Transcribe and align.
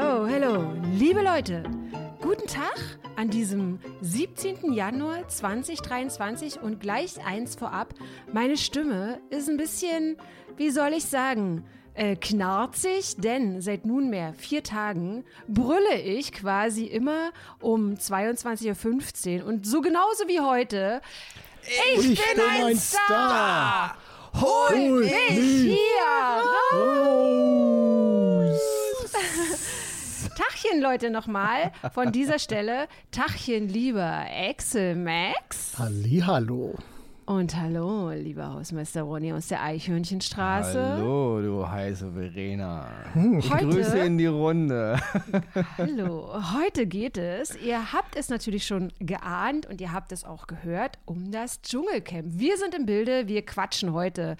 Hello, 0.00 0.28
hello, 0.28 0.72
liebe 0.92 1.22
Leute. 1.22 1.64
Guten 2.20 2.46
Tag 2.46 3.00
an 3.16 3.30
diesem 3.30 3.80
17. 4.00 4.72
Januar 4.72 5.26
2023 5.26 6.62
und 6.62 6.78
gleich 6.78 7.14
eins 7.26 7.56
vorab. 7.56 7.94
Meine 8.32 8.56
Stimme 8.56 9.20
ist 9.30 9.48
ein 9.48 9.56
bisschen, 9.56 10.16
wie 10.56 10.70
soll 10.70 10.92
ich 10.92 11.04
sagen, 11.04 11.64
äh, 11.94 12.14
knarzig, 12.14 13.16
denn 13.16 13.60
seit 13.60 13.86
nunmehr 13.86 14.34
vier 14.34 14.62
Tagen 14.62 15.24
brülle 15.48 16.00
ich 16.00 16.30
quasi 16.30 16.84
immer 16.84 17.32
um 17.60 17.94
22.15 17.94 19.40
Uhr 19.40 19.48
und 19.48 19.66
so 19.66 19.80
genauso 19.80 20.28
wie 20.28 20.38
heute. 20.38 21.00
Ich, 21.96 22.12
Ich 22.12 22.34
bin, 22.34 22.44
ein 22.44 22.76
Star! 22.76 23.96
Hol 24.40 24.78
Hol 24.78 25.00
mich 25.00 25.10
mich 25.10 25.74
hier 25.74 26.78
Raus. 26.78 27.57
Tachchen, 30.60 30.80
Leute, 30.80 31.10
nochmal 31.10 31.70
von 31.92 32.10
dieser 32.10 32.40
Stelle. 32.40 32.88
Tachchen, 33.12 33.68
lieber 33.68 34.24
Axel 34.50 34.96
Max. 34.96 35.78
Hallihallo. 35.78 36.74
Und 37.26 37.54
hallo, 37.54 38.10
lieber 38.10 38.54
Hausmeister 38.54 39.02
Ronny 39.02 39.32
aus 39.32 39.46
der 39.46 39.62
Eichhörnchenstraße. 39.62 40.96
Hallo, 40.96 41.40
du 41.40 41.68
heiße 41.68 42.10
Verena. 42.12 42.86
Heute- 43.14 43.68
Grüße 43.68 43.98
in 43.98 44.18
die 44.18 44.26
Runde. 44.26 44.98
Hallo. 45.76 46.28
Heute 46.56 46.86
geht 46.86 47.18
es, 47.18 47.54
ihr 47.60 47.92
habt 47.92 48.16
es 48.16 48.28
natürlich 48.28 48.66
schon 48.66 48.92
geahnt 48.98 49.66
und 49.66 49.80
ihr 49.80 49.92
habt 49.92 50.10
es 50.10 50.24
auch 50.24 50.48
gehört, 50.48 50.98
um 51.04 51.30
das 51.30 51.62
Dschungelcamp. 51.62 52.24
Wir 52.30 52.56
sind 52.56 52.74
im 52.74 52.84
Bilde, 52.84 53.28
wir 53.28 53.42
quatschen 53.46 53.92
heute 53.92 54.36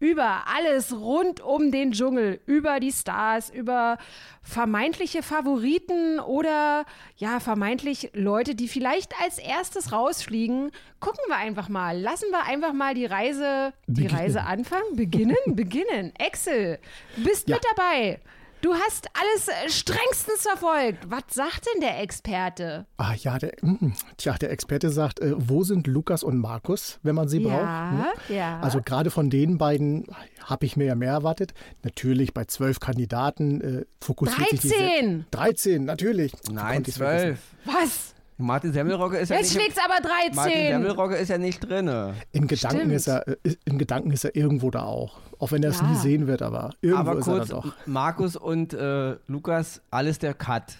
über 0.00 0.44
alles 0.52 0.92
rund 0.92 1.40
um 1.40 1.70
den 1.70 1.92
Dschungel, 1.92 2.40
über 2.46 2.80
die 2.80 2.90
Stars, 2.90 3.50
über 3.50 3.98
vermeintliche 4.42 5.22
Favoriten 5.22 6.18
oder 6.18 6.86
ja, 7.16 7.38
vermeintlich 7.38 8.10
Leute, 8.14 8.54
die 8.54 8.66
vielleicht 8.66 9.12
als 9.22 9.38
erstes 9.38 9.92
rausfliegen. 9.92 10.72
Gucken 10.98 11.20
wir 11.28 11.36
einfach 11.36 11.68
mal. 11.68 12.00
Lassen 12.00 12.30
wir 12.30 12.44
einfach 12.44 12.72
mal 12.72 12.94
die 12.94 13.06
Reise, 13.06 13.72
die 13.86 14.02
Beginnen. 14.02 14.20
Reise 14.20 14.42
anfangen. 14.42 14.96
Beginnen, 14.96 15.36
beginnen. 15.46 16.12
Axel, 16.18 16.78
bist 17.16 17.48
Ja. 17.48 17.56
mit 17.56 17.64
dabei. 17.76 18.20
Du 18.62 18.74
hast 18.74 19.08
alles 19.14 19.48
äh, 19.48 19.70
strengstens 19.70 20.42
verfolgt. 20.42 21.10
Was 21.10 21.22
sagt 21.30 21.66
denn 21.74 21.80
der 21.80 22.00
Experte? 22.02 22.86
Ah 22.98 23.14
ja, 23.14 23.38
der, 23.38 23.52
mm, 23.62 23.92
tja, 24.18 24.34
der 24.34 24.50
Experte 24.50 24.90
sagt, 24.90 25.20
äh, 25.20 25.32
wo 25.36 25.64
sind 25.64 25.86
Lukas 25.86 26.22
und 26.22 26.36
Markus, 26.38 26.98
wenn 27.02 27.14
man 27.14 27.26
sie 27.28 27.38
Ja, 27.42 27.48
braucht? 27.48 28.28
ne? 28.28 28.36
ja. 28.36 28.60
Also 28.60 28.82
gerade 28.82 29.10
von 29.10 29.30
den 29.30 29.56
beiden 29.56 30.04
habe 30.44 30.66
ich 30.66 30.76
mir 30.76 30.84
ja 30.84 30.94
mehr 30.94 31.12
erwartet. 31.12 31.54
Natürlich 31.84 32.34
bei 32.34 32.44
zwölf 32.44 32.80
Kandidaten 32.80 33.60
äh, 33.60 33.84
fokussiert 34.02 34.50
sich 34.50 34.60
die... 34.60 34.68
13! 34.68 35.26
13, 35.30 35.84
natürlich. 35.84 36.32
Nein, 36.52 36.84
vergessen. 36.84 37.38
Was? 37.64 38.14
Martin 38.40 38.72
Semmelrogge 38.72 39.18
ist 39.18 39.28
ja 39.28 39.36
Jetzt 39.36 39.54
nicht. 39.54 39.62
schlägt's 39.62 39.78
aber 39.84 39.94
Martin 40.02 40.34
13. 40.34 40.66
Semmelrogge 40.72 41.16
ist 41.16 41.28
ja 41.28 41.38
nicht 41.38 41.60
drinne. 41.60 42.14
In 42.32 42.46
Gedanken, 42.46 42.78
Stimmt. 42.78 42.92
ist 42.94 43.06
er, 43.08 43.28
äh, 43.28 43.36
in 43.64 43.78
Gedanken 43.78 44.10
ist 44.10 44.24
er 44.24 44.34
irgendwo 44.34 44.70
da 44.70 44.82
auch. 44.84 45.18
Auch 45.38 45.52
wenn 45.52 45.62
er 45.62 45.70
es 45.70 45.80
Ja. 45.80 45.86
nie 45.88 45.96
sehen 45.96 46.26
wird, 46.26 46.42
aber 46.42 46.70
irgendwo 46.80 47.10
Aber 47.10 47.18
ist 47.18 47.24
kurz, 47.24 47.50
er 47.50 47.56
da 47.56 47.60
doch. 47.62 47.74
Markus 47.86 48.36
und 48.36 48.72
äh, 48.74 49.16
Lukas, 49.26 49.80
alles 49.90 50.18
der 50.18 50.34
Cut. 50.34 50.74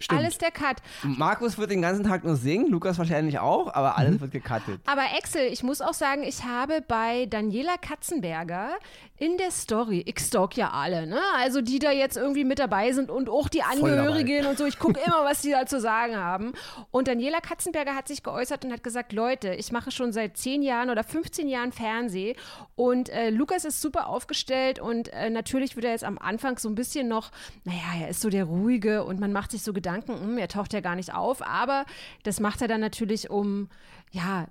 Stimmt. 0.00 0.20
Alles 0.20 0.36
der 0.38 0.50
Cut. 0.50 0.78
Markus 1.04 1.58
wird 1.58 1.70
den 1.70 1.80
ganzen 1.80 2.02
Tag 2.04 2.24
nur 2.24 2.34
singen, 2.34 2.68
Lukas 2.72 2.98
wahrscheinlich 2.98 3.38
auch, 3.38 3.72
aber 3.72 3.96
alles 3.98 4.14
Mhm. 4.14 4.20
wird 4.22 4.32
gecuttet. 4.32 4.80
Aber 4.86 5.02
Axel, 5.16 5.42
ich 5.52 5.62
muss 5.62 5.80
auch 5.80 5.94
sagen, 5.94 6.24
ich 6.24 6.42
habe 6.42 6.82
bei 6.88 7.26
Daniela 7.26 7.76
Katzenberger 7.80 8.70
in 9.22 9.36
der 9.38 9.52
Story, 9.52 10.02
ich 10.04 10.18
stalk 10.18 10.56
ja 10.56 10.70
alle, 10.70 11.06
ne? 11.06 11.20
Also 11.36 11.60
die 11.60 11.78
da 11.78 11.92
jetzt 11.92 12.16
irgendwie 12.16 12.42
mit 12.42 12.58
dabei 12.58 12.90
sind 12.90 13.08
und 13.08 13.28
auch 13.28 13.48
die. 13.48 13.62
Angehörigen 13.62 14.46
und 14.46 14.58
so. 14.58 14.66
Ich 14.66 14.80
gucke 14.80 14.98
immer, 15.06 15.24
was 15.24 15.42
die 15.42 15.52
da 15.52 15.64
zu 15.64 15.80
sagen 15.80 16.16
haben. 16.16 16.54
Und 16.90 17.06
Daniela 17.06 17.40
Katzenberger 17.40 17.94
hat 17.94 18.08
sich 18.08 18.24
geäußert 18.24 18.64
und 18.64 18.72
hat 18.72 18.82
gesagt, 18.82 19.12
Leute, 19.12 19.54
ich 19.54 19.70
mache 19.70 19.92
schon 19.92 20.12
seit 20.12 20.36
10 20.36 20.62
Jahren 20.62 20.90
oder 20.90 21.04
15 21.04 21.46
Jahren 21.46 21.70
Fernseh 21.70 22.34
und 22.74 23.10
äh, 23.10 23.30
Lukas 23.30 23.64
ist 23.64 23.80
super 23.80 24.08
aufgestellt 24.08 24.80
und 24.80 25.12
äh, 25.12 25.30
natürlich 25.30 25.76
wird 25.76 25.84
er 25.84 25.92
jetzt 25.92 26.04
am 26.04 26.18
Anfang 26.18 26.58
so 26.58 26.68
ein 26.68 26.74
bisschen 26.74 27.06
noch, 27.06 27.30
naja, 27.62 28.00
er 28.00 28.08
ist 28.08 28.22
so 28.22 28.28
der 28.28 28.46
Ruhige 28.46 29.04
und 29.04 29.20
man 29.20 29.32
macht 29.32 29.52
sich 29.52 29.62
so 29.62 29.72
Gedanken, 29.72 30.18
hm, 30.18 30.38
er 30.38 30.48
taucht 30.48 30.72
ja 30.72 30.80
gar 30.80 30.96
nicht 30.96 31.14
auf, 31.14 31.46
aber 31.46 31.84
das 32.24 32.40
macht 32.40 32.60
er 32.60 32.66
dann 32.66 32.80
natürlich 32.80 33.30
um, 33.30 33.68
ja, 34.12 34.46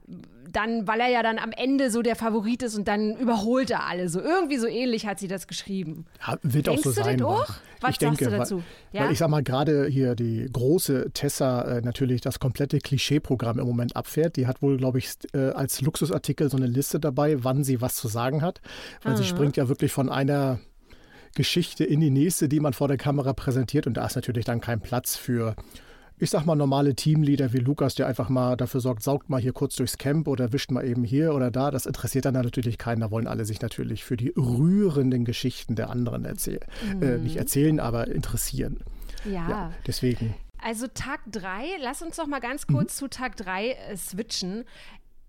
dann, 0.52 0.86
weil 0.86 1.00
er 1.00 1.08
ja 1.08 1.24
dann 1.24 1.38
am 1.38 1.52
Ende 1.56 1.90
so 1.92 2.02
der 2.02 2.16
Favorit 2.18 2.62
ist 2.64 2.76
und 2.78 2.88
dann 2.88 3.16
überholt 3.16 3.70
er 3.72 3.86
alle. 3.86 4.10
So 4.10 4.20
irgendwie 4.20 4.58
so 4.58 4.68
ähnlich 4.68 5.06
hat 5.06 5.18
sie 5.20 5.30
das 5.30 5.48
geschrieben. 5.48 6.06
Ja, 6.28 6.38
wird 6.42 6.68
Denkst 6.68 6.80
auch 6.82 6.84
so 6.84 6.90
du 6.90 7.04
sein. 7.04 7.22
auch? 7.22 7.48
weil- 7.48 7.56
Was 7.80 7.90
ich 7.92 7.98
denke, 8.00 8.26
sagst 8.26 8.34
du 8.34 8.38
dazu? 8.38 8.56
Weil, 8.58 9.00
Ja? 9.00 9.06
weil 9.06 9.12
ich 9.14 9.20
sag 9.20 9.30
mal, 9.30 9.44
gerade 9.44 9.88
hier 9.88 10.14
die 10.16 10.50
große 10.52 11.12
Tessa 11.14 11.62
äh, 11.78 11.82
natürlich 11.82 12.20
das 12.22 12.40
komplette 12.40 12.80
Klischeeprogramm 12.80 13.60
im 13.60 13.66
Moment 13.68 13.96
abfährt. 13.96 14.36
Die 14.36 14.46
hat 14.46 14.62
wohl, 14.62 14.76
glaube 14.78 14.98
ich, 14.98 15.12
äh, 15.34 15.52
als 15.52 15.80
Luxusartikel 15.82 16.50
so 16.50 16.58
eine 16.58 16.68
Liste 16.68 17.00
dabei, 17.00 17.44
wann 17.44 17.64
sie 17.64 17.80
was 17.80 17.96
zu 17.96 18.08
sagen 18.10 18.42
hat. 18.42 18.60
Weil 19.04 19.14
Ah. 19.14 19.18
sie 19.18 19.24
springt 19.24 19.56
ja 19.58 19.70
wirklich 19.70 19.92
von 19.94 20.10
einer 20.10 20.60
Geschichte 21.34 21.86
in 21.86 22.02
die 22.02 22.10
nächste, 22.10 22.50
die 22.50 22.60
man 22.60 22.74
vor 22.74 22.88
der 22.90 22.98
Kamera 22.98 23.32
präsentiert. 23.34 23.88
Und 23.88 23.96
da 23.96 24.06
ist 24.06 24.16
natürlich 24.16 24.44
dann 24.46 24.60
kein 24.60 24.82
Platz 24.82 25.16
für, 25.16 25.56
ich 26.22 26.30
sag 26.30 26.46
mal, 26.46 26.56
normale 26.56 26.94
Teamleader 26.96 27.52
wie 27.52 27.58
Lukas, 27.58 27.96
der 27.96 28.06
einfach 28.08 28.30
mal 28.30 28.56
dafür 28.56 28.80
sorgt, 28.80 29.02
saugt 29.02 29.30
mal 29.30 29.42
hier 29.42 29.54
kurz 29.54 29.76
durchs 29.76 29.98
Camp 29.98 30.28
oder 30.28 30.54
wischt 30.54 30.70
mal 30.70 30.86
eben 30.86 31.04
hier 31.04 31.34
oder 31.34 31.50
da. 31.50 31.72
Das 31.72 31.88
interessiert 31.88 32.26
dann 32.26 32.36
natürlich 32.36 32.78
keinen. 32.78 33.02
Da 33.02 33.10
wollen 33.10 33.26
alle 33.28 33.44
sich 33.44 33.60
natürlich 33.62 34.04
für 34.04 34.18
die 34.18 34.32
rührenden 34.38 35.26
Geschichten 35.26 35.76
der 35.76 35.90
anderen 35.90 36.24
erzählen. 36.24 36.62
Äh, 37.02 37.18
nicht 37.18 37.38
erzählen, 37.38 37.80
aber 37.80 38.08
interessieren. 38.08 38.78
Ja. 39.26 39.50
Ja, 39.50 39.72
deswegen. 39.88 40.36
Also 40.64 40.86
Tag 40.94 41.22
3, 41.32 41.78
lass 41.82 42.04
uns 42.04 42.18
doch 42.18 42.28
mal 42.28 42.40
ganz 42.40 42.68
Mhm. 42.68 42.74
kurz 42.76 42.96
zu 42.98 43.08
Tag 43.08 43.36
3 43.38 43.70
äh, 43.72 43.98
switchen. 43.98 44.64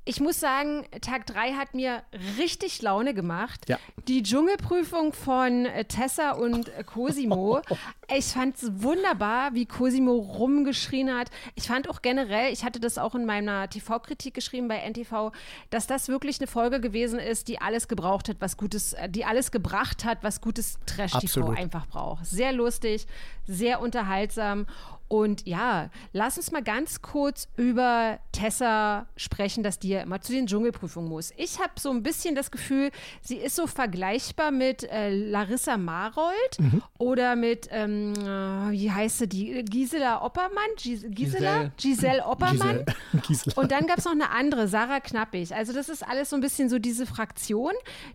Ich 0.05 0.21
muss 0.21 0.41
sagen, 0.41 0.85
Tag 1.01 1.27
3 1.27 1.53
hat 1.53 1.75
mir 1.75 2.03
richtig 2.37 2.83
Laune 2.83 3.15
gemacht. 3.15 3.69
Ja. 3.69 3.79
Die 4.09 4.25
Dschungelprüfung 4.25 5.13
von 5.13 5.67
äh, 5.67 5.85
Tessa 5.85 6.33
und 6.33 6.69
äh, 6.71 6.83
Cosimo. 6.83 7.61
ich 8.17 8.27
fand 8.27 8.57
es 8.57 8.83
wunderbar, 8.83 9.55
wie 9.55 9.65
Cosimo 9.65 10.15
rumgeschrien 10.15 11.15
hat. 11.15 11.31
Ich 11.55 11.69
fand 11.69 11.89
auch 11.89 12.03
generell, 12.03 12.53
ich 12.53 12.65
hatte 12.65 12.81
das 12.81 12.99
auch 12.99 13.15
in 13.15 13.27
meiner 13.27 13.71
TV-Kritik 13.71 14.35
geschrieben 14.35 14.67
bei 14.67 14.79
NTV, 14.79 15.31
dass 15.71 15.87
das 15.87 16.09
wirklich 16.09 16.41
eine 16.41 16.49
Folge 16.49 16.81
gewesen 16.81 17.21
ist, 17.21 17.47
die 17.47 17.61
alles 17.61 17.87
gebraucht 17.87 18.29
hat, 18.29 18.39
was 18.41 18.57
Gutes, 18.57 18.95
äh, 18.95 19.09
die 19.09 19.25
alles 19.25 19.53
gebracht 19.53 20.05
hat, 20.05 20.25
was 20.25 20.41
gutes 20.41 20.79
Trash-TV 20.87 21.51
einfach 21.51 21.87
braucht. 21.87 22.27
Sehr 22.27 22.53
lustig, 22.53 23.07
sehr 23.47 23.81
unterhaltsam. 23.81 24.67
Und 25.13 25.47
ja, 25.47 25.91
lass 26.15 26.39
uns 26.39 26.53
mal 26.53 26.63
ganz 26.63 27.03
kurz 27.03 27.47
über 27.59 28.19
Tessa 28.33 29.09
sprechen, 29.15 29.63
dass 29.63 29.79
die 29.79 29.91
ja 29.91 30.01
immer 30.01 30.23
zu 30.23 30.33
den 30.33 30.47
Dschungelprüfungen 30.47 31.11
muss. 31.11 31.35
Ich 31.37 31.59
habe 31.59 31.73
so 31.79 31.91
ein 31.91 32.03
bisschen 32.03 32.35
das 32.35 32.51
Gefühl, 32.51 32.91
sie 33.21 33.37
ist 33.37 33.57
so 33.57 33.67
vergleichbar 33.67 34.51
mit 34.51 34.85
äh, 34.85 35.11
Larissa 35.11 35.77
Marold 35.77 36.57
oder 36.97 37.37
mit, 37.37 37.69
ähm, 37.71 38.15
äh, 38.15 38.71
wie 38.71 38.91
heißt 38.91 39.19
sie, 39.19 39.29
die 39.29 39.63
Gisela 39.67 40.25
Oppermann? 40.25 40.65
Gis 40.79 41.05
Gisela? 41.07 41.71
Giselle 41.77 42.25
Oppermann? 42.25 42.87
Giselle. 42.87 43.23
Gisela. 43.27 43.61
Und 43.61 43.71
dann 43.71 43.87
gab 43.87 43.99
es 43.99 44.07
noch 44.07 44.13
eine 44.13 44.31
andere, 44.31 44.67
Sarah 44.67 45.01
Knappig. 45.01 45.55
Also 45.55 45.75
das 45.75 45.91
ist 45.91 46.09
alles 46.09 46.31
so 46.31 46.37
ein 46.37 46.41
bisschen 46.41 46.71
so 46.71 46.79
diese 46.79 47.05
Fraktion, 47.05 47.73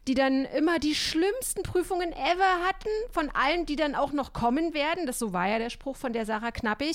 die 0.07 0.15
dann 0.15 0.45
immer 0.45 0.79
die 0.79 0.95
schlimmsten 0.95 1.61
Prüfungen 1.61 2.11
ever 2.11 2.65
hatten, 2.65 2.89
von 3.11 3.29
allen, 3.35 3.67
die 3.67 3.75
dann 3.75 3.93
auch 3.93 4.13
noch 4.13 4.33
kommen 4.33 4.73
werden. 4.73 5.05
Das 5.05 5.19
so 5.19 5.31
war 5.31 5.47
ja 5.47 5.59
der 5.59 5.69
Spruch 5.69 5.95
von 5.95 6.11
der 6.11 6.25
Sarah 6.25 6.49
Knappig. 6.49 6.86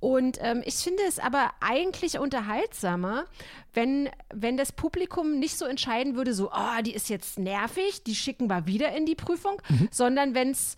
Und 0.00 0.38
ähm, 0.40 0.62
ich 0.64 0.76
finde 0.76 1.02
es 1.06 1.18
aber 1.18 1.50
eigentlich 1.60 2.18
unterhaltsamer, 2.18 3.26
wenn, 3.74 4.08
wenn 4.32 4.56
das 4.56 4.72
Publikum 4.72 5.38
nicht 5.38 5.58
so 5.58 5.66
entscheiden 5.66 6.16
würde, 6.16 6.32
so, 6.32 6.50
oh, 6.50 6.82
die 6.82 6.94
ist 6.94 7.10
jetzt 7.10 7.38
nervig, 7.38 8.02
die 8.04 8.14
schicken 8.14 8.48
wir 8.48 8.66
wieder 8.66 8.96
in 8.96 9.04
die 9.04 9.14
Prüfung, 9.14 9.60
sondern 9.90 10.34
wenn 10.34 10.50
es 10.50 10.76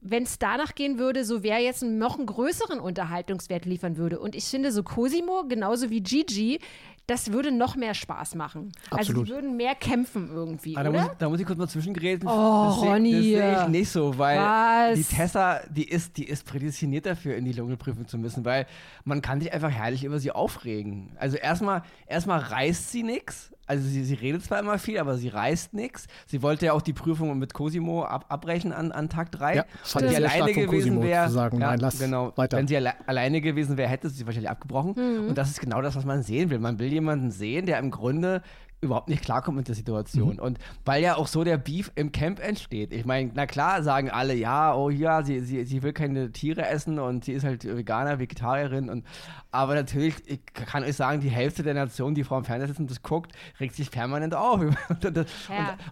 wenn 0.00 0.22
es 0.22 0.38
danach 0.38 0.74
gehen 0.74 0.98
würde, 0.98 1.24
so 1.24 1.42
wer 1.42 1.58
jetzt 1.58 1.82
noch 1.82 2.16
einen 2.16 2.26
größeren 2.26 2.78
Unterhaltungswert 2.80 3.64
liefern 3.64 3.96
würde. 3.96 4.20
Und 4.20 4.34
ich 4.34 4.44
finde, 4.44 4.70
so 4.70 4.82
Cosimo, 4.82 5.44
genauso 5.48 5.90
wie 5.90 6.00
Gigi, 6.00 6.60
das 7.06 7.32
würde 7.32 7.52
noch 7.52 7.76
mehr 7.76 7.94
Spaß 7.94 8.34
machen. 8.34 8.72
Also 8.90 8.96
Absolut. 9.12 9.26
die 9.28 9.30
würden 9.32 9.56
mehr 9.56 9.74
kämpfen 9.74 10.28
irgendwie, 10.32 10.76
Ah, 10.76 10.82
da, 10.82 10.90
muss 10.90 11.00
ich, 11.00 11.06
oder? 11.06 11.14
da 11.18 11.28
muss 11.28 11.40
ich 11.40 11.46
kurz 11.46 11.58
mal 11.58 11.68
zwischengräten. 11.68 12.28
Oh, 12.28 12.66
das 12.68 12.80
seh- 12.80 12.86
Ronny. 12.88 13.12
Das 13.12 13.22
sehe 13.22 13.62
ich 13.62 13.68
nicht 13.68 13.90
so, 13.90 14.18
weil 14.18 14.38
Was? 14.38 14.94
die 14.98 15.04
Tessa, 15.04 15.60
die 15.70 15.88
ist, 15.88 16.16
die 16.16 16.24
ist 16.24 16.44
prädestiniert 16.46 17.06
dafür, 17.06 17.36
in 17.36 17.44
die 17.44 17.52
Lungenprüfung 17.52 18.08
zu 18.08 18.18
müssen, 18.18 18.44
weil 18.44 18.66
man 19.04 19.22
kann 19.22 19.40
sich 19.40 19.52
einfach 19.52 19.70
herrlich 19.70 20.04
über 20.04 20.18
sie 20.18 20.32
aufregen. 20.32 21.12
Also 21.18 21.36
erstmal, 21.36 21.82
erstmal 22.06 22.40
reißt 22.40 22.90
sie 22.90 23.02
nichts. 23.02 23.52
Also 23.68 23.84
sie, 23.88 24.04
sie 24.04 24.14
redet 24.14 24.44
zwar 24.44 24.60
immer 24.60 24.78
viel, 24.78 24.96
aber 24.98 25.16
sie 25.16 25.26
reißt 25.26 25.74
nichts. 25.74 26.06
Sie 26.26 26.40
wollte 26.40 26.66
ja 26.66 26.72
auch 26.72 26.82
die 26.82 26.92
Prüfung 26.92 27.36
mit 27.36 27.52
Cosimo 27.52 28.04
ab, 28.04 28.26
abbrechen 28.28 28.72
an, 28.72 28.92
an 28.92 29.08
Tag 29.08 29.32
3. 29.32 29.56
Ja, 29.56 29.64
Wenn 29.94 30.08
sie 30.08 30.16
alleine 30.16 30.52
gewesen 30.52 31.02
wäre, 31.02 31.26
zu 31.26 31.32
sagen, 31.32 31.60
ja, 31.60 31.70
nein, 31.70 31.80
lass 31.80 31.98
genau, 31.98 32.32
weiter. 32.36 32.58
wenn 32.58 32.68
sie 32.68 32.76
alle, 32.76 32.92
alleine 33.08 33.40
gewesen 33.40 33.76
wäre, 33.76 33.88
hätte 33.88 34.08
sie 34.08 34.24
wahrscheinlich 34.24 34.50
abgebrochen. 34.50 34.94
Mhm. 34.96 35.28
Und 35.30 35.34
das 35.38 35.50
ist 35.50 35.60
genau 35.60 35.82
das, 35.82 35.96
was 35.96 36.04
man 36.04 36.22
sehen 36.22 36.48
will. 36.50 36.60
Man 36.60 36.78
will 36.78 36.92
jemanden 36.96 37.30
sehen, 37.30 37.66
der 37.66 37.78
im 37.78 37.90
Grunde 37.90 38.42
überhaupt 38.80 39.08
nicht 39.08 39.22
klarkommt 39.22 39.56
mit 39.56 39.68
der 39.68 39.74
Situation. 39.74 40.34
Mhm. 40.34 40.40
Und 40.40 40.58
weil 40.84 41.02
ja 41.02 41.16
auch 41.16 41.26
so 41.26 41.44
der 41.44 41.56
Beef 41.56 41.90
im 41.94 42.12
Camp 42.12 42.40
entsteht. 42.40 42.92
Ich 42.92 43.04
meine, 43.04 43.30
na 43.34 43.46
klar 43.46 43.82
sagen 43.82 44.10
alle, 44.10 44.34
ja, 44.34 44.74
oh 44.74 44.90
ja, 44.90 45.22
sie, 45.22 45.40
sie, 45.40 45.64
sie 45.64 45.82
will 45.82 45.92
keine 45.92 46.30
Tiere 46.30 46.66
essen 46.66 46.98
und 46.98 47.24
sie 47.24 47.32
ist 47.32 47.44
halt 47.44 47.64
Veganer, 47.64 48.18
Vegetarierin. 48.18 48.90
Und, 48.90 49.06
aber 49.50 49.74
natürlich, 49.74 50.16
ich 50.26 50.40
kann 50.52 50.84
euch 50.84 50.96
sagen, 50.96 51.20
die 51.20 51.30
Hälfte 51.30 51.62
der 51.62 51.74
Nation, 51.74 52.14
die 52.14 52.24
vor 52.24 52.40
dem 52.40 52.44
Fernseher 52.44 52.68
sitzt 52.68 52.80
und 52.80 52.90
das 52.90 53.02
guckt, 53.02 53.32
regt 53.60 53.74
sich 53.74 53.90
permanent 53.90 54.34
auf. 54.34 54.60
und, 54.60 54.76
und, 55.04 55.16
ja. 55.16 55.22
und, 55.22 55.26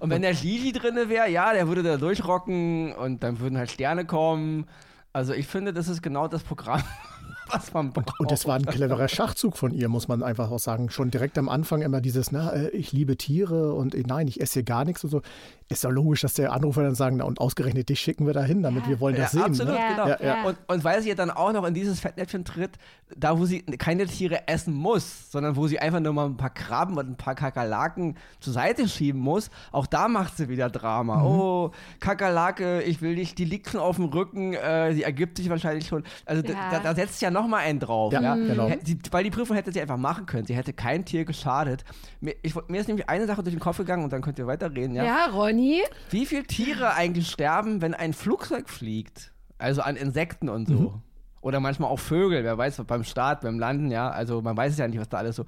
und 0.00 0.10
wenn 0.10 0.22
der 0.22 0.34
Gigi 0.34 0.72
drin 0.72 0.96
wäre, 1.08 1.30
ja, 1.30 1.52
der 1.52 1.68
würde 1.68 1.82
da 1.82 1.96
durchrocken 1.96 2.92
und 2.92 3.22
dann 3.22 3.40
würden 3.40 3.56
halt 3.56 3.70
Sterne 3.70 4.04
kommen. 4.04 4.66
Also 5.14 5.32
ich 5.32 5.46
finde, 5.46 5.72
das 5.72 5.88
ist 5.88 6.02
genau 6.02 6.26
das 6.26 6.42
Programm, 6.42 6.82
was 7.50 7.72
man 7.72 7.92
braucht. 7.92 8.20
Und 8.20 8.30
das 8.30 8.46
war 8.46 8.56
ein 8.56 8.64
cleverer 8.64 9.08
Schachzug 9.08 9.56
von 9.56 9.72
ihr, 9.72 9.88
muss 9.88 10.08
man 10.08 10.22
einfach 10.22 10.50
auch 10.50 10.58
sagen. 10.58 10.90
Schon 10.90 11.10
direkt 11.10 11.38
am 11.38 11.48
Anfang 11.48 11.82
immer 11.82 12.00
dieses, 12.00 12.32
na, 12.32 12.50
äh, 12.50 12.68
ich 12.70 12.92
liebe 12.92 13.16
Tiere 13.16 13.74
und 13.74 13.94
äh, 13.94 14.02
nein, 14.06 14.28
ich 14.28 14.40
esse 14.40 14.54
hier 14.54 14.62
gar 14.64 14.84
nichts 14.84 15.04
und 15.04 15.10
so. 15.10 15.22
Ist 15.68 15.84
doch 15.84 15.90
logisch, 15.90 16.20
dass 16.20 16.34
der 16.34 16.52
Anrufer 16.52 16.82
dann 16.82 16.94
sagen, 16.94 17.16
na, 17.16 17.24
und 17.24 17.40
ausgerechnet 17.40 17.88
dich 17.88 18.00
schicken 18.00 18.26
wir 18.26 18.34
dahin, 18.34 18.62
damit 18.62 18.84
ja. 18.84 18.90
wir 18.90 19.00
wollen 19.00 19.16
das 19.16 19.32
ja, 19.32 19.40
sehen. 19.40 19.50
Absolut, 19.50 19.74
ne? 19.74 19.80
genau. 19.90 20.08
Ja, 20.08 20.22
ja. 20.22 20.44
Und, 20.44 20.58
und 20.68 20.84
weil 20.84 21.02
sie 21.02 21.08
ja 21.08 21.14
dann 21.14 21.30
auch 21.30 21.52
noch 21.52 21.64
in 21.64 21.74
dieses 21.74 22.00
Fettnäpfchen 22.00 22.44
tritt, 22.44 22.72
da 23.16 23.38
wo 23.38 23.46
sie 23.46 23.62
keine 23.62 24.06
Tiere 24.06 24.46
essen 24.48 24.74
muss, 24.74 25.30
sondern 25.30 25.56
wo 25.56 25.66
sie 25.66 25.78
einfach 25.78 26.00
nur 26.00 26.12
mal 26.12 26.26
ein 26.26 26.36
paar 26.36 26.50
Krabben 26.50 26.98
und 26.98 27.08
ein 27.08 27.16
paar 27.16 27.34
Kakerlaken 27.34 28.16
zur 28.40 28.52
Seite 28.52 28.88
schieben 28.88 29.20
muss, 29.20 29.50
auch 29.72 29.86
da 29.86 30.08
macht 30.08 30.36
sie 30.36 30.48
wieder 30.48 30.68
Drama. 30.70 31.16
Mhm. 31.16 31.24
Oh, 31.24 31.70
Kakerlake, 32.00 32.82
ich 32.82 33.00
will 33.00 33.14
nicht, 33.14 33.38
die 33.38 33.44
liegt 33.44 33.70
schon 33.70 33.80
auf 33.80 33.96
dem 33.96 34.06
Rücken, 34.06 34.54
äh, 34.54 34.92
sie 34.94 35.02
ergibt 35.02 35.38
sich 35.38 35.48
wahrscheinlich 35.48 35.86
schon. 35.86 36.04
Also 36.26 36.42
da, 36.42 36.80
da 36.82 36.94
setzt 36.94 37.22
ja 37.22 37.30
noch 37.34 37.46
mal 37.46 37.58
einen 37.58 37.80
drauf. 37.80 38.12
Ja, 38.12 38.20
ja? 38.20 38.34
genau. 38.34 38.70
Sie, 38.84 38.98
weil 39.10 39.24
die 39.24 39.30
Prüfung 39.30 39.56
hätte 39.56 39.72
sie 39.72 39.80
einfach 39.80 39.96
machen 39.96 40.26
können. 40.26 40.46
Sie 40.46 40.54
hätte 40.54 40.72
kein 40.72 41.04
Tier 41.04 41.24
geschadet. 41.24 41.84
Mir, 42.20 42.34
ich, 42.42 42.54
mir 42.68 42.80
ist 42.80 42.88
nämlich 42.88 43.08
eine 43.08 43.26
Sache 43.26 43.42
durch 43.42 43.54
den 43.54 43.60
Kopf 43.60 43.78
gegangen 43.78 44.04
und 44.04 44.12
dann 44.12 44.20
könnt 44.20 44.38
ihr 44.38 44.46
weiterreden. 44.46 44.94
Ja, 44.94 45.04
ja 45.04 45.26
Ron 45.26 45.54
Conny. 45.54 45.82
Wie 46.10 46.26
viele 46.26 46.44
Tiere 46.44 46.94
eigentlich 46.94 47.30
sterben, 47.30 47.80
wenn 47.80 47.94
ein 47.94 48.12
Flugzeug 48.12 48.68
fliegt? 48.68 49.32
Also 49.58 49.82
an 49.82 49.96
Insekten 49.96 50.48
und 50.48 50.68
so. 50.68 50.74
Mhm. 50.74 51.02
Oder 51.40 51.60
manchmal 51.60 51.90
auch 51.90 51.98
Vögel, 51.98 52.42
wer 52.42 52.56
weiß, 52.56 52.82
beim 52.86 53.04
Start, 53.04 53.42
beim 53.42 53.58
Landen, 53.58 53.90
ja. 53.90 54.10
Also 54.10 54.40
man 54.40 54.56
weiß 54.56 54.72
es 54.72 54.78
ja 54.78 54.88
nicht, 54.88 54.98
was 54.98 55.08
da 55.08 55.18
alles 55.18 55.36
so. 55.36 55.44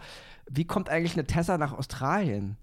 Wie 0.49 0.65
kommt 0.65 0.91
eigentlich 0.91 1.15
eine 1.15 1.27
Tessa 1.27 1.59
nach 1.59 1.73
Australien? 1.73 2.57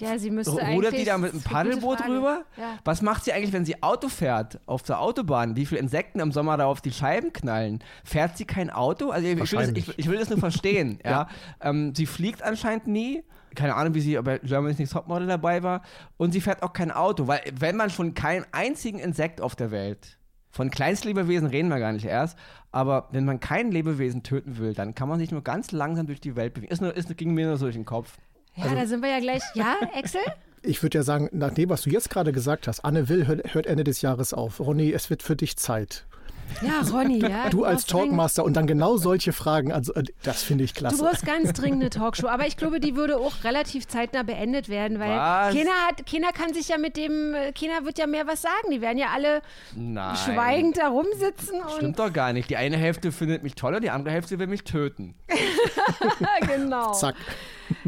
Ja, 0.00 0.18
sie 0.18 0.30
müsste 0.30 0.52
Rudert 0.52 0.68
eigentlich... 0.68 1.00
die 1.00 1.04
da 1.04 1.18
mit 1.18 1.32
einem 1.32 1.42
Paddelboot 1.42 2.06
rüber? 2.06 2.44
Ja. 2.56 2.78
Was 2.84 3.02
macht 3.02 3.24
sie 3.24 3.32
eigentlich, 3.32 3.52
wenn 3.52 3.64
sie 3.64 3.82
Auto 3.82 4.08
fährt 4.08 4.60
auf 4.66 4.82
der 4.82 5.00
Autobahn? 5.00 5.56
Wie 5.56 5.66
viele 5.66 5.80
Insekten 5.80 6.20
im 6.20 6.32
Sommer 6.32 6.56
da 6.56 6.66
auf 6.66 6.80
die 6.80 6.92
Scheiben 6.92 7.32
knallen? 7.32 7.82
Fährt 8.04 8.36
sie 8.36 8.44
kein 8.44 8.70
Auto? 8.70 9.10
Also 9.10 9.26
ich, 9.26 9.52
will, 9.52 9.58
das, 9.58 9.70
ich, 9.70 9.98
ich 9.98 10.08
will 10.08 10.18
das 10.18 10.30
nur 10.30 10.38
verstehen. 10.38 10.98
ja. 11.04 11.10
ja. 11.10 11.28
Ähm, 11.60 11.94
sie 11.94 12.06
fliegt 12.06 12.42
anscheinend 12.42 12.86
nie 12.86 13.24
keine 13.54 13.74
Ahnung, 13.74 13.94
wie 13.94 14.00
sie 14.00 14.16
bei 14.20 14.38
Germany's 14.38 14.78
Next 14.78 14.92
Topmodel 14.92 15.26
dabei 15.26 15.62
war. 15.62 15.82
Und 16.16 16.32
sie 16.32 16.40
fährt 16.40 16.62
auch 16.62 16.72
kein 16.72 16.92
Auto, 16.92 17.26
weil 17.26 17.40
wenn 17.58 17.76
man 17.76 17.90
schon 17.90 18.14
keinen 18.14 18.44
einzigen 18.52 18.98
Insekt 18.98 19.40
auf 19.40 19.56
der 19.56 19.70
Welt, 19.70 20.18
von 20.50 20.70
Kleinstlebewesen 20.70 21.48
reden 21.48 21.68
wir 21.68 21.78
gar 21.78 21.92
nicht 21.92 22.06
erst, 22.06 22.38
aber 22.72 23.08
wenn 23.12 23.24
man 23.24 23.38
kein 23.38 23.70
Lebewesen 23.70 24.22
töten 24.22 24.58
will, 24.58 24.74
dann 24.74 24.94
kann 24.94 25.08
man 25.08 25.18
sich 25.18 25.30
nur 25.30 25.42
ganz 25.42 25.72
langsam 25.72 26.06
durch 26.06 26.20
die 26.20 26.36
Welt 26.36 26.54
bewegen. 26.54 26.72
Ist 26.72 26.80
nur, 26.80 26.96
ist, 26.96 27.14
ging 27.16 27.34
mir 27.34 27.46
nur 27.46 27.56
so 27.56 27.66
durch 27.66 27.76
den 27.76 27.84
Kopf. 27.84 28.16
Ja, 28.58 28.64
also, 28.64 28.74
da 28.76 28.86
sind 28.86 29.02
wir 29.02 29.10
ja 29.10 29.20
gleich. 29.20 29.42
Ja, 29.54 29.76
Axel? 29.94 30.20
Ich 30.60 30.82
würde 30.82 30.98
ja 30.98 31.04
sagen, 31.04 31.28
nach 31.30 31.52
dem, 31.54 31.70
was 31.70 31.82
du 31.82 31.90
jetzt 31.90 32.10
gerade 32.10 32.32
gesagt 32.32 32.66
hast, 32.66 32.84
Anne 32.84 33.08
Will 33.08 33.28
hört, 33.28 33.54
hört 33.54 33.66
Ende 33.66 33.84
des 33.84 34.02
Jahres 34.02 34.34
auf. 34.34 34.58
Ronny, 34.58 34.92
es 34.92 35.08
wird 35.08 35.22
für 35.22 35.36
dich 35.36 35.56
Zeit. 35.56 36.04
Ja, 36.62 36.80
Ronny, 36.92 37.20
ja. 37.20 37.48
Du 37.50 37.64
als 37.64 37.86
Talkmaster 37.86 38.42
und 38.44 38.54
dann 38.54 38.66
genau 38.66 38.96
solche 38.96 39.32
Fragen, 39.32 39.70
also 39.72 39.94
äh, 39.94 40.02
das 40.24 40.42
finde 40.42 40.64
ich 40.64 40.74
klasse. 40.74 40.96
Du 40.96 41.04
brauchst 41.04 41.24
ganz 41.24 41.52
dringend 41.58 41.82
eine 41.82 41.90
Talkshow, 41.90 42.26
aber 42.26 42.46
ich 42.46 42.56
glaube, 42.56 42.80
die 42.80 42.96
würde 42.96 43.18
auch 43.18 43.44
relativ 43.44 43.86
zeitnah 43.86 44.24
beendet 44.24 44.68
werden, 44.68 44.98
weil 44.98 45.10
was? 45.10 45.54
keiner, 45.54 45.70
hat, 45.86 46.04
keiner 46.10 46.32
kann 46.32 46.52
sich 46.52 46.68
ja 46.68 46.78
mit 46.78 46.96
dem, 46.96 47.36
keiner 47.58 47.84
wird 47.84 47.98
ja 47.98 48.08
mehr 48.08 48.26
was 48.26 48.42
sagen. 48.42 48.70
Die 48.72 48.80
werden 48.80 48.98
ja 48.98 49.08
alle 49.14 49.42
Nein. 49.76 50.16
schweigend 50.16 50.78
da 50.78 50.88
rumsitzen. 50.88 51.60
Stimmt 51.76 51.98
doch 52.00 52.12
gar 52.12 52.32
nicht. 52.32 52.50
Die 52.50 52.56
eine 52.56 52.76
Hälfte 52.76 53.12
findet 53.12 53.44
mich 53.44 53.54
toll 53.54 53.74
und 53.74 53.84
die 53.84 53.90
andere 53.90 54.12
Hälfte 54.12 54.38
will 54.40 54.48
mich 54.48 54.64
töten. 54.64 55.14
genau. 56.40 56.92
Zack. 56.94 57.14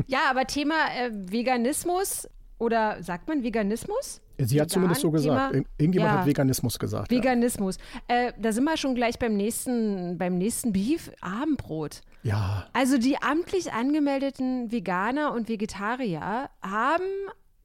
Ja, 0.06 0.20
aber 0.28 0.46
Thema 0.46 0.74
äh, 0.96 1.10
Veganismus 1.12 2.28
oder 2.58 3.02
sagt 3.02 3.28
man 3.28 3.42
Veganismus? 3.42 4.20
Sie 4.38 4.54
Vegan, 4.54 4.62
hat 4.62 4.70
zumindest 4.70 5.00
so 5.00 5.10
gesagt. 5.10 5.52
Thema, 5.52 5.64
Irgendjemand 5.78 6.12
ja, 6.12 6.18
hat 6.20 6.26
Veganismus 6.26 6.78
gesagt. 6.78 7.10
Veganismus. 7.10 7.78
Ja. 8.08 8.16
Äh, 8.16 8.32
da 8.38 8.52
sind 8.52 8.64
wir 8.64 8.76
schon 8.76 8.94
gleich 8.94 9.18
beim 9.18 9.36
nächsten, 9.36 10.18
beim 10.18 10.38
nächsten 10.38 10.72
Beef, 10.72 11.10
Abendbrot. 11.20 12.00
Ja. 12.22 12.66
Also 12.72 12.98
die 12.98 13.20
amtlich 13.22 13.72
angemeldeten 13.72 14.70
Veganer 14.70 15.32
und 15.32 15.48
Vegetarier 15.48 16.50
haben 16.62 17.04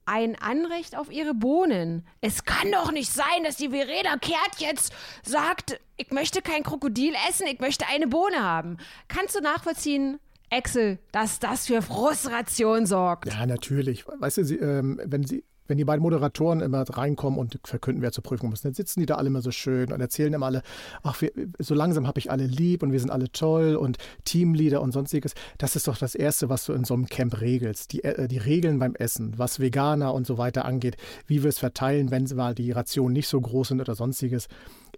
ein 0.06 0.36
Anrecht 0.40 0.96
auf 0.96 1.10
ihre 1.10 1.34
Bohnen. 1.34 2.06
Es 2.20 2.44
kann 2.44 2.70
doch 2.70 2.92
nicht 2.92 3.12
sein, 3.12 3.44
dass 3.44 3.56
die 3.56 3.70
Verena 3.70 4.16
Kehrt 4.18 4.58
jetzt 4.58 4.94
sagt, 5.24 5.80
ich 5.96 6.10
möchte 6.10 6.42
kein 6.42 6.62
Krokodil 6.62 7.12
essen, 7.28 7.46
ich 7.48 7.58
möchte 7.58 7.86
eine 7.92 8.06
Bohne 8.06 8.42
haben. 8.42 8.78
Kannst 9.08 9.34
du 9.34 9.40
nachvollziehen, 9.40 10.20
Excel, 10.50 10.98
dass 11.12 11.38
das 11.38 11.66
für 11.66 11.82
Frustration 11.82 12.86
sorgt? 12.86 13.26
Ja, 13.26 13.46
natürlich. 13.46 14.04
Weißt 14.06 14.38
du, 14.38 14.44
sie, 14.44 14.56
ähm, 14.56 15.00
wenn 15.04 15.24
sie 15.24 15.44
wenn 15.68 15.78
die 15.78 15.84
beiden 15.84 16.02
Moderatoren 16.02 16.60
immer 16.60 16.82
reinkommen 16.88 17.38
und 17.38 17.58
verkünden, 17.64 18.02
wer 18.02 18.12
zur 18.12 18.24
Prüfung 18.24 18.50
muss, 18.50 18.62
dann 18.62 18.74
sitzen 18.74 19.00
die 19.00 19.06
da 19.06 19.16
alle 19.16 19.28
immer 19.28 19.42
so 19.42 19.50
schön 19.50 19.92
und 19.92 20.00
erzählen 20.00 20.32
immer 20.32 20.46
alle, 20.46 20.62
ach, 21.02 21.20
wir, 21.20 21.32
so 21.58 21.74
langsam 21.74 22.06
habe 22.06 22.18
ich 22.18 22.30
alle 22.30 22.46
lieb 22.46 22.82
und 22.82 22.92
wir 22.92 23.00
sind 23.00 23.10
alle 23.10 23.30
toll 23.30 23.76
und 23.76 23.98
Teamleader 24.24 24.80
und 24.80 24.92
sonstiges. 24.92 25.34
Das 25.58 25.76
ist 25.76 25.88
doch 25.88 25.98
das 25.98 26.14
Erste, 26.14 26.48
was 26.48 26.64
du 26.64 26.72
in 26.72 26.84
so 26.84 26.94
einem 26.94 27.06
Camp 27.06 27.40
regelst. 27.40 27.92
Die, 27.92 28.04
äh, 28.04 28.28
die 28.28 28.38
Regeln 28.38 28.78
beim 28.78 28.94
Essen, 28.94 29.34
was 29.36 29.60
Veganer 29.60 30.14
und 30.14 30.26
so 30.26 30.38
weiter 30.38 30.64
angeht, 30.64 30.96
wie 31.26 31.42
wir 31.42 31.48
es 31.48 31.58
verteilen, 31.58 32.10
wenn 32.10 32.26
mal 32.34 32.54
die 32.54 32.72
Rationen 32.72 33.12
nicht 33.12 33.28
so 33.28 33.40
groß 33.40 33.68
sind 33.68 33.80
oder 33.80 33.94
sonstiges. 33.94 34.48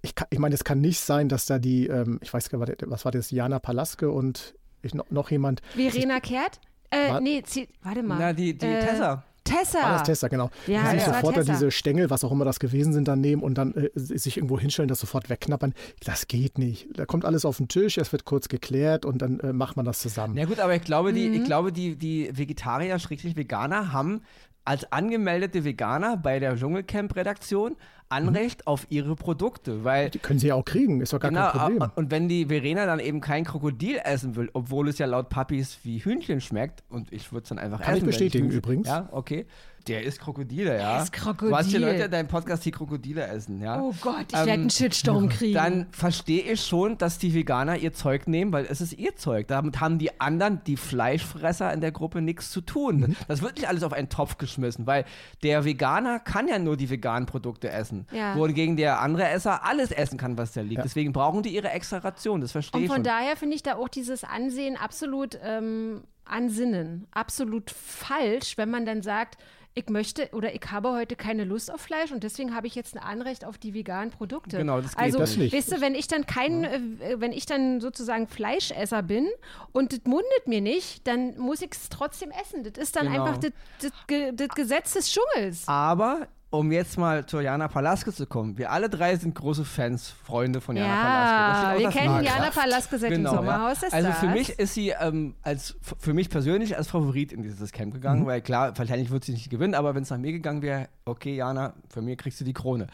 Ich, 0.03 0.15
ich 0.31 0.39
meine, 0.39 0.55
es 0.55 0.65
kann 0.65 0.81
nicht 0.81 1.01
sein, 1.01 1.29
dass 1.29 1.47
da 1.47 1.59
die, 1.59 1.87
ähm, 1.87 2.21
ich 2.23 2.33
weiß 2.33 2.51
gar 2.51 2.59
nicht, 2.59 2.85
was 2.87 3.05
war 3.05 3.13
das, 3.13 3.31
Jana 3.31 3.59
Palaske 3.59 4.11
und 4.11 4.55
ich, 4.83 4.95
noch 4.95 5.31
jemand. 5.31 5.61
Verena 5.75 6.21
Kehrt? 6.21 6.61
Äh, 6.91 7.21
nee, 7.21 7.43
warte 7.83 8.03
mal. 8.03 8.19
Na, 8.19 8.33
die, 8.33 8.57
die 8.57 8.67
äh, 8.67 8.81
Tessa. 8.81 9.25
Tessa. 9.45 9.83
War 9.83 9.93
das 9.93 10.03
Tessa, 10.05 10.29
genau. 10.29 10.51
Ja, 10.67 10.93
die 10.93 10.99
sich 10.99 11.07
ja, 11.07 11.15
sofort 11.15 11.37
da 11.37 11.43
diese 11.43 11.71
Stängel, 11.71 12.11
was 12.11 12.25
auch 12.25 12.33
immer 12.33 12.45
das 12.45 12.61
gewesen 12.61 12.93
sind, 12.93 13.09
dann 13.09 13.21
nehmen 13.21 13.43
und 13.43 13.57
dann 13.57 13.75
äh, 13.75 13.91
sich 13.95 14.37
irgendwo 14.37 14.59
hinstellen, 14.59 14.89
das 14.89 15.01
sofort 15.01 15.31
wegknappern. 15.31 15.75
Das 16.05 16.29
geht 16.29 16.59
nicht. 16.59 16.89
Da 16.95 17.07
kommt 17.07 17.25
alles 17.25 17.45
auf 17.45 17.57
den 17.57 17.69
Tisch, 17.69 17.99
es 17.99 18.13
wird 18.13 18.25
kurz 18.25 18.49
geklärt 18.49 19.05
und 19.05 19.23
dann 19.23 19.41
äh, 19.41 19.53
macht 19.53 19.77
man 19.77 19.87
das 19.87 20.01
zusammen. 20.01 20.37
Ja 20.37 20.45
gut, 20.45 20.61
aber 20.61 20.75
ich 20.75 20.83
glaube, 20.83 21.13
die, 21.13 21.29
mhm. 21.29 21.35
ich 21.35 21.45
glaube, 21.45 21.73
die, 21.73 21.97
die 21.97 22.31
Vegetarier, 22.33 22.99
Schrägstrich 22.99 23.37
Veganer 23.37 23.93
haben 23.93 24.23
als 24.69 24.93
angemeldete 24.93 25.65
Veganer 25.65 26.19
bei 26.19 26.39
der 26.41 26.55
Dschungelcamp-Redaktion 26.55 27.77
Anrecht 28.11 28.61
mhm. 28.61 28.67
auf 28.67 28.87
ihre 28.91 29.17
Produkte, 29.17 29.83
weil 29.83 30.11
die 30.11 30.19
können 30.19 30.39
sie 30.39 30.49
ja 30.49 30.55
auch 30.55 30.65
kriegen, 30.65 31.01
ist 31.01 31.13
doch 31.13 31.21
gar 31.21 31.31
genau, 31.31 31.51
kein 31.51 31.61
Problem. 31.61 31.91
Und 31.95 32.11
wenn 32.11 32.29
die 32.29 32.47
Verena 32.47 32.85
dann 32.85 33.01
eben 33.01 33.21
kein 33.21 33.45
Krokodil 33.45 33.99
essen 34.05 34.37
will, 34.37 34.51
obwohl 34.53 34.89
es 34.89 34.99
ja 34.99 35.07
laut 35.07 35.31
Papis 35.31 35.79
wie 35.85 35.99
Hühnchen 35.99 36.43
schmeckt 36.43 36.83
und 36.91 37.13
ich 37.13 37.33
würde 37.33 37.45
es 37.45 37.49
dann 37.49 37.59
einfach 37.59 37.81
Kann 37.81 37.95
essen. 37.97 38.01
Kann 38.01 38.09
ich 38.11 38.17
bestätigen 38.19 38.51
ich 38.51 38.57
übrigens. 38.57 38.89
Ja, 38.89 39.09
okay. 39.13 39.47
Der 39.89 40.03
ist 40.03 40.21
Krokodile, 40.21 40.79
ja. 40.79 40.95
Der 40.95 41.03
ist 41.03 41.13
Krokodil. 41.13 41.53
Was 41.53 41.67
hier 41.67 41.81
Leute 41.81 42.05
in 42.05 42.11
deinem 42.11 42.29
Podcast 42.29 42.65
die 42.65 42.71
Krokodile 42.71 43.27
essen, 43.27 43.61
ja. 43.61 43.81
Oh 43.81 43.95
Gott, 44.01 44.27
ich 44.29 44.39
ähm, 44.39 44.47
werde 44.47 44.53
einen 44.53 44.71
Shitstorm 44.71 45.29
kriegen. 45.29 45.55
Dann 45.55 45.87
verstehe 45.91 46.43
ich 46.43 46.61
schon, 46.61 46.99
dass 46.99 47.19
die 47.19 47.35
Veganer 47.35 47.77
ihr 47.77 47.93
Zeug 47.93 48.27
nehmen, 48.27 48.53
weil 48.53 48.67
es 48.67 48.81
ist 48.81 48.93
ihr 48.93 49.17
Zeug. 49.17 49.49
Damit 49.49 49.81
haben 49.81 49.99
die 49.99 50.21
anderen, 50.21 50.63
die 50.67 50.77
Fleischfresser 50.77 51.73
in 51.73 51.81
der 51.81 51.93
Gruppe, 51.93 52.21
nichts 52.21 52.51
zu 52.51 52.61
tun. 52.61 53.01
Mhm. 53.01 53.17
Das 53.27 53.43
wird 53.43 53.57
nicht 53.57 53.69
alles 53.69 53.83
auf 53.83 53.93
einen 53.93 54.09
Topf 54.09 54.39
geschmissen, 54.39 54.87
weil 54.87 55.05
der 55.43 55.65
Veganer 55.65 56.19
kann 56.19 56.49
ja 56.49 56.59
nur 56.59 56.77
die 56.77 56.91
veganen 56.91 57.27
Produkte 57.27 57.71
essen. 57.71 58.07
Ja. 58.13 58.37
Wohingegen 58.37 58.77
der 58.77 59.01
andere 59.01 59.29
Esser 59.29 59.65
alles 59.65 59.91
essen 59.91 60.19
kann, 60.19 60.39
was 60.39 60.53
da 60.53 60.61
liegt. 60.61 60.77
Ja. 60.77 60.83
Deswegen 60.83 61.13
brauchen 61.13 61.43
die 61.43 61.55
ihre 61.55 61.71
extra 61.71 61.99
Ration, 61.99 62.41
das 62.41 62.53
verstehe 62.53 62.83
ich 62.83 62.89
Und 62.89 62.95
von 62.95 63.03
daher 63.03 63.37
finde 63.37 63.57
ich 63.57 63.63
da 63.63 63.77
auch 63.77 63.89
dieses 63.89 64.25
Ansehen 64.25 64.77
absolut 64.77 65.39
ähm, 65.43 66.03
ansinnen. 66.25 67.07
Absolut 67.11 67.71
falsch, 67.71 68.57
wenn 68.57 68.71
man 68.71 68.85
dann 68.85 69.03
sagt, 69.03 69.39
ich 69.79 69.89
möchte 69.89 70.29
oder 70.33 70.55
ich 70.55 70.63
habe 70.71 70.93
heute 70.93 71.17
keine 71.17 71.45
Lust 71.45 71.73
auf 71.73 71.81
Fleisch 71.81 72.13
und 72.13 72.23
deswegen 72.23 72.55
habe 72.55 72.67
ich 72.67 72.75
jetzt 72.75 72.97
ein 72.97 73.03
Anrecht 73.03 73.45
auf 73.45 73.59
die 73.59 73.75
veganen 73.75 74.11
Produkte. 74.11 74.59
Genau, 74.59 74.81
das 74.81 74.97
geht 74.97 75.05
also, 75.05 75.19
das 75.19 75.37
nicht. 75.37 75.55
Weißt 75.55 75.73
du, 75.73 75.81
wenn 75.81 75.95
ich 75.95 76.09
dann 76.09 76.27
kein, 76.27 76.65
ja. 76.65 76.71
äh, 76.71 77.21
wenn 77.21 77.33
ich 77.33 77.47
dann 77.47 77.81
sozusagen 77.81 78.27
Fleischesser 78.27 79.03
bin 79.03 79.29
und 79.73 79.93
das 79.93 80.01
mundet 80.05 80.47
mir 80.47 80.61
nicht, 80.61 81.07
dann 81.07 81.39
muss 81.39 81.63
ich 81.63 81.73
es 81.73 81.89
trotzdem 81.89 82.31
essen. 82.31 82.65
Das 82.65 82.83
ist 82.83 82.97
dann 82.97 83.11
genau. 83.11 83.25
einfach 83.25 83.39
das, 83.39 84.55
Gesetz 84.55 84.95
des 84.95 85.11
Dschungels. 85.11 85.67
Aber 85.67 86.29
um 86.51 86.73
jetzt 86.73 86.97
mal 86.97 87.27
zu 87.27 87.41
Jana 87.41 87.69
Palaske 87.69 88.13
zu 88.13 88.27
kommen. 88.27 88.57
Wir 88.57 88.71
alle 88.71 88.89
drei 88.89 89.17
sind 89.17 89.35
große 89.35 89.65
Fans, 89.65 90.09
Freunde 90.09 90.61
von 90.61 90.77
Jana 90.77 90.89
ja, 90.89 91.63
Palaske. 91.63 91.79
wir 91.79 91.91
kennen 91.91 92.25
Jana 92.25 92.51
Palaske 92.51 92.99
seit 92.99 93.11
genau, 93.11 93.31
dem 93.31 93.37
Sommerhaus 93.37 93.81
ja. 93.83 93.89
Also 93.91 94.13
für 94.13 94.29
mich 94.29 94.59
ist 94.59 94.75
sie 94.75 94.91
ähm, 94.91 95.35
als 95.43 95.77
für 95.83 96.15
mich 96.15 96.31
persönlich 96.31 96.77
als 96.77 96.89
Favorit 96.89 97.33
in 97.33 97.43
dieses 97.43 97.71
Camp 97.73 97.93
gegangen, 97.93 98.23
mhm. 98.23 98.27
weil 98.27 98.41
klar, 98.41 98.77
wahrscheinlich 98.79 99.11
wird 99.11 99.25
sie 99.25 99.33
nicht 99.33 99.51
gewinnen, 99.51 99.75
aber 99.75 99.95
wenn 99.95 100.05
es 100.05 100.11
nach 100.11 100.19
mir 100.19 100.33
gegangen 100.33 100.63
wäre, 100.63 100.89
okay, 101.05 101.35
Jana, 101.37 101.75
für 101.91 102.01
mich 102.01 102.17
kriegst 102.17 102.41
du 102.41 102.45
die 102.45 102.55
Krone. 102.55 102.87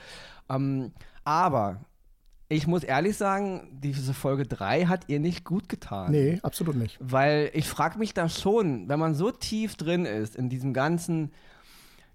Ähm, 0.51 0.93
aber 1.23 1.81
ich 2.49 2.67
muss 2.67 2.83
ehrlich 2.83 3.17
sagen, 3.17 3.69
diese 3.73 4.15
Folge 4.15 4.45
3 4.45 4.87
hat 4.87 5.09
ihr 5.09 5.21
nicht 5.21 5.45
gut 5.45 5.69
getan. 5.69 6.11
Nee, 6.11 6.41
absolut 6.43 6.77
nicht. 6.77 6.99
Weil 7.01 7.51
ich 7.55 7.69
frage 7.69 7.99
mich 7.99 8.15
da 8.15 8.29
schon, 8.29 8.89
wenn 8.89 8.99
man 8.99 9.15
so 9.15 9.31
tief 9.31 9.77
drin 9.77 10.05
ist 10.05 10.37
in 10.37 10.49
diesem 10.49 10.75
ganzen, 10.75 11.33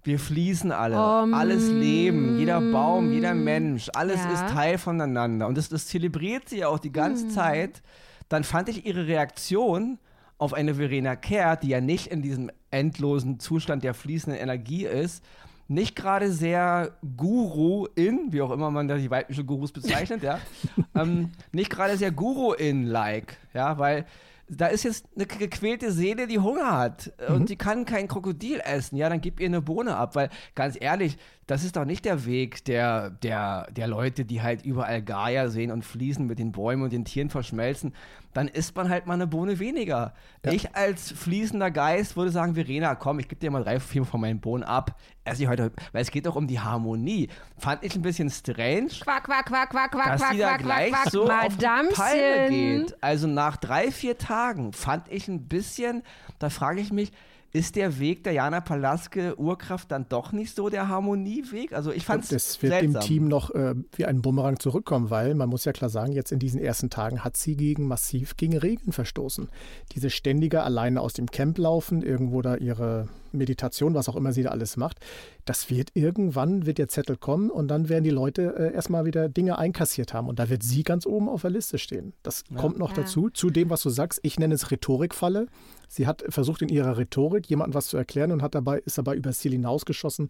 wir 0.04 0.20
fließen 0.20 0.72
alle, 0.72 0.96
Um, 0.96 1.34
alles 1.34 1.70
Leben, 1.70 2.38
jeder 2.40 2.62
Baum, 2.62 3.12
jeder 3.12 3.34
Mensch, 3.34 3.90
alles 3.94 4.18
ja. 4.24 4.32
ist 4.32 4.54
Teil 4.54 4.78
voneinander. 4.78 5.48
Und 5.48 5.58
das, 5.58 5.70
das 5.70 5.88
zelebriert 5.88 6.50
sie 6.50 6.60
ja 6.60 6.68
auch 6.70 6.80
die 6.80 6.92
ganze 6.92 7.26
Hm. 7.26 7.30
Zeit. 7.32 7.82
Dann 8.30 8.44
fand 8.44 8.70
ich 8.70 8.86
ihre 8.86 9.08
Reaktion 9.08 9.98
auf 10.38 10.54
eine 10.54 10.76
Verena 10.76 11.16
Kehrt, 11.16 11.64
die 11.64 11.70
ja 11.70 11.82
nicht 11.82 12.08
in 12.08 12.22
diesem 12.22 12.50
endlosen 12.72 13.40
Zustand 13.40 13.84
der 13.84 13.94
fließenden 13.94 14.42
Energie 14.42 14.86
ist, 14.86 15.24
nicht 15.68 15.96
gerade 15.96 16.32
sehr 16.32 16.98
Guru-in, 17.16 18.32
wie 18.32 18.42
auch 18.42 18.52
immer 18.52 18.72
man 18.72 18.88
da 18.88 18.98
die 18.98 19.12
weibliche 19.12 19.44
Gurus 19.44 19.72
bezeichnet, 19.72 20.24
ja, 20.24 20.40
ähm, 20.96 21.32
nicht 21.52 21.70
gerade 21.70 21.96
sehr 21.96 22.12
Guru-in-like, 22.12 23.38
ja, 23.54 23.78
weil 23.78 24.06
da 24.50 24.68
ist 24.68 24.84
jetzt 24.84 25.06
eine 25.16 25.28
gequälte 25.28 25.92
Seele, 25.92 26.28
die 26.28 26.40
Hunger 26.40 26.78
hat 26.78 27.14
und 27.28 27.50
die 27.50 27.56
kann 27.56 27.86
kein 27.86 28.08
Krokodil 28.08 28.60
essen, 28.60 28.98
ja, 28.98 29.08
dann 29.08 29.22
gib 29.22 29.40
ihr 29.40 29.46
eine 29.46 29.62
Bohne 29.62 29.96
ab, 29.96 30.16
weil 30.16 30.30
ganz 30.56 30.76
ehrlich, 30.80 31.18
das 31.46 31.64
ist 31.64 31.76
doch 31.76 31.86
nicht 31.86 32.06
der 32.06 32.26
Weg 32.26 32.66
der, 32.66 33.10
der, 33.10 33.68
der 33.72 33.88
Leute, 33.88 34.26
die 34.26 34.42
halt 34.42 34.64
überall 34.66 35.02
Gaia 35.02 35.50
sehen 35.50 35.72
und 35.72 35.84
fließen 35.84 36.26
mit 36.26 36.40
den 36.40 36.52
Bäumen 36.52 36.84
und 36.84 36.94
den 36.94 37.06
Tieren 37.06 37.30
verschmelzen. 37.30 37.94
Dann 38.34 38.48
isst 38.48 38.76
man 38.76 38.90
halt 38.90 39.08
mal 39.08 39.16
eine 39.16 39.28
Bohne 39.28 39.60
weniger. 39.60 40.14
Ich 40.44 40.76
als 40.76 41.12
fließender 41.12 41.72
Geist 41.72 42.16
würde 42.16 42.32
sagen, 42.32 42.56
Verena, 42.56 42.96
komm, 42.96 43.20
ich 43.20 43.28
gebe 43.28 43.40
dir 43.40 43.52
mal 43.52 43.64
drei, 43.64 43.80
vier 43.80 44.06
von 44.06 44.22
meinen 44.22 44.40
Bohnen 44.40 44.64
ab. 44.64 44.96
Ess 45.24 45.40
ich 45.40 45.48
heute, 45.48 45.72
weil 45.92 46.02
es 46.02 46.12
geht 46.12 46.26
doch 46.26 46.36
um 46.36 46.48
die 46.48 46.60
Harmonie. 46.60 47.30
Fand 47.58 47.84
ich 47.84 47.96
ein 47.96 48.02
bisschen 48.02 48.30
strange 48.30 48.90
Quack, 49.02 49.24
quack, 49.24 49.46
quack, 49.46 49.70
quack, 49.70 49.92
quack, 49.92 50.06
dass 50.06 50.22
quack, 50.22 50.32
sie 50.32 50.38
da 50.38 50.50
quack, 50.50 50.62
gleich 50.62 50.92
quack, 50.92 51.10
so 51.12 51.30
auf 51.30 51.58
die 51.58 51.66
Palme 51.94 52.22
Madamchen. 52.22 52.50
geht. 52.86 53.04
Also 53.04 53.28
nach 53.28 53.58
drei, 53.58 53.92
vier 53.92 54.18
Tagen 54.18 54.74
fand 54.74 55.08
ich 55.12 55.28
ein 55.28 55.48
bisschen, 55.48 56.04
da 56.40 56.50
frage 56.50 56.82
ich 56.82 56.92
mich, 56.92 57.12
ist 57.52 57.76
der 57.76 58.00
Weg 58.00 58.24
der 58.24 58.34
Jana 58.34 58.62
Palaske 58.62 59.40
Urkraft 59.40 59.92
dann 59.92 60.06
doch 60.08 60.32
nicht 60.32 60.56
so 60.56 60.70
der 60.70 60.88
Harmonieweg? 60.88 61.74
Also 61.74 61.92
ich 61.92 62.06
fand 62.06 62.24
es 62.24 62.30
Das 62.30 62.62
wird 62.62 62.74
seltsam. 62.74 63.02
im 63.02 63.08
Team 63.08 63.28
noch 63.28 63.50
äh, 63.56 63.74
wie 63.96 64.06
ein 64.06 64.22
Bumerang 64.22 64.60
zurückkommen, 64.60 65.10
weil 65.10 65.34
man 65.34 65.50
muss 65.50 65.66
ja 65.66 65.72
klar 65.74 65.90
sagen, 65.90 66.12
jetzt 66.12 66.32
in 66.32 66.40
diesen 66.40 66.60
ersten 66.60 66.90
Tagen 66.90 67.24
hat 67.24 67.38
sie 67.38 67.56
gegen 67.56 67.88
massiv 67.88 68.38
gegen 68.38 68.58
Regeln 68.58 68.92
verstoßen. 68.92 69.50
Diese 69.94 70.10
ständige 70.10 70.62
alleine 70.64 71.02
aus 71.02 71.14
dem 71.14 71.32
Camp 71.32 71.58
laufen, 71.58 72.04
irgendwo 72.04 72.42
da 72.42 72.56
ihre 72.56 73.08
Meditation, 73.32 73.94
was 73.94 74.10
auch 74.10 74.16
immer 74.16 74.34
sie 74.34 74.44
da 74.44 74.50
alles 74.50 74.78
macht, 74.78 75.00
das 75.46 75.70
wird 75.70 75.90
irgendwann, 75.94 76.66
wird 76.66 76.78
der 76.78 76.88
Zettel 76.88 77.18
kommen 77.18 77.50
und 77.50 77.68
dann 77.68 77.90
werden 77.90 78.04
die 78.04 78.10
Leute 78.10 78.56
äh, 78.58 78.74
erstmal 78.74 79.06
wieder 79.06 79.30
Dinge 79.30 79.58
einkassiert 79.58 80.14
haben 80.14 80.28
und 80.28 80.40
da 80.40 80.50
wird 80.50 80.64
sie 80.64 80.84
ganz 80.84 81.06
oben 81.06 81.30
auf 81.30 81.42
der 81.42 81.52
Liste 81.52 81.78
stehen. 81.78 82.14
Das 82.24 82.44
kommt 82.56 82.78
noch 82.78 82.90
Ja. 82.96 83.04
dazu, 83.04 83.30
zu 83.30 83.50
dem, 83.50 83.70
was 83.70 83.82
du 83.84 83.90
sagst. 83.90 84.20
Ich 84.24 84.40
nenne 84.40 84.54
es 84.54 84.72
Rhetorikfalle. 84.72 85.48
Sie 85.88 86.06
hat 86.06 86.24
versucht 86.30 86.62
in 86.62 86.70
ihrer 86.70 86.98
Rhetorik 86.98 87.50
jemandem 87.50 87.74
was 87.74 87.88
zu 87.88 87.98
erklären 87.98 88.32
und 88.32 88.42
hat 88.44 88.54
dabei, 88.54 88.80
ist 88.80 88.98
dabei 89.00 89.16
über 89.16 89.32
Ziel 89.32 89.54
hinausgeschossen, 89.54 90.30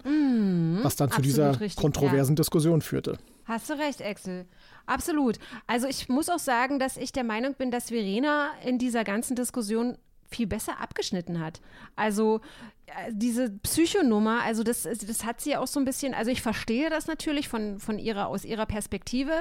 was 0.84 0.96
dann 0.96 1.10
zu 1.10 1.16
absolut 1.18 1.26
dieser 1.26 1.60
richtig, 1.60 1.76
kontroversen 1.76 2.36
Diskussion 2.38 2.82
führte. 2.82 3.18
Hast 3.46 3.70
du 3.70 3.74
recht, 3.74 4.02
Axel. 4.02 4.46
Absolut. 4.86 5.38
Also 5.68 5.88
ich 5.88 6.08
muss 6.08 6.30
auch 6.30 6.40
sagen, 6.40 6.80
dass 6.80 6.98
ich 6.98 7.12
der 7.12 7.24
Meinung 7.24 7.56
bin, 7.56 7.72
dass 7.72 7.90
Verena 7.90 8.50
in 8.66 8.78
dieser 8.78 9.04
ganzen 9.04 9.36
Diskussion 9.36 9.98
viel 10.30 10.48
besser 10.48 10.80
abgeschnitten 10.80 11.40
hat. 11.40 11.62
Also 11.96 12.42
äh, 12.88 13.12
diese 13.12 13.50
Psychonummer, 13.50 14.42
also 14.44 14.64
das, 14.64 14.84
das 14.84 15.26
hat 15.26 15.42
sie 15.42 15.52
ja 15.52 15.60
auch 15.60 15.68
so 15.68 15.80
ein 15.80 15.86
bisschen, 15.86 16.14
also 16.14 16.32
ich 16.32 16.42
verstehe 16.42 16.90
das 16.90 17.08
natürlich 17.08 17.48
von, 17.48 17.80
von 17.80 18.00
ihrer, 18.00 18.28
aus 18.28 18.46
ihrer 18.46 18.66
Perspektive, 18.66 19.32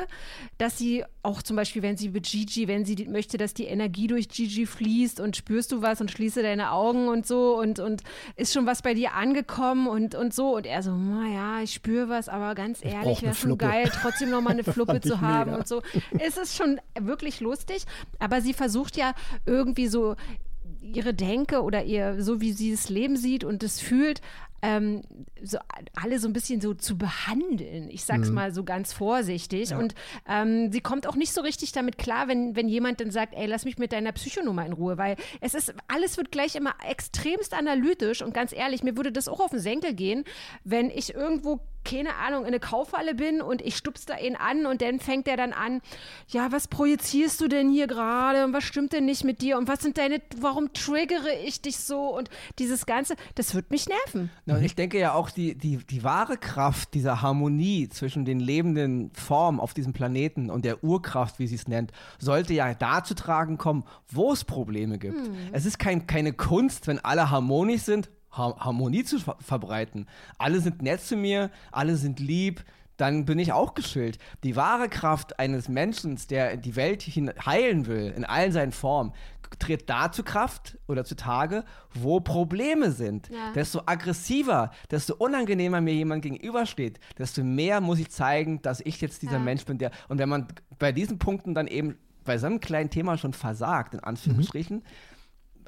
dass 0.57 0.79
sie 0.79 1.05
auch 1.23 1.43
zum 1.43 1.57
Beispiel, 1.57 1.83
wenn 1.83 1.97
sie 1.97 2.09
mit 2.11 2.25
Gigi, 2.25 2.69
wenn 2.69 2.85
sie 2.85 2.95
die, 2.95 3.07
möchte, 3.07 3.37
dass 3.37 3.55
die 3.55 3.67
Energie 3.67 4.07
durch 4.07 4.29
Gigi 4.29 4.67
fließt 4.67 5.21
und 5.21 5.37
spürst 5.37 5.73
du 5.73 5.83
was 5.83 6.01
und 6.01 6.11
schließe 6.11 6.43
deine 6.43 6.73
Augen 6.73 7.09
und 7.09 7.27
so 7.27 7.59
und, 7.59 7.79
und 7.81 8.03
ist 8.37 8.53
schon 8.53 8.67
was 8.67 8.83
bei 8.83 8.95
dir 8.95 9.15
angekommen 9.15 9.89
und, 9.89 10.15
und 10.15 10.35
so 10.35 10.57
und 10.57 10.67
er 10.67 10.83
so, 10.83 10.95
naja, 10.95 11.63
ich 11.63 11.75
spüre 11.75 12.09
was, 12.09 12.29
aber 12.29 12.55
ganz 12.55 12.85
ehrlich, 12.85 13.23
wäre 13.23 13.35
schon 13.35 13.59
geil, 13.59 13.91
trotzdem 13.93 14.31
noch 14.31 14.41
mal 14.41 14.51
eine 14.51 14.65
Fluppe 14.65 15.01
zu 15.01 15.21
haben 15.21 15.51
mega. 15.51 15.61
und 15.61 15.69
so. 15.69 15.83
Es 16.19 16.37
ist 16.37 16.57
schon 16.57 16.81
wirklich 16.99 17.41
lustig, 17.41 17.85
aber 18.19 18.41
sie 18.41 18.53
versucht 18.53 18.97
ja 18.97 19.15
irgendwie 19.47 19.89
so 19.89 20.17
ihre 20.81 21.15
Denke 21.15 21.63
oder 21.63 21.85
ihr, 21.85 22.23
so 22.23 22.41
wie 22.41 22.53
sie 22.53 22.71
das 22.73 22.89
Leben 22.89 23.17
sieht 23.17 23.45
und 23.45 23.63
es 23.63 23.81
fühlt, 23.81 24.21
ähm, 24.61 25.03
so 25.41 25.59
alle 25.95 26.19
so 26.19 26.27
ein 26.27 26.33
bisschen 26.33 26.61
so 26.61 26.75
zu 26.75 26.99
behandeln. 26.99 27.89
Ich 27.91 28.01
Mhm. 28.03 28.07
sag's 28.07 28.31
mal 28.31 28.53
so 28.53 28.65
ganz 28.65 28.93
vorsichtig. 28.93 29.73
Und 29.73 29.95
ähm, 30.29 30.73
sie 30.73 30.81
kommt 30.81 31.07
auch 31.07 31.15
nicht 31.15 31.33
so 31.33 31.43
richtig 31.43 31.71
damit 31.71 31.97
klar, 31.97 32.27
wenn, 32.27 32.57
wenn 32.57 32.69
jemand 32.69 33.01
dann 33.01 33.13
sagt, 33.13 33.35
ey, 33.35 33.47
lass 33.47 33.65
mich 33.65 33.79
mit 33.79 33.93
deiner 33.93 34.11
Psychonummer 34.11 34.67
in 34.67 34.73
Ruhe, 34.73 34.99
weil 34.99 35.15
es 35.41 35.55
ist, 35.55 35.75
alles 35.87 36.17
wird 36.17 36.33
gleich 36.33 36.57
immer 36.57 36.75
extremst 36.85 37.55
analytisch 37.55 38.21
und 38.21 38.35
ganz 38.35 38.53
ehrlich, 38.53 38.83
mir 38.83 38.97
würde 38.97 39.13
das 39.13 39.29
auch 39.29 39.39
auf 39.39 39.51
den 39.51 39.61
Senkel 39.61 39.95
gehen, 39.95 40.25
wenn 40.65 40.91
ich 40.91 41.15
irgendwo 41.15 41.61
keine 41.89 42.17
Ahnung, 42.17 42.43
in 42.43 42.49
eine 42.49 42.61
Kaufhalle 42.61 43.15
bin 43.15 43.41
und 43.41 43.63
ich 43.63 43.77
stups 43.77 44.05
da 44.05 44.19
ihn 44.19 44.37
an 44.37 44.67
und 44.67 44.83
dann 44.83 45.01
fängt 45.01 45.27
er 45.27 45.37
dann 45.37 45.53
an, 45.53 45.81
ja, 46.29 46.53
was 46.53 46.69
projizierst 46.69 47.41
du 47.41 47.49
denn 47.49 47.71
hier 47.71 47.87
gerade 47.87 48.45
und 48.45 48.53
was 48.53 48.65
stimmt 48.65 48.93
denn 48.93 49.07
nicht 49.07 49.25
mit 49.25 49.41
dir 49.41 49.57
und 49.57 49.69
was 49.69 49.81
sind 49.81 49.97
deine, 49.97 50.21
warum 50.39 50.73
triggere 50.73 51.33
ich 51.47 51.63
dich 51.63 51.79
so 51.79 52.17
und 52.17 52.29
dieses 52.59 52.85
Ganze, 52.85 53.15
das 53.37 53.55
wird 53.55 53.71
mich 53.71 53.89
nerven. 53.89 54.31
Na, 54.45 54.57
und 54.57 54.65
ich 54.65 54.75
denke 54.75 54.99
ja 54.99 55.15
auch, 55.15 55.31
die, 55.31 55.55
die, 55.55 55.79
die 55.79 56.05
wahre 56.05 56.37
Kraft 56.37 56.95
dieser 56.95 57.23
Harmonie 57.23 57.89
zwischen 57.89 58.25
den 58.25 58.41
lebenden 58.41 59.11
Formen 59.13 59.61
auf 59.61 59.73
diesem 59.73 59.93
Planeten 59.93 60.51
und 60.51 60.65
der 60.65 60.85
Urkraft, 60.85 61.39
wie 61.39 61.47
sie 61.47 61.55
es 61.55 61.69
nennt, 61.69 61.93
sollte 62.19 62.53
ja 62.53 62.75
da 62.75 63.03
zu 63.03 63.15
tragen 63.15 63.57
kommen, 63.57 63.85
wo 64.09 64.33
es 64.33 64.45
Probleme 64.45 64.99
gibt. 64.99 65.19
Es 65.53 65.65
ist 65.65 65.79
kein, 65.79 66.07
keine 66.07 66.33
Kunst, 66.33 66.87
wenn 66.87 66.99
alle 66.99 67.31
harmonisch 67.31 67.83
sind, 67.83 68.11
Harmonie 68.39 69.05
zu 69.05 69.19
ver 69.19 69.37
verbreiten. 69.41 70.07
Alle 70.39 70.61
sind 70.61 70.83
nett 70.83 71.01
zu 71.01 71.17
mir, 71.17 71.51
alle 71.73 71.97
sind 71.97 72.21
lieb, 72.21 72.65
dann 72.97 73.25
bin 73.25 73.39
ich 73.39 73.53
auch 73.53 73.75
geschillt. 73.75 74.19
Die 74.43 74.57
wahre 74.57 74.89
Kraft 74.89 75.39
eines 75.39 75.69
Menschen, 75.69 76.19
der 76.31 76.57
die 76.57 76.77
Welt 76.77 77.03
hin 77.03 77.33
heilen 77.45 77.87
will, 77.87 78.13
in 78.17 78.25
allen 78.25 78.53
seinen 78.53 78.73
Formen, 78.73 79.13
tritt 79.59 79.89
da 79.89 80.13
zu 80.13 80.23
Kraft 80.25 80.77
oder 80.89 81.05
zutage, 81.05 81.65
wo 81.95 82.21
Probleme 82.21 82.91
sind. 82.91 83.29
Ja. 83.29 83.53
Desto 83.53 83.83
aggressiver, 83.87 84.73
desto 84.91 85.15
unangenehmer 85.15 85.81
mir 85.81 85.95
jemand 85.95 86.23
gegenübersteht, 86.23 87.01
desto 87.17 87.43
mehr 87.43 87.81
muss 87.81 87.99
ich 87.99 88.11
zeigen, 88.11 88.61
dass 88.63 88.81
ich 88.81 89.01
jetzt 89.01 89.23
dieser 89.23 89.35
Ja. 89.35 89.39
Mensch 89.39 89.65
bin, 89.65 89.79
der. 89.79 89.91
Und 90.09 90.19
wenn 90.19 90.29
man 90.29 90.49
bei 90.79 90.93
diesen 90.93 91.19
Punkten 91.19 91.55
dann 91.55 91.67
eben 91.67 91.97
bei 92.25 92.37
so 92.37 92.47
einem 92.47 92.61
kleinen 92.61 92.91
Thema 92.91 93.17
schon 93.17 93.33
versagt, 93.33 93.95
in 93.95 94.01
Anführungsstrichen, 94.01 94.83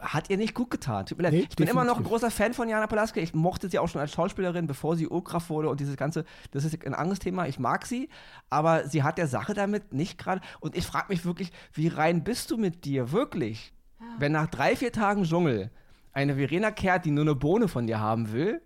hat 0.00 0.30
ihr 0.30 0.37
nicht 0.37 0.54
gut 0.54 0.71
getan. 0.71 1.07
Tut 1.07 1.19
mir 1.19 1.25
leid. 1.25 1.33
Nee, 1.33 1.47
ich 1.49 1.57
bin 1.57 1.69
immer 1.69 1.85
noch 1.85 1.99
ein 1.99 2.04
großer 2.04 2.30
Fan 2.30 2.54
von 2.54 2.69
Jana 2.69 2.87
Palaske. 2.87 3.21
Ich 3.21 3.35
mochte 3.35 3.69
sie 3.69 3.78
auch 3.78 3.88
schon 3.88 4.00
als 4.00 4.12
Schauspielerin, 4.12 4.66
bevor 4.66 4.97
sie 4.97 5.09
Urkraft 5.09 5.50
wurde 5.50 5.69
und 5.69 5.80
dieses 5.80 5.97
ganze, 5.97 6.25
das 6.50 6.64
ist 6.64 6.85
ein 6.85 6.95
anderes 6.95 7.19
Thema. 7.19 7.47
Ich 7.47 7.59
mag 7.59 7.87
sie, 7.87 8.09
aber 8.49 8.88
sie 8.88 9.02
hat 9.02 9.19
der 9.19 9.26
Sache 9.26 9.54
damit 9.54 9.92
nicht 9.92 10.19
gerade. 10.19 10.40
Und 10.61 10.76
ich 10.76 10.87
frage 10.87 11.07
mich 11.09 11.25
wirklich, 11.25 11.52
wie 11.73 11.88
rein 11.88 12.25
bist 12.25 12.50
du 12.50 12.57
mit 12.57 12.85
dir? 12.85 13.12
Wirklich? 13.12 13.73
Wenn 14.19 14.33
nach 14.33 14.47
drei, 14.47 14.76
vier 14.76 14.92
Tagen 14.92 15.25
Dschungel 15.25 15.71
eine 16.12 16.37
Verena 16.37 16.71
kehrt, 16.71 17.04
die 17.04 17.11
nur 17.11 17.25
eine 17.25 17.35
Bohne 17.35 17.69
von 17.69 17.87
dir 17.87 18.00
haben 18.00 18.33
will, 18.33 18.62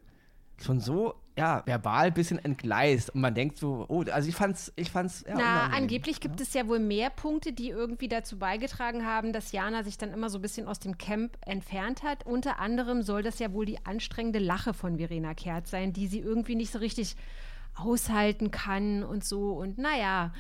schon 0.62 0.81
so, 0.81 1.14
ja, 1.37 1.62
verbal 1.67 2.07
ein 2.07 2.14
bisschen 2.14 2.38
entgleist. 2.38 3.11
Und 3.11 3.21
man 3.21 3.35
denkt 3.35 3.59
so, 3.59 3.85
oh, 3.88 4.05
also 4.12 4.29
ich 4.29 4.37
fand's, 4.37 4.73
ich 4.76 4.91
fand's, 4.91 5.25
ja, 5.29 5.35
Na, 5.37 5.67
angeblich 5.67 6.21
gibt 6.21 6.41
es 6.41 6.55
ja 6.55 6.69
wohl 6.69 6.79
mehr 6.79 7.11
Punkte, 7.11 7.53
die 7.53 7.71
irgendwie 7.71 8.07
dazu 8.09 8.38
beigetragen 8.38 9.05
haben, 9.05 9.33
dass 9.33 9.50
Jana 9.50 9.83
sich 9.83 9.99
dann 9.99 10.12
immer 10.12 10.31
so 10.31 10.38
ein 10.38 10.43
bisschen 10.43 10.69
aus 10.69 10.79
dem 10.79 10.97
Camp 10.97 11.37
entfernt 11.45 12.03
hat. 12.05 12.25
Unter 12.25 12.61
anderem 12.61 13.03
soll 13.03 13.23
das 13.25 13.41
ja 13.41 13.53
wohl 13.53 13.67
die 13.67 13.85
anstrengende 13.85 14.38
Lache 14.38 14.75
von 14.75 14.99
Verena 14.99 15.35
Kehrt 15.35 15.67
sein, 15.67 15.93
die 15.93 16.07
sie 16.07 16.21
irgendwie 16.21 16.55
nicht 16.55 16.71
so 16.73 16.79
richtig 16.79 17.17
aushalten 17.75 18.50
kann 18.53 19.03
und 19.03 19.25
so. 19.25 19.53
Und 19.55 19.79
naja, 19.79 20.33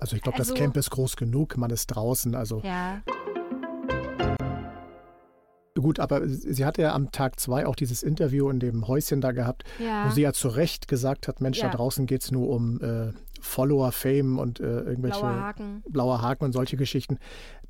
Also 0.00 0.16
ich 0.16 0.22
glaube, 0.22 0.38
Also- 0.38 0.54
das 0.54 0.60
Camp 0.60 0.76
ist 0.76 0.90
groß 0.90 1.16
genug, 1.16 1.56
man 1.58 1.70
ist 1.70 1.86
draußen. 1.88 2.34
Also 2.34 2.60
ja. 2.64 3.02
Gut, 5.80 5.98
aber 6.00 6.26
sie 6.28 6.64
hatte 6.64 6.82
ja 6.82 6.94
am 6.94 7.10
Tag 7.12 7.38
zwei 7.40 7.66
auch 7.66 7.76
dieses 7.76 8.02
Interview 8.02 8.48
in 8.50 8.60
dem 8.60 8.86
Häuschen 8.88 9.20
da 9.20 9.32
gehabt, 9.32 9.64
Ja. 9.78 10.06
wo 10.06 10.10
sie 10.12 10.22
ja 10.22 10.32
zu 10.32 10.48
Recht 10.48 10.88
gesagt 10.88 11.28
hat, 11.28 11.40
Mensch, 11.40 11.58
Ja. 11.58 11.68
da 11.68 11.76
draußen 11.76 12.06
geht 12.06 12.22
es 12.22 12.30
nur 12.30 12.48
um 12.50 12.80
äh, 12.80 13.12
Follower, 13.40 13.90
Fame 13.92 14.38
und 14.38 14.60
äh, 14.60 14.64
irgendwelche 14.80 15.20
Blauer 15.20 15.40
Haken. 15.40 15.82
blauer 15.88 16.22
Haken 16.22 16.44
und 16.44 16.52
solche 16.52 16.76
Geschichten. 16.76 17.18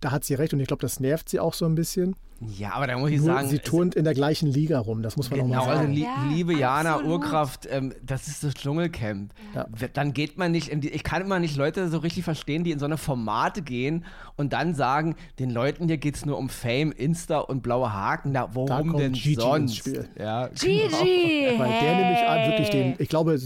da 0.01 0.11
hat 0.11 0.25
sie 0.25 0.35
recht 0.35 0.53
und 0.55 0.61
ich 0.61 0.67
glaube, 0.67 0.81
das 0.81 0.99
nervt 0.99 1.29
sie 1.29 1.39
auch 1.41 1.53
so 1.55 1.67
ein 1.67 1.75
bisschen. 1.75 2.17
Ja, 2.59 2.73
aber 2.73 2.87
da 2.87 2.97
muss 2.97 3.11
ich 3.11 3.19
Nur 3.19 3.27
sagen. 3.27 3.49
sie 3.49 3.59
turnt 3.59 3.95
in 3.95 4.05
der 4.05 4.15
gleichen 4.15 4.49
Liga 4.49 4.79
rum, 4.79 5.03
das 5.03 5.17
muss 5.19 5.31
man 5.31 5.41
Genau, 5.41 5.61
auch 5.61 5.67
mal 5.67 5.71
also 5.73 5.83
sagen. 5.83 5.93
li 5.93 6.03
Ja, 6.03 6.25
liebe 6.33 6.55
Jana 6.55 6.95
absolut. 6.95 7.13
Urkraft, 7.13 7.69
ähm, 7.71 7.93
das 8.03 8.29
ist 8.29 8.43
das 8.43 8.55
Dschungelcamp. 8.55 9.33
Ja. 9.55 9.67
Dann 9.93 10.15
geht 10.15 10.39
man 10.39 10.51
nicht 10.51 10.69
in 10.69 10.81
die, 10.81 10.89
ich 10.89 11.03
kann 11.05 11.21
immer 11.21 11.39
nicht 11.39 11.57
Leute 11.57 11.89
so 11.91 11.99
richtig 11.99 12.25
verstehen, 12.25 12.65
die 12.65 12.71
in 12.71 12.79
so 12.79 12.87
eine 12.87 12.97
Formate 12.97 13.61
gehen 13.61 14.07
und 14.37 14.55
dann 14.55 14.75
sagen, 14.75 15.17
den 15.39 15.51
Leuten 15.51 15.87
hier 15.87 15.99
geht 15.99 16.17
es 16.17 16.25
nur 16.25 16.39
um 16.39 16.49
Fame, 16.49 16.93
Insta 16.93 17.41
und 17.41 17.63
blaue 17.63 17.93
Haken. 17.93 18.33
Na, 18.33 18.49
worum 18.55 18.69
kommt 18.69 18.99
denn 18.99 19.13
Gigi 19.13 19.35
ins 19.35 19.43
sonst? 19.43 19.77
Spiel. 19.77 20.09
Ja, 20.19 20.49
Gigi! 20.49 20.89
Weil 21.59 21.71
der 21.83 21.97
nämlich 21.97 22.23
an 22.27 22.51
wirklich 22.51 22.71
den, 22.71 22.83
hey. 22.93 22.97
ich 23.01 23.09
glaube, 23.11 23.39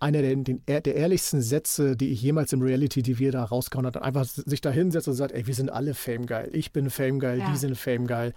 einer 0.00 0.22
der, 0.22 0.36
den, 0.36 0.62
der 0.66 0.86
ehrlichsten 0.94 1.42
Sätze, 1.42 1.96
die 1.96 2.10
ich 2.10 2.22
jemals 2.22 2.52
im 2.52 2.62
Reality-TV 2.62 3.32
da 3.32 3.42
rausgehauen 3.42 3.86
hat, 3.86 4.00
einfach 4.00 4.24
sich 4.24 4.60
da 4.60 4.70
hinsetzt 4.70 5.08
und 5.08 5.14
sagt, 5.14 5.32
ey, 5.32 5.46
wir 5.46 5.54
sind 5.54 5.70
alle 5.72 5.94
Fame 5.94 6.26
geil. 6.26 6.50
Ich 6.52 6.72
bin 6.72 6.88
Fame 6.90 7.18
geil, 7.18 7.38
Ja. 7.40 7.50
die 7.50 7.56
sind 7.56 7.76
Fame 7.76 8.06
geil. 8.06 8.27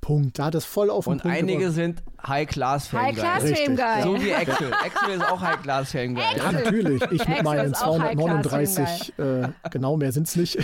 Punkt. 0.00 0.38
Da 0.38 0.46
hat 0.46 0.54
es 0.54 0.66
voll 0.66 0.90
auf 0.90 1.06
den 1.06 1.14
Und 1.14 1.22
Punkt 1.22 1.36
einige 1.36 1.58
gebracht. 1.60 1.74
sind 1.74 2.02
High-Class-Fame. 2.26 3.02
High 3.02 3.14
Class 3.14 3.42
Richtig. 3.42 3.64
Fame 3.64 3.76
Guy. 3.76 4.02
So 4.02 4.22
wie 4.22 4.34
Axel. 4.34 4.72
Axel 4.74 5.14
ist 5.14 5.30
auch 5.30 5.40
High-Class-Fame. 5.40 6.16
Ja, 6.16 6.52
natürlich. 6.52 7.02
Ich 7.10 7.26
mit 7.26 7.42
meinen 7.42 7.72
ist 7.72 7.82
auch 7.82 7.98
High-Class, 7.98 8.74
239, 8.74 9.18
äh, 9.18 9.48
genau, 9.70 9.96
mehr 9.96 10.12
sind 10.12 10.26
es 10.28 10.36
nicht. 10.36 10.58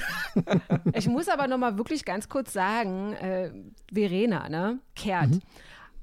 Ich 0.93 1.09
muss 1.09 1.29
aber 1.29 1.47
noch 1.47 1.57
mal 1.57 1.79
wirklich 1.79 2.05
ganz 2.05 2.29
kurz 2.29 2.53
sagen, 2.53 3.15
äh, 3.15 3.51
Verena, 3.93 4.49
ne, 4.51 4.79
kehrt. 4.95 5.31
Mhm. 5.31 5.41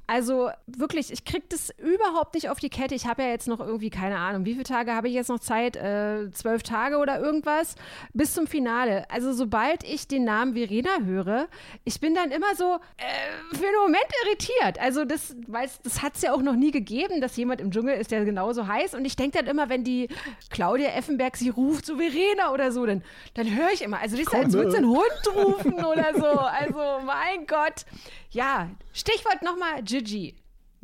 Also 0.09 0.49
wirklich, 0.67 1.11
ich 1.11 1.25
krieg 1.25 1.49
das 1.49 1.69
überhaupt 1.77 2.33
nicht 2.33 2.49
auf 2.49 2.61
die 2.61 2.69
Kette. 2.69 2.95
Ich 2.95 3.05
habe 3.07 3.23
ja 3.23 3.29
jetzt 3.29 3.49
noch 3.49 3.59
irgendwie, 3.59 3.89
keine 3.89 4.17
Ahnung, 4.17 4.45
wie 4.45 4.53
viele 4.53 4.63
Tage 4.63 4.93
habe 4.93 5.09
ich 5.09 5.13
jetzt 5.13 5.27
noch 5.27 5.39
Zeit? 5.39 5.75
Äh, 5.75 6.31
zwölf 6.31 6.63
Tage 6.63 6.97
oder 6.97 7.19
irgendwas 7.19 7.75
bis 8.13 8.33
zum 8.33 8.47
Finale. 8.47 9.05
Also 9.11 9.33
sobald 9.33 9.83
ich 9.83 10.07
den 10.07 10.23
Namen 10.23 10.53
Verena 10.53 11.01
höre, 11.03 11.49
ich 11.83 11.99
bin 11.99 12.15
dann 12.15 12.31
immer 12.31 12.55
so 12.55 12.75
äh, 12.97 13.55
für 13.57 13.67
einen 13.67 13.81
Moment 13.81 14.05
irritiert. 14.25 14.79
Also 14.79 15.03
das, 15.03 15.35
das 15.83 16.01
hat 16.01 16.15
es 16.15 16.21
ja 16.21 16.31
auch 16.33 16.41
noch 16.41 16.55
nie 16.55 16.71
gegeben, 16.71 17.19
dass 17.19 17.35
jemand 17.35 17.59
im 17.59 17.71
Dschungel 17.71 17.97
ist, 17.97 18.11
der 18.11 18.23
genauso 18.23 18.65
heißt. 18.65 18.95
Und 18.95 19.03
ich 19.03 19.17
denke 19.17 19.37
dann 19.39 19.47
immer, 19.47 19.67
wenn 19.67 19.83
die 19.83 20.07
Claudia 20.49 20.89
Effenberg 20.91 21.35
sie 21.35 21.49
ruft, 21.49 21.85
so 21.85 21.97
Verena 21.97 22.53
oder 22.53 22.71
so, 22.71 22.85
dann, 22.85 23.03
dann 23.33 23.53
höre 23.53 23.71
ich 23.73 23.81
immer. 23.81 23.99
Also 23.99 24.15
das 24.15 24.27
ist, 24.27 24.33
als 24.33 24.53
würde 24.53 24.71
sie 24.71 24.77
einen 24.77 24.87
Hund 24.87 25.35
rufen 25.35 25.73
oder 25.83 26.13
so. 26.15 26.27
Also 26.27 27.05
mein 27.05 27.45
Gott. 27.45 27.85
Ja, 28.31 28.69
Stichwort 28.93 29.41
nochmal 29.41 29.83
Gigi. 29.83 30.35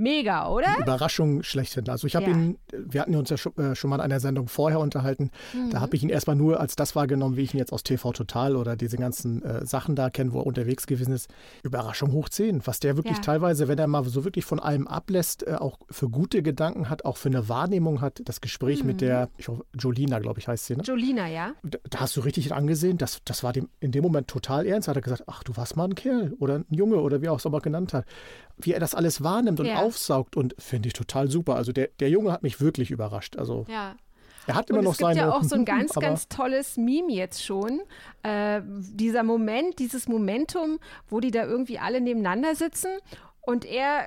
Mega, 0.03 0.49
oder? 0.49 0.67
Überraschung 0.79 1.43
schlechthin. 1.43 1.87
Also 1.89 2.05
ich 2.07 2.15
habe 2.15 2.25
Ja. 2.29 2.31
ihn, 2.37 2.57
wir 2.71 3.01
hatten 3.01 3.15
uns 3.15 3.29
ja 3.29 3.37
schon, 3.37 3.55
äh, 3.57 3.75
schon 3.75 3.89
mal 3.89 3.95
in 3.95 4.01
einer 4.01 4.19
Sendung 4.19 4.47
vorher 4.47 4.79
unterhalten. 4.79 5.31
Mhm. 5.53 5.69
Da 5.71 5.79
habe 5.81 5.95
ich 5.95 6.03
ihn 6.03 6.09
erstmal 6.09 6.35
nur 6.35 6.59
als 6.59 6.75
das 6.75 6.95
wahrgenommen, 6.95 7.37
wie 7.37 7.41
ich 7.43 7.53
ihn 7.53 7.57
jetzt 7.57 7.71
aus 7.73 7.83
TV 7.83 8.11
Total 8.11 8.55
oder 8.55 8.75
diese 8.75 8.97
ganzen 8.97 9.41
äh, 9.43 9.65
Sachen 9.65 9.95
da 9.95 10.09
kenne, 10.09 10.33
wo 10.33 10.39
er 10.39 10.45
unterwegs 10.45 10.85
gewesen 10.87 11.13
ist. 11.13 11.29
Überraschung 11.63 12.11
hoch 12.11 12.29
10. 12.29 12.61
Was 12.67 12.79
der 12.79 12.97
wirklich 12.97 13.17
Ja. 13.17 13.23
teilweise, 13.23 13.67
wenn 13.67 13.79
er 13.79 13.87
mal 13.87 14.03
so 14.03 14.23
wirklich 14.25 14.45
von 14.45 14.59
allem 14.59 14.87
ablässt, 14.87 15.47
äh, 15.47 15.53
auch 15.55 15.79
für 15.89 16.09
gute 16.09 16.43
Gedanken 16.43 16.89
hat, 16.89 17.05
auch 17.05 17.17
für 17.17 17.29
eine 17.29 17.47
Wahrnehmung 17.49 18.01
hat. 18.01 18.21
Das 18.25 18.41
Gespräch 18.41 18.81
Mhm. 18.81 18.87
mit 18.87 19.01
der, 19.01 19.29
ich 19.37 19.47
hoffe, 19.47 19.65
Jolina, 19.79 20.19
glaube 20.19 20.39
ich, 20.39 20.47
heißt 20.47 20.65
sie, 20.65 20.75
ne? 20.75 20.83
Jolina, 20.83 21.27
ja? 21.29 21.53
Da, 21.63 21.79
da 21.89 21.99
hast 22.01 22.17
du 22.17 22.21
richtig 22.21 22.53
angesehen, 22.53 22.97
das, 22.97 23.21
das 23.25 23.43
war 23.43 23.53
dem 23.53 23.69
in 23.79 23.91
dem 23.91 24.03
Moment 24.03 24.27
total 24.27 24.65
ernst. 24.65 24.87
Da 24.87 24.91
hat 24.91 24.97
er 24.97 25.01
gesagt, 25.01 25.23
ach, 25.27 25.43
du 25.43 25.55
warst 25.55 25.77
mal 25.77 25.85
ein 25.85 25.95
Kerl 25.95 26.33
oder 26.39 26.55
ein 26.55 26.65
Junge 26.69 26.97
oder 26.97 27.21
wie 27.21 27.29
auch 27.29 27.37
es 27.39 27.45
immer 27.45 27.61
genannt 27.61 27.93
hat. 27.93 28.05
Wie 28.57 28.73
er 28.73 28.79
das 28.79 28.93
alles 28.95 29.23
wahrnimmt 29.23 29.59
und 29.59 29.65
Ja. 29.65 29.77
aufsaugt 29.81 30.35
und 30.37 30.55
finde 30.59 30.87
ich 30.87 30.93
total 30.93 31.29
super. 31.29 31.55
Also 31.55 31.71
der, 31.71 31.89
der 31.99 32.09
Junge 32.09 32.31
hat 32.31 32.43
mich 32.43 32.61
wirklich 32.61 32.91
überrascht. 32.91 33.35
Also 33.37 33.65
Ja. 33.67 33.95
er 34.47 34.55
hat 34.55 34.69
immer 34.69 34.79
Und 34.79 34.85
noch 34.85 34.91
es 34.91 34.97
gibt 34.99 35.07
seine. 35.09 35.19
ja 35.21 35.31
auch 35.33 35.43
so 35.43 35.55
ein 35.55 35.65
ganz, 35.65 35.93
ganz 35.93 36.27
tolles 36.27 36.77
Meme 36.77 37.11
jetzt 37.11 37.43
schon. 37.43 37.81
Äh, 38.23 38.61
dieser 38.65 39.23
Moment, 39.23 39.79
dieses 39.79 40.07
Momentum, 40.07 40.79
wo 41.09 41.19
die 41.19 41.31
da 41.31 41.43
irgendwie 41.45 41.79
alle 41.79 41.99
nebeneinander 42.01 42.55
sitzen 42.55 42.89
und 43.45 43.65
er 43.65 44.05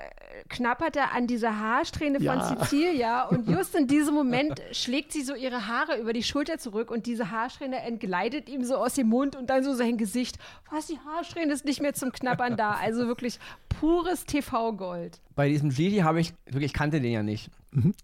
knappert 0.49 0.97
da 0.97 1.05
an 1.15 1.27
dieser 1.27 1.59
Haarsträhne 1.61 2.19
Ja. 2.21 2.41
von 2.49 2.59
Cecilia 2.59 3.25
und 3.29 3.49
just 3.49 3.75
in 3.75 3.87
diesem 3.87 4.15
Moment 4.15 4.61
schlägt 4.73 5.13
sie 5.13 5.23
so 5.23 5.35
ihre 5.35 5.67
Haare 5.67 5.99
über 5.99 6.13
die 6.13 6.23
Schulter 6.23 6.59
zurück 6.59 6.91
und 6.91 7.07
diese 7.07 7.31
Haarsträhne 7.31 7.81
entgleitet 7.81 8.49
ihm 8.49 8.65
so 8.65 8.77
aus 8.77 8.95
dem 8.95 9.09
Mund 9.09 9.37
und 9.37 9.51
dann 9.51 9.63
so 9.63 9.75
sein 9.75 9.99
Gesicht. 9.99 10.39
Was, 10.71 10.87
die 10.87 10.99
Haarsträhne 10.99 11.53
ist 11.53 11.65
nicht 11.65 11.81
mehr 11.83 11.93
zum 11.95 12.13
Knappern 12.13 12.57
da. 12.57 12.73
Also 12.73 13.07
wirklich 13.07 13.39
pures 13.69 14.25
TV-Gold. 14.25 15.21
Bei 15.35 15.49
diesem 15.49 15.71
Gigi 15.71 15.99
habe 15.99 16.21
ich, 16.21 16.33
wirklich, 16.47 16.67
ich 16.67 16.73
kannte 16.73 17.01
den 17.01 17.13
ja 17.13 17.23
nicht. 17.23 17.51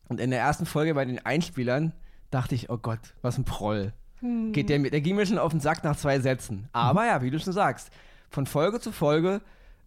Und 0.09 0.21
in 0.21 0.31
der 0.31 0.41
ersten 0.41 0.67
Folge 0.67 0.95
bei 0.95 1.07
den 1.07 1.25
Einspielern 1.25 1.93
dachte 2.31 2.55
ich, 2.55 2.69
oh 2.69 2.77
Gott, 2.77 3.01
was 3.23 3.39
ein 3.39 3.45
Proll. 3.45 3.93
Geht 4.53 4.69
der, 4.69 4.79
der 4.79 5.01
ging 5.01 5.17
mir 5.17 5.27
schon 5.27 5.39
auf 5.39 5.51
den 5.53 5.61
Sack 5.61 5.83
nach 5.83 5.97
zwei 5.97 6.21
Sätzen. 6.21 6.69
Aber 6.73 7.07
ja, 7.07 7.23
wie 7.23 7.31
du 7.31 7.41
schon 7.41 7.53
sagst, 7.53 7.91
von 8.31 8.47
Folge 8.47 8.79
zu 8.81 8.93
Folge 8.93 9.41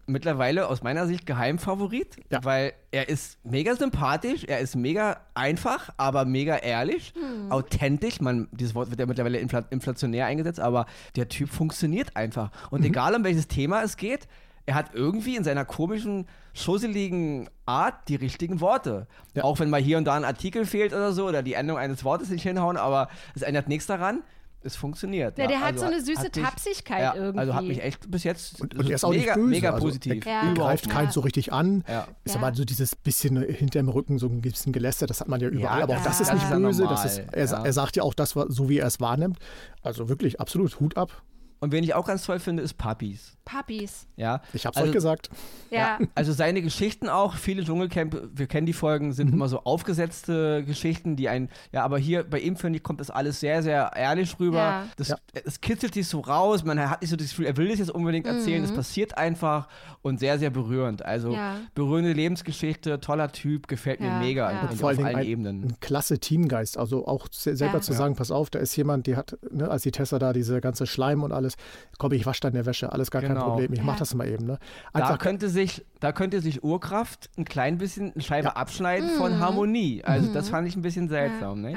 mittlerweile 0.07 0.67
aus 0.67 0.83
meiner 0.83 1.07
Sicht 1.07 1.25
Geheimfavorit, 1.25 2.15
Ja. 2.29 2.43
weil 2.43 2.73
er 2.91 3.09
ist 3.09 3.37
mega 3.43 3.75
sympathisch, 3.75 4.43
er 4.43 4.59
ist 4.59 4.75
mega 4.75 5.17
einfach, 5.33 5.89
aber 5.97 6.25
mega 6.25 6.55
ehrlich, 6.57 7.13
authentisch. 7.49 8.21
Man, 8.21 8.47
dieses 8.51 8.75
Wort 8.75 8.89
wird 8.89 8.99
ja 8.99 9.05
mittlerweile 9.05 9.39
infla 9.39 9.59
inflationär 9.69 10.25
eingesetzt, 10.25 10.59
aber 10.59 10.85
der 11.15 11.27
Typ 11.29 11.49
funktioniert 11.49 12.15
einfach. 12.15 12.51
Und 12.71 12.83
egal 12.85 13.15
um 13.15 13.23
welches 13.23 13.47
Thema 13.47 13.81
es 13.83 13.97
geht, 13.97 14.27
er 14.67 14.73
hat 14.75 14.95
irgendwie 14.95 15.35
in 15.35 15.43
seiner 15.43 15.63
komischen, 15.63 16.27
schusseligen 16.53 17.49
Art 17.65 18.07
die 18.09 18.15
richtigen 18.15 18.59
Worte. 18.61 19.07
Ja. 19.35 19.43
Auch 19.43 19.59
wenn 19.59 19.69
mal 19.69 19.81
hier 19.81 19.97
und 19.97 20.05
da 20.05 20.15
ein 20.15 20.25
Artikel 20.25 20.65
fehlt 20.65 20.91
oder 20.93 21.11
so 21.13 21.27
oder 21.27 21.43
die 21.43 21.53
Endung 21.53 21.77
eines 21.77 22.03
Wortes 22.03 22.29
nicht 22.29 22.43
hinhauen, 22.43 22.75
aber 22.77 23.07
es 23.35 23.41
ändert 23.43 23.67
nichts 23.67 23.85
daran. 23.85 24.23
Es 24.65 24.75
funktioniert. 24.75 25.37
Ja, 25.37 25.45
der 25.47 25.59
hat 25.59 25.73
Also 25.73 25.85
so 25.85 25.91
eine 25.91 26.01
süße 26.01 26.23
mich- 26.23 26.31
Tapsigkeit 26.31 26.99
ja, 27.01 27.13
irgendwie. 27.15 27.39
Also 27.39 27.53
hat 27.53 27.63
mich 27.65 27.83
echt 27.83 28.09
bis 28.09 28.23
jetzt 28.23 28.59
Und, 28.61 28.73
und 28.73 28.89
er 28.89 28.95
ist 28.95 29.05
auch 29.05 29.11
mega, 29.11 29.21
nicht 29.23 29.35
böse. 29.35 29.47
mega 29.47 29.69
also 29.73 29.85
positiv. 29.85 30.25
Er, 30.25 30.31
Ja. 30.31 30.41
er 30.41 30.51
Überhaupt 30.51 30.57
greift 30.57 30.89
keinen 30.89 31.05
Ja. 31.05 31.11
so 31.11 31.19
richtig 31.21 31.53
an. 31.53 31.83
Ja. 31.87 32.07
Ist 32.23 32.33
Ja. 32.35 32.41
aber 32.41 32.55
so 32.55 32.65
dieses 32.65 32.95
bisschen 32.95 33.41
hinterm 33.43 33.89
Rücken, 33.89 34.17
so 34.17 34.27
ein 34.27 34.41
bisschen 34.41 34.73
Geläster, 34.73 35.05
das 35.05 35.21
hat 35.21 35.27
man 35.27 35.39
ja 35.39 35.49
überall. 35.49 35.83
aber 35.83 35.93
auch 35.97 36.03
das 36.03 36.19
ist 36.19 36.29
das 36.29 36.33
nicht 36.33 36.43
ist 36.45 36.49
ja 36.49 36.57
böse. 36.57 36.83
das 36.87 37.05
ist, 37.05 37.17
er, 37.31 37.45
ja. 37.45 37.63
er 37.63 37.73
sagt 37.73 37.95
ja 37.95 38.03
auch 38.03 38.13
das, 38.15 38.31
so 38.31 38.67
wie 38.69 38.79
er 38.79 38.87
es 38.87 38.99
wahrnimmt. 38.99 39.37
Also 39.83 40.09
wirklich 40.09 40.39
absolut 40.41 40.79
Hut 40.79 40.97
ab. 40.97 41.21
Und 41.65 41.71
wen 41.71 41.83
ich 41.83 41.95
auch 41.95 42.05
ganz 42.05 42.23
toll 42.23 42.37
finde, 42.37 42.61
ist 42.61 42.75
Puppies. 42.77 43.35
Puppies. 43.43 44.07
Ja, 44.17 44.41
Ich 44.53 44.65
hab's 44.67 44.77
also, 44.77 44.89
euch 44.89 44.93
gesagt. 44.93 45.29
Ja. 45.71 45.97
Also 46.13 46.31
seine 46.31 46.61
Geschichten 46.61 47.09
auch, 47.09 47.33
viele 47.35 47.63
Dschungelcamp, 47.63 48.15
wir 48.33 48.45
kennen 48.47 48.65
die 48.67 48.73
Folgen, 48.73 49.13
sind 49.13 49.33
immer 49.33 49.47
so 49.49 49.61
aufgesetzte 49.63 50.63
Geschichten, 50.63 51.15
die 51.15 51.27
ein, 51.29 51.49
ja, 51.71 51.83
aber 51.83 51.97
hier 51.97 52.23
bei 52.23 52.39
ihm 52.39 52.55
finde 52.55 52.77
ich, 52.77 52.83
kommt 52.83 52.99
das 52.99 53.09
alles 53.09 53.39
sehr, 53.39 53.63
sehr 53.63 53.91
ehrlich 53.95 54.39
rüber. 54.39 54.57
Ja. 54.57 54.83
Das, 54.97 55.07
Ja. 55.09 55.17
Es 55.43 55.59
kitzelt 55.61 55.93
sich 55.95 56.07
so 56.07 56.19
raus, 56.19 56.63
man 56.63 56.79
hat 56.89 57.01
nicht 57.01 57.09
so 57.09 57.15
das 57.15 57.29
Gefühl, 57.29 57.45
er 57.45 57.57
will 57.57 57.67
das 57.69 57.79
jetzt 57.79 57.91
unbedingt 57.91 58.27
erzählen, 58.27 58.59
Mhm. 58.59 58.65
es 58.69 58.73
passiert 58.73 59.17
einfach 59.17 59.67
und 60.01 60.19
sehr, 60.19 60.37
sehr 60.39 60.49
berührend. 60.51 61.03
Also 61.03 61.33
Ja. 61.33 61.57
berührende 61.73 62.13
Lebensgeschichte, 62.13 62.99
toller 62.99 63.31
Typ, 63.31 63.67
gefällt 63.67 63.99
mir 64.01 64.07
Ja, 64.07 64.19
mega 64.19 64.51
ja. 64.51 64.61
Und 64.69 64.73
vor 64.79 64.89
allen 64.89 64.97
auf 64.99 65.03
Dingen 65.03 65.07
allen 65.07 65.25
ein, 65.25 65.31
Ebenen. 65.31 65.63
ein 65.63 65.77
klasse 65.81 66.19
Teamgeist. 66.19 66.77
Also 66.77 67.07
auch 67.07 67.27
se- 67.31 67.55
selber 67.55 67.75
Ja. 67.75 67.81
zu 67.81 67.91
Ja. 67.93 67.97
sagen, 67.97 68.15
pass 68.15 68.31
auf, 68.31 68.49
da 68.49 68.59
ist 68.59 68.75
jemand, 68.75 69.07
die 69.07 69.15
hat, 69.15 69.37
ne, 69.51 69.69
als 69.69 69.83
die 69.83 69.91
Tessa 69.91 70.19
da 70.19 70.33
diese 70.33 70.61
ganze 70.61 70.85
Schleim 70.87 71.23
und 71.23 71.31
alles, 71.31 71.54
komm, 71.97 72.11
ich 72.13 72.25
wasche 72.25 72.41
deine 72.41 72.65
Wäsche, 72.65 72.91
alles 72.91 73.11
gar 73.11 73.21
kein 73.21 73.33
Genau. 73.33 73.49
Problem, 73.49 73.73
ich 73.73 73.81
mach 73.81 73.93
Ja. 73.93 73.99
das 73.99 74.13
mal 74.15 74.27
eben. 74.27 74.45
Ne? 74.45 74.59
Da 74.93 75.17
könnte, 75.17 75.49
sich, 75.49 75.85
da 75.99 76.11
könnte 76.11 76.41
sich 76.41 76.63
Urkraft 76.63 77.29
ein 77.37 77.45
klein 77.45 77.77
bisschen 77.77 78.13
eine 78.13 78.23
Scheibe 78.23 78.47
Ja. 78.49 78.53
abschneiden 78.55 79.13
Mhm. 79.13 79.17
von 79.17 79.39
Harmonie. 79.39 80.03
Also 80.03 80.33
das 80.33 80.49
fand 80.49 80.67
ich 80.67 80.75
ein 80.75 80.81
bisschen 80.81 81.09
seltsam. 81.09 81.63
ja, 81.63 81.69
ne? 81.69 81.71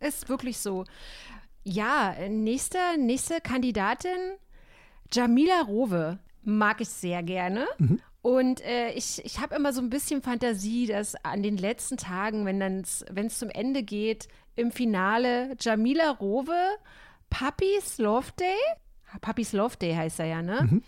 ja. 0.00 0.06
Ist 0.06 0.28
wirklich 0.28 0.58
so. 0.58 0.84
Ja, 1.64 2.14
nächste, 2.28 2.78
nächste 2.98 3.40
Kandidatin, 3.40 4.10
Jamila 5.12 5.62
Rowe, 5.66 6.18
mag 6.44 6.80
ich 6.80 6.88
sehr 6.88 7.22
gerne. 7.22 7.66
Und 8.22 8.60
äh, 8.64 8.90
ich, 8.92 9.24
ich 9.24 9.40
habe 9.40 9.54
immer 9.54 9.72
so 9.72 9.80
ein 9.80 9.90
bisschen 9.90 10.22
Fantasie, 10.22 10.86
dass 10.86 11.14
an 11.24 11.42
den 11.42 11.56
letzten 11.56 11.96
Tagen, 11.96 12.46
wenn 12.46 12.80
es 12.82 13.38
zum 13.38 13.50
Ende 13.50 13.82
geht, 13.82 14.28
im 14.56 14.70
Finale 14.72 15.54
Jamila 15.60 16.10
Rowe, 16.12 16.56
Puppies 17.30 17.98
Love 17.98 18.28
Day, 18.38 18.56
Puppies 19.20 19.52
Love 19.52 19.76
Day 19.76 19.94
heißt 19.94 20.20
er 20.20 20.26
ja, 20.26 20.42
ne? 20.42 20.80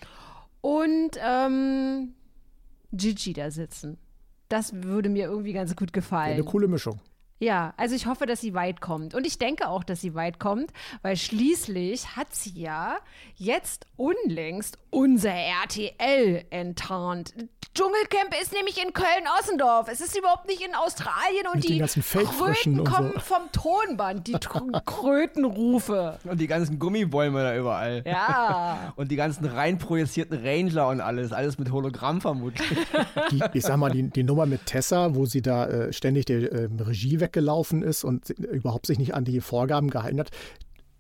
Und 0.61 1.11
ähm, 1.23 2.15
Gigi 2.93 3.33
da 3.33 3.51
sitzen. 3.51 3.99
Das 4.49 4.73
würde 4.83 5.09
mir 5.09 5.27
irgendwie 5.27 5.53
ganz 5.53 5.75
gut 5.77 5.93
gefallen. 5.93 6.35
eine 6.35 6.45
coole 6.45 6.69
Mischung. 6.69 7.01
Ja, 7.41 7.73
also 7.79 7.95
ich 7.95 8.07
hoffe, 8.07 8.27
dass 8.27 8.41
sie 8.41 8.53
weit 8.55 8.81
kommt. 8.81 9.15
Und 9.15 9.27
ich 9.27 9.39
denke 9.39 9.67
auch, 9.69 9.83
dass 9.83 10.01
sie 10.03 10.15
weit 10.15 10.39
kommt, 10.39 10.71
weil 11.03 11.17
schließlich 11.17 12.15
hat 12.17 12.35
sie 12.35 12.53
ja 12.61 12.99
jetzt 13.37 13.87
unlängst 13.97 14.79
unser 14.91 15.33
RTL 15.33 16.45
enttarnt. 16.51 17.35
Dschungelcamp 17.73 18.35
ist 18.43 18.53
nämlich 18.53 18.83
in 18.85 18.93
Köln-Ossendorf. 18.93 19.89
Es 19.91 20.01
ist 20.01 20.19
überhaupt 20.19 20.49
nicht 20.49 20.61
in 20.61 20.75
Australien 20.75 21.47
und 21.55 21.63
die 21.67 21.79
Kröten 21.79 22.81
und 22.81 22.89
so. 22.89 22.93
kommen 22.93 23.13
vom 23.21 23.43
Tonband, 23.53 24.27
die 24.27 24.35
Tr- 24.37 24.83
Krötenrufe. 24.85 26.19
Und 26.25 26.41
die 26.41 26.49
ganzen 26.49 26.79
Gummibäume 26.79 27.43
da 27.43 27.57
überall. 27.57 28.03
Ja. 28.05 28.93
Und 28.97 29.11
die 29.11 29.17
ganzen 29.17 29.47
rein 29.47 29.79
projizierten 29.79 30.39
Ranger 30.45 30.89
und 30.89 31.01
alles. 31.01 31.33
Alles 31.33 31.59
mit 31.59 31.71
Hologramm 31.71 32.21
vermutlich. 32.21 32.69
Die, 33.31 33.41
ich 33.55 33.63
sag 33.63 33.77
mal, 33.77 33.91
die, 33.91 34.03
die 34.11 34.25
Nummer 34.25 34.47
mit 34.47 34.67
Tessa, 34.67 35.15
wo 35.15 35.25
sie 35.27 35.41
da 35.43 35.67
äh, 35.67 35.93
ständig 35.93 36.27
der 36.27 36.53
ähm, 36.53 36.77
Regie 36.81 37.21
weggelaufen 37.31 37.83
ist 37.83 38.05
und 38.05 38.31
überhaupt 38.31 38.87
sich 38.87 38.99
nicht 38.99 39.15
an 39.15 39.25
die 39.25 39.41
Vorgaben 39.41 39.91
gehalten 39.91 40.21
hat, 40.21 40.31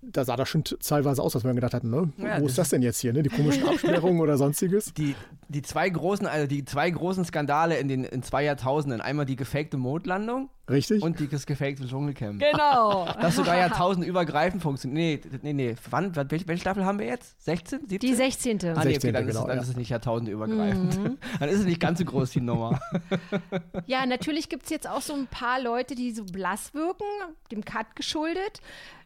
da 0.03 0.25
sah 0.25 0.37
das 0.37 0.49
schon 0.49 0.65
teilweise 0.65 1.23
aus, 1.23 1.35
als 1.35 1.45
wir 1.45 1.53
gedacht 1.53 1.75
hatten, 1.75 1.91
ne? 1.91 2.13
Ja, 2.17 2.41
wo 2.41 2.47
ist 2.47 2.57
das 2.57 2.71
denn 2.71 2.83
jetzt 2.83 3.01
hier, 3.01 3.13
ne? 3.13 3.23
Die 3.23 3.29
komischen 3.29 3.67
Absperrungen 3.69 4.21
oder 4.21 4.39
sonstiges? 4.39 4.95
Die, 4.95 5.15
die 5.49 5.63
zwei 5.63 5.89
großen, 5.91 6.27
also 6.27 6.47
die 6.47 6.65
zwei 6.65 6.91
großen 6.91 7.25
Skandale 7.25 7.79
in 7.79 7.89
den 7.89 8.05
in 8.05 8.23
zwei 8.23 8.45
Jahrtausenden. 8.45 9.01
Einmal 9.01 9.27
die 9.27 9.37
gefakte 9.37 9.77
Mondlandung. 9.77 10.49
Richtig. 10.71 11.03
Und 11.03 11.19
die, 11.19 11.29
das 11.29 11.47
gefakte 11.47 11.87
Dschungelcamp. 11.87 12.41
Genau. 12.41 13.09
Das 13.21 13.37
sogar 13.37 13.57
jahrtausendübergreifend 13.57 14.63
funktioniert. 14.63 15.25
Nee, 15.31 15.39
nee, 15.43 15.53
nee. 15.53 15.75
Wann, 15.91 16.15
welche, 16.17 16.49
welche 16.49 16.61
Staffel 16.61 16.85
haben 16.85 16.99
wir 16.99 17.07
jetzt? 17.07 17.43
16? 17.45 17.81
17? 17.89 17.99
Die 17.99 18.15
16. 18.15 18.59
Ah, 18.65 18.85
nee, 18.85 18.97
okay, 18.97 19.13
dann, 19.13 19.27
genau, 19.27 19.41
ist, 19.41 19.49
dann 19.49 19.57
ja. 19.57 19.63
ist 19.63 19.69
es 19.69 19.77
nicht 19.77 19.91
jahrtausendübergreifend. 19.91 20.99
Mhm. 20.99 21.19
Dann 21.41 21.49
ist 21.49 21.61
es 21.61 21.65
nicht 21.67 21.81
ganz 21.81 21.99
so 21.99 22.05
groß, 22.05 22.31
die 22.31 22.41
Nummer. 22.41 22.81
Ja, 23.87 24.07
natürlich 24.07 24.49
gibt 24.49 24.65
es 24.65 24.71
jetzt 24.71 24.89
auch 24.89 25.03
so 25.03 25.15
ein 25.15 25.27
paar 25.27 25.61
Leute, 25.61 25.95
die 25.95 26.13
so 26.13 26.25
blass 26.25 26.73
wirken, 26.75 27.05
dem 27.51 27.65
Cut 27.65 27.95
geschuldet. 27.97 28.61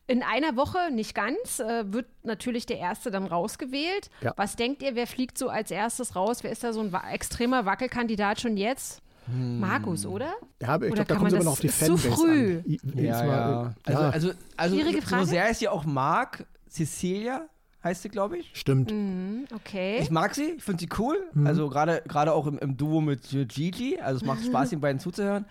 In 0.06 0.22
einer 0.22 0.56
Woche, 0.56 0.90
nicht 0.92 1.14
ganz, 1.14 1.60
äh, 1.60 1.92
wird 1.92 2.06
natürlich 2.24 2.66
der 2.66 2.78
Erste 2.78 3.10
dann 3.10 3.26
rausgewählt. 3.26 4.10
Ja. 4.20 4.34
Was 4.36 4.56
denkt 4.56 4.82
ihr, 4.82 4.94
wer 4.94 5.06
fliegt 5.06 5.38
so 5.38 5.48
als 5.48 5.70
erstes 5.70 6.14
raus? 6.14 6.42
Wer 6.42 6.52
ist 6.52 6.62
da 6.62 6.72
so 6.72 6.80
ein 6.80 6.92
wa 6.92 7.02
extremer 7.10 7.64
Wackelkandidat 7.64 8.40
schon 8.40 8.56
jetzt? 8.58 9.00
Hm. 9.26 9.60
Markus, 9.60 10.04
oder? 10.04 10.34
Ja, 10.60 10.68
aber 10.68 10.88
ich 10.88 10.94
glaube, 10.94 11.08
da 11.08 11.14
kommt 11.16 11.28
es 11.28 11.34
immer 11.34 11.44
noch 11.44 11.52
auf 11.52 11.60
die 11.60 11.68
Fanbase 11.68 12.02
zu 12.02 12.12
früh. 12.12 12.58
an. 12.58 12.78
Ja, 12.94 13.24
ja. 13.24 13.74
Also, 13.84 14.00
also, 14.02 14.30
also 14.56 14.76
Schwierige 14.76 15.00
Frage. 15.00 15.24
so 15.24 15.30
sehr 15.30 15.50
ich 15.50 15.56
sie 15.56 15.68
auch 15.68 15.84
mag, 15.84 16.44
Cecilia 16.68 17.48
heißt 17.84 18.02
sie, 18.02 18.08
glaube 18.08 18.38
ich. 18.38 18.50
Stimmt. 18.54 18.90
Mm, 18.90 19.44
okay. 19.54 19.98
Ich 20.00 20.10
mag 20.10 20.34
sie, 20.34 20.54
ich 20.56 20.62
finde 20.62 20.80
sie 20.80 20.88
cool. 20.98 21.16
Mhm. 21.34 21.46
Also 21.46 21.68
gerade 21.68 22.32
auch 22.32 22.46
im, 22.46 22.58
im, 22.58 22.76
Duo 22.76 23.00
mit 23.00 23.28
Gigi. 23.30 23.98
Also 24.00 24.16
es 24.18 24.24
macht 24.24 24.44
Spaß, 24.44 24.70
den 24.70 24.80
beiden 24.80 24.98
zuzuhören. 24.98 25.44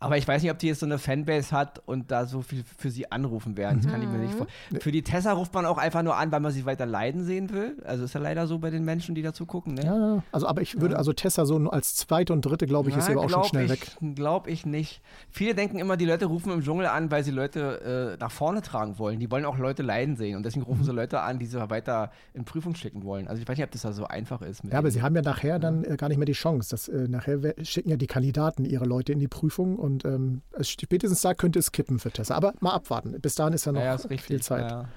Aber 0.00 0.18
ich 0.18 0.28
weiß 0.28 0.42
nicht, 0.42 0.50
ob 0.50 0.58
die 0.58 0.66
jetzt 0.66 0.80
so 0.80 0.86
eine 0.86 0.98
Fanbase 0.98 1.52
hat 1.52 1.80
und 1.86 2.10
da 2.10 2.26
so 2.26 2.42
viel 2.42 2.62
für 2.76 2.90
sie 2.90 3.10
anrufen 3.10 3.56
werden. 3.56 3.80
Das 3.80 3.90
kann 3.90 4.02
ich 4.02 4.08
mir 4.08 4.18
nicht 4.18 4.34
mhm. 4.34 4.38
vorstellen. 4.38 4.80
Für 4.80 4.92
die 4.92 5.02
Tessa 5.02 5.32
ruft 5.32 5.54
man 5.54 5.64
auch 5.64 5.78
einfach 5.78 6.02
nur 6.02 6.16
an, 6.16 6.30
weil 6.30 6.40
man 6.40 6.52
sie 6.52 6.66
weiter 6.66 6.84
leiden 6.84 7.24
sehen 7.24 7.50
will. 7.50 7.76
Also 7.84 8.04
ist 8.04 8.14
ja 8.14 8.20
leider 8.20 8.46
so 8.46 8.58
bei 8.58 8.70
den 8.70 8.84
Menschen, 8.84 9.14
die 9.14 9.22
dazu 9.22 9.46
gucken. 9.46 9.74
Ne? 9.74 9.84
Ja, 9.84 10.22
also 10.32 10.46
aber 10.46 10.60
ich 10.62 10.80
würde, 10.80 10.98
also 10.98 11.12
Tessa 11.12 11.46
so 11.46 11.56
als 11.70 11.94
zweite 11.94 12.32
und 12.32 12.44
dritte, 12.44 12.66
glaube 12.66 12.90
ich, 12.90 12.96
ist 12.96 13.08
aber 13.08 13.22
auch 13.22 13.30
schon 13.30 13.44
schnell 13.44 13.64
ich, 13.64 13.70
weg. 13.70 13.96
Glaube 14.14 14.50
ich 14.50 14.66
nicht. 14.66 15.00
Viele 15.30 15.54
denken 15.54 15.78
immer, 15.78 15.96
die 15.96 16.04
Leute 16.04 16.26
rufen 16.26 16.52
im 16.52 16.62
Dschungel 16.62 16.86
an, 16.86 17.10
weil 17.10 17.24
sie 17.24 17.30
Leute 17.30 18.16
äh, 18.18 18.20
nach 18.20 18.30
vorne 18.30 18.62
tragen 18.62 18.98
wollen. 18.98 19.20
Die 19.20 19.30
wollen 19.30 19.44
auch 19.44 19.58
Leute 19.58 19.82
leiden 19.82 20.16
sehen. 20.16 20.36
Und 20.36 20.44
deswegen 20.44 20.64
rufen 20.64 20.80
mhm. 20.80 20.86
sie 20.86 20.92
Leute 20.92 21.20
an, 21.20 21.38
die 21.38 21.46
sie 21.46 21.70
weiter 21.70 22.10
in 22.34 22.44
Prüfung 22.44 22.74
schicken 22.74 23.04
wollen. 23.04 23.28
Also 23.28 23.40
ich 23.40 23.48
weiß 23.48 23.56
nicht, 23.56 23.64
ob 23.64 23.70
das 23.70 23.82
da 23.82 23.92
so 23.92 24.06
einfach 24.06 24.42
ist. 24.42 24.62
ja, 24.64 24.78
aber 24.78 24.90
sie 24.90 25.02
haben 25.02 25.14
ja 25.16 25.22
nachher 25.22 25.58
dann 25.58 25.84
äh, 25.84 25.96
gar 25.96 26.08
nicht 26.08 26.18
mehr 26.18 26.26
die 26.26 26.32
Chance. 26.32 26.70
Das, 26.70 26.88
äh, 26.88 27.08
nachher 27.08 27.54
schicken 27.62 27.90
ja 27.90 27.96
die 27.96 28.06
Kandidaten 28.06 28.64
ihre 28.64 28.84
Leute 28.84 29.12
in 29.12 29.18
die 29.18 29.28
Prüfung 29.28 29.76
und 29.76 29.93
ähm, 30.04 30.42
es 30.52 30.68
spätestens 30.68 31.20
da 31.20 31.34
könnte 31.34 31.58
es 31.58 31.72
kippen 31.72 31.98
für 31.98 32.10
Tessa. 32.10 32.34
Aber 32.34 32.54
mal 32.60 32.72
abwarten. 32.72 33.20
Bis 33.20 33.34
dahin 33.34 33.52
ist 33.52 33.64
ja 33.66 33.72
noch 33.72 33.80
ja, 33.80 33.94
ist 33.94 34.08
viel 34.20 34.42
Zeit. 34.42 34.70
Ja. 34.70 34.88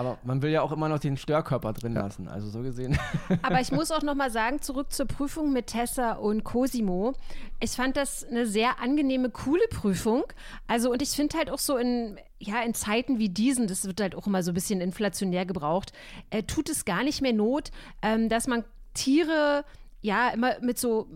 Aber 0.00 0.18
man 0.24 0.40
will 0.40 0.50
ja 0.50 0.62
auch 0.62 0.72
immer 0.72 0.88
noch 0.88 0.98
den 0.98 1.18
Störkörper 1.18 1.74
drin 1.74 1.94
ja. 1.94 2.00
lassen, 2.00 2.26
also 2.26 2.48
so 2.48 2.62
gesehen. 2.62 2.98
Aber 3.42 3.60
ich 3.60 3.70
muss 3.70 3.90
auch 3.90 4.02
noch 4.02 4.14
mal 4.14 4.30
sagen, 4.30 4.62
zurück 4.62 4.92
zur 4.92 5.06
Prüfung 5.06 5.52
mit 5.52 5.66
Tessa 5.66 6.12
und 6.12 6.42
Cosimo. 6.42 7.12
Ich 7.60 7.72
fand 7.72 7.98
das 7.98 8.24
eine 8.24 8.46
sehr 8.46 8.80
angenehme, 8.80 9.28
coole 9.28 9.66
Prüfung. 9.68 10.24
Also 10.66 10.90
und 10.90 11.02
ich 11.02 11.10
finde 11.10 11.36
halt 11.36 11.50
auch 11.50 11.58
so 11.58 11.76
in 11.76 12.18
ja, 12.38 12.62
in 12.62 12.72
Zeiten 12.72 13.18
wie 13.18 13.28
diesen, 13.28 13.66
das 13.66 13.84
wird 13.84 14.00
halt 14.00 14.14
auch 14.14 14.26
immer 14.26 14.42
so 14.42 14.52
ein 14.52 14.54
bisschen 14.54 14.80
inflationär 14.80 15.44
gebraucht, 15.44 15.92
äh, 16.30 16.42
tut 16.42 16.70
es 16.70 16.86
gar 16.86 17.04
nicht 17.04 17.20
mehr 17.20 17.34
Not, 17.34 17.70
ähm, 18.00 18.30
dass 18.30 18.46
man 18.46 18.64
Tiere 18.94 19.64
ja 20.00 20.30
immer 20.30 20.58
mit 20.62 20.78
so 20.78 21.08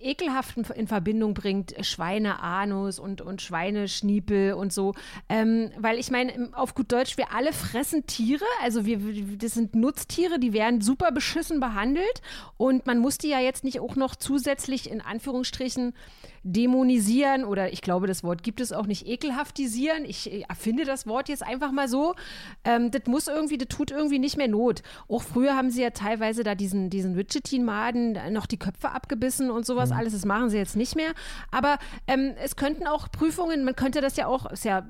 Ekelhaften 0.00 0.64
in 0.74 0.86
Verbindung 0.86 1.34
bringt, 1.34 1.74
Schweineanus 1.84 2.98
und, 2.98 3.20
und 3.20 3.42
Schweineschniepel 3.42 4.54
und 4.54 4.72
so. 4.72 4.94
Ähm, 5.28 5.70
weil 5.78 5.98
ich 5.98 6.10
meine, 6.10 6.50
auf 6.52 6.74
gut 6.74 6.92
Deutsch, 6.92 7.16
wir 7.16 7.32
alle 7.32 7.52
fressen 7.52 8.06
Tiere, 8.06 8.44
also 8.62 8.84
wir, 8.86 8.98
das 9.38 9.54
sind 9.54 9.74
Nutztiere, 9.74 10.38
die 10.38 10.52
werden 10.52 10.80
super 10.80 11.10
beschissen 11.10 11.60
behandelt 11.60 12.22
und 12.56 12.86
man 12.86 12.98
muss 12.98 13.18
die 13.18 13.28
ja 13.28 13.40
jetzt 13.40 13.64
nicht 13.64 13.80
auch 13.80 13.96
noch 13.96 14.16
zusätzlich 14.16 14.90
in 14.90 15.00
Anführungsstrichen 15.00 15.94
dämonisieren 16.52 17.44
oder 17.44 17.72
ich 17.72 17.82
glaube, 17.82 18.06
das 18.06 18.24
Wort 18.24 18.42
gibt 18.42 18.60
es 18.60 18.72
auch 18.72 18.86
nicht, 18.86 19.06
ekelhaftisieren. 19.06 20.04
Ich 20.04 20.44
erfinde 20.48 20.84
das 20.84 21.06
Wort 21.06 21.28
jetzt 21.28 21.42
einfach 21.42 21.72
mal 21.72 21.88
so. 21.88 22.14
Ähm, 22.64 22.90
das 22.90 23.02
muss 23.06 23.28
irgendwie, 23.28 23.58
das 23.58 23.68
tut 23.68 23.90
irgendwie 23.90 24.18
nicht 24.18 24.36
mehr 24.36 24.48
Not. 24.48 24.82
Auch 25.08 25.22
früher 25.22 25.56
haben 25.56 25.70
sie 25.70 25.82
ja 25.82 25.90
teilweise 25.90 26.42
da 26.44 26.54
diesen, 26.54 26.90
diesen 26.90 27.16
Widgetin-Maden 27.16 28.18
noch 28.32 28.46
die 28.46 28.58
Köpfe 28.58 28.90
abgebissen 28.90 29.50
und 29.50 29.66
sowas 29.66 29.90
mhm. 29.90 29.96
alles. 29.96 30.12
Das 30.12 30.24
machen 30.24 30.50
sie 30.50 30.56
jetzt 30.56 30.76
nicht 30.76 30.96
mehr. 30.96 31.12
Aber 31.50 31.78
ähm, 32.06 32.34
es 32.42 32.56
könnten 32.56 32.86
auch 32.86 33.10
Prüfungen, 33.10 33.64
man 33.64 33.76
könnte 33.76 34.00
das 34.00 34.16
ja 34.16 34.26
auch, 34.26 34.50
ist 34.50 34.64
ja 34.64 34.86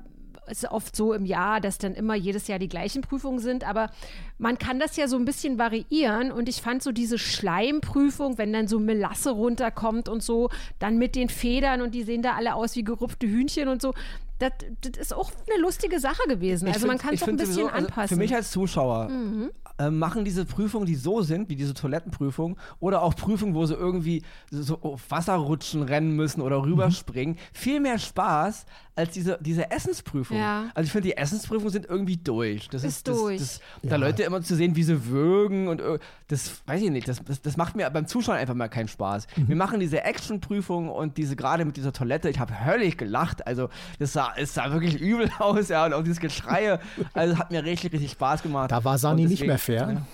ist 0.49 0.65
oft 0.65 0.95
so 0.95 1.13
im 1.13 1.25
Jahr, 1.25 1.61
dass 1.61 1.77
dann 1.77 1.93
immer 1.93 2.15
jedes 2.15 2.47
Jahr 2.47 2.59
die 2.59 2.69
gleichen 2.69 3.01
Prüfungen 3.01 3.39
sind, 3.39 3.67
aber 3.67 3.89
man 4.37 4.57
kann 4.57 4.79
das 4.79 4.95
ja 4.95 5.07
so 5.07 5.17
ein 5.17 5.25
bisschen 5.25 5.57
variieren 5.57 6.31
und 6.31 6.49
ich 6.49 6.61
fand 6.61 6.83
so 6.83 6.91
diese 6.91 7.17
Schleimprüfung, 7.17 8.37
wenn 8.37 8.53
dann 8.53 8.67
so 8.67 8.79
Melasse 8.79 9.31
runterkommt 9.31 10.09
und 10.09 10.23
so, 10.23 10.49
dann 10.79 10.97
mit 10.97 11.15
den 11.15 11.29
Federn 11.29 11.81
und 11.81 11.93
die 11.93 12.03
sehen 12.03 12.21
da 12.21 12.35
alle 12.35 12.55
aus 12.55 12.75
wie 12.75 12.83
gerupfte 12.83 13.27
Hühnchen 13.27 13.67
und 13.67 13.81
so, 13.81 13.93
das, 14.39 14.53
das, 14.81 14.97
ist 14.97 15.13
auch 15.13 15.31
eine 15.51 15.61
lustige 15.61 15.99
Sache 15.99 16.27
gewesen. 16.27 16.67
Ich 16.67 16.73
also 16.73 16.87
man 16.87 16.97
kann 16.97 17.13
es 17.13 17.23
auch 17.23 17.27
ein 17.27 17.35
bisschen 17.35 17.55
sowieso, 17.55 17.69
anpassen. 17.69 17.99
Also 17.99 18.15
für 18.15 18.19
mich 18.19 18.33
als 18.33 18.51
Zuschauer 18.51 19.09
mhm. 19.09 19.51
äh, 19.77 19.89
machen 19.89 20.23
diese 20.23 20.45
Prüfungen, 20.45 20.85
die 20.85 20.95
so 20.95 21.21
sind, 21.21 21.49
wie 21.49 21.57
diese 21.57 21.73
Toilettenprüfung, 21.73 22.57
oder 22.79 23.03
auch 23.03 23.15
Prüfungen, 23.15 23.53
wo 23.53 23.65
sie 23.65 23.73
irgendwie 23.73 24.23
so 24.49 24.79
auf 24.81 25.11
Wasserrutschen 25.11 25.83
rennen 25.83 26.15
müssen 26.15 26.41
oder 26.41 26.63
rüberspringen, 26.63 27.35
mhm. 27.35 27.39
viel 27.51 27.79
mehr 27.81 27.99
Spaß 27.99 28.65
als 28.99 29.11
diese, 29.11 29.37
diese 29.41 29.71
Essensprüfung. 29.71 30.37
Ja. 30.37 30.69
Also 30.73 30.87
ich 30.87 30.91
finde, 30.91 31.07
die 31.07 31.17
Essensprüfungen 31.17 31.71
sind 31.71 31.85
irgendwie 31.87 32.17
durch. 32.17 32.69
Das 32.69 32.83
ist, 32.83 32.97
ist 32.97 33.07
durch. 33.07 33.39
Das, 33.39 33.61
das, 33.81 33.89
da 33.89 33.95
Leute 33.95 34.23
immer 34.23 34.41
zu 34.41 34.55
sehen, 34.55 34.75
wie 34.75 34.83
sie 34.83 35.05
würgen 35.07 35.67
und 35.67 35.81
das 36.27 36.61
weiß 36.67 36.81
ich 36.81 36.91
nicht, 36.91 37.07
das, 37.07 37.23
das, 37.23 37.41
das 37.41 37.57
macht 37.57 37.75
mir 37.75 37.89
beim 37.89 38.05
Zuschauen 38.05 38.35
einfach 38.35 38.53
mal 38.53 38.67
keinen 38.67 38.87
Spaß. 38.87 39.27
Mhm. 39.35 39.47
Wir 39.47 39.55
machen 39.55 39.79
diese 39.79 40.03
Actionprüfung 40.03 40.89
und 40.89 41.17
diese 41.17 41.35
gerade 41.35 41.65
mit 41.65 41.77
dieser 41.77 41.93
Toilette, 41.93 42.29
ich 42.29 42.39
habe 42.39 42.65
höllisch 42.65 42.97
gelacht. 42.97 43.47
Also 43.47 43.69
das 43.97 44.13
sah, 44.13 44.33
es 44.37 44.53
sah 44.53 44.71
wirklich 44.71 44.99
übel 44.99 45.29
aus, 45.39 45.69
ja, 45.69 45.85
und 45.85 45.93
auch 45.93 46.03
dieses 46.03 46.19
Geschreie, 46.19 46.79
also 47.13 47.37
hat 47.37 47.51
mir 47.51 47.63
richtig, 47.63 47.93
richtig 47.93 48.11
Spaß 48.11 48.43
gemacht. 48.43 48.71
Da 48.71 48.83
war 48.83 48.97
Sani 48.97 49.23
deswegen, 49.23 49.31
nicht 49.31 49.47
mehr 49.47 49.57
fair. 49.57 50.05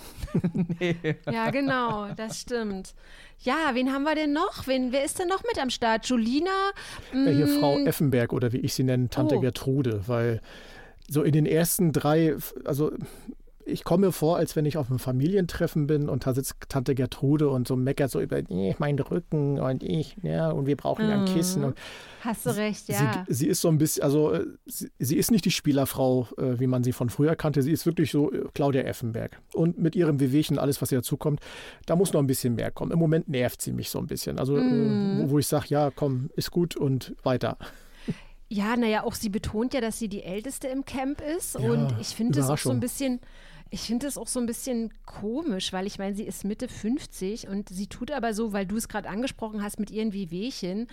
nee. 0.80 0.96
Ja, 1.30 1.50
genau, 1.50 2.08
das 2.16 2.42
stimmt. 2.42 2.94
Ja, 3.40 3.72
wen 3.74 3.92
haben 3.92 4.04
wir 4.04 4.16
denn 4.16 4.34
noch? 4.34 4.66
Wen, 4.68 4.92
wer 4.92 5.04
ist 5.04 5.20
denn 5.20 5.28
noch 5.28 5.44
mit 5.44 5.62
am 5.62 5.70
Start? 5.70 6.06
Julina? 6.08 6.72
Ja, 7.14 7.32
hier 7.32 7.48
Frau 7.48 7.78
mm. 7.78 7.88
Effenberg 7.88 8.34
oder 8.34 8.54
wie 8.54 8.60
ich 8.60 8.74
sie 8.76 8.84
nenne, 8.84 9.10
Tante 9.10 9.38
oh. 9.38 9.40
Gertrude, 9.40 10.02
weil 10.08 10.42
so 11.10 11.24
in 11.24 11.34
den 11.34 11.46
ersten 11.46 11.92
drei, 11.92 12.36
also 12.64 12.92
ich 13.66 13.84
komme 13.84 14.08
mir 14.08 14.12
vor, 14.12 14.38
als 14.38 14.56
wenn 14.56 14.66
ich 14.66 14.78
auf 14.78 14.90
einem 14.90 15.00
Familientreffen 15.00 15.88
bin 15.88 16.08
und 16.08 16.26
da 16.26 16.34
sitzt 16.34 16.56
Tante 16.70 16.94
Gertrude 16.94 17.50
und 17.50 17.68
so 17.68 17.76
meckert 17.76 18.12
so 18.12 18.22
über 18.22 18.42
nee, 18.48 18.76
meinen 18.78 19.00
Rücken 19.00 19.60
und 19.60 19.84
ich, 19.84 20.16
ja, 20.22 20.52
und 20.52 20.68
wir 20.68 20.78
brauchen 20.78 21.08
mhm. 21.08 21.12
ein 21.12 21.26
Kissen. 21.26 21.64
Und 21.64 21.78
Hast 22.22 22.46
du 22.46 22.56
recht, 22.56 22.88
ja. 22.88 23.26
Sie, 23.28 23.34
sie, 23.34 23.48
ist 23.48 23.62
so 23.62 23.70
ein 23.70 23.78
bisschen, 23.78 24.04
also 24.04 24.34
äh, 24.34 24.46
sie, 24.66 24.92
sie 25.00 25.18
ist 25.18 25.32
nicht 25.32 25.46
die 25.46 25.52
Spielerfrau, 25.52 26.28
äh, 26.38 26.60
wie 26.60 26.68
man 26.68 26.84
sie 26.84 26.92
von 26.92 27.10
früher 27.10 27.36
kannte. 27.36 27.64
Sie 27.64 27.72
ist 27.72 27.86
wirklich 27.86 28.12
so 28.12 28.32
äh, 28.32 28.46
Claudia 28.54 28.84
Effenberg. 28.84 29.42
Und 29.54 29.80
mit 29.80 29.96
ihrem 29.96 30.20
Wehwehchen, 30.20 30.60
alles, 30.60 30.82
was 30.82 30.92
ihr 30.92 31.00
dazukommt, 31.00 31.40
da 31.88 31.96
muss 31.96 32.14
noch 32.14 32.22
ein 32.22 32.28
bisschen 32.28 32.56
mehr 32.56 32.72
kommen. 32.72 32.92
Im 32.92 33.00
Moment 33.00 33.28
nervt 33.28 33.62
sie 33.62 33.74
mich 33.74 33.90
so 33.90 34.00
ein 34.00 34.08
bisschen. 34.08 34.38
Also, 34.38 34.58
mhm. 34.58 35.24
wo, 35.24 35.32
wo 35.32 35.40
ich 35.40 35.48
sage, 35.48 35.66
ja, 35.70 35.92
komm, 35.94 36.30
ist 36.36 36.52
gut 36.52 36.76
und 36.76 37.16
weiter. 37.24 37.58
Ja, 38.56 38.78
naja, 38.78 39.04
auch 39.04 39.16
sie 39.16 39.30
betont 39.30 39.74
ja, 39.74 39.82
dass 39.82 40.00
sie 40.00 40.08
die 40.08 40.24
Älteste 40.24 40.68
im 40.68 40.86
Camp 40.86 41.22
ist. 41.22 41.56
Ja, 41.56 41.70
und 41.70 41.94
ich 42.00 42.08
finde 42.08 42.40
es 42.40 42.50
auch 42.50 42.58
so 42.58 42.72
ein 42.72 42.80
bisschen 42.80 43.20
ich 43.72 43.82
finde 43.82 44.08
es 44.08 44.18
auch 44.18 44.28
so 44.28 44.40
ein 44.40 44.46
bisschen 44.46 44.94
komisch, 45.06 45.74
weil 45.74 45.88
ich 45.88 45.98
meine, 45.98 46.16
sie 46.16 46.24
ist 46.24 46.46
Mitte 46.46 46.68
50 46.68 47.48
und 47.48 47.68
sie 47.68 47.88
tut 47.88 48.12
aber 48.12 48.34
so, 48.34 48.54
weil 48.54 48.66
du 48.66 48.78
es 48.78 48.88
gerade 48.88 49.10
angesprochen 49.10 49.64
hast 49.64 49.80
mit 49.80 49.92
ihren 49.92 50.14
Wehwehchen, 50.14 50.88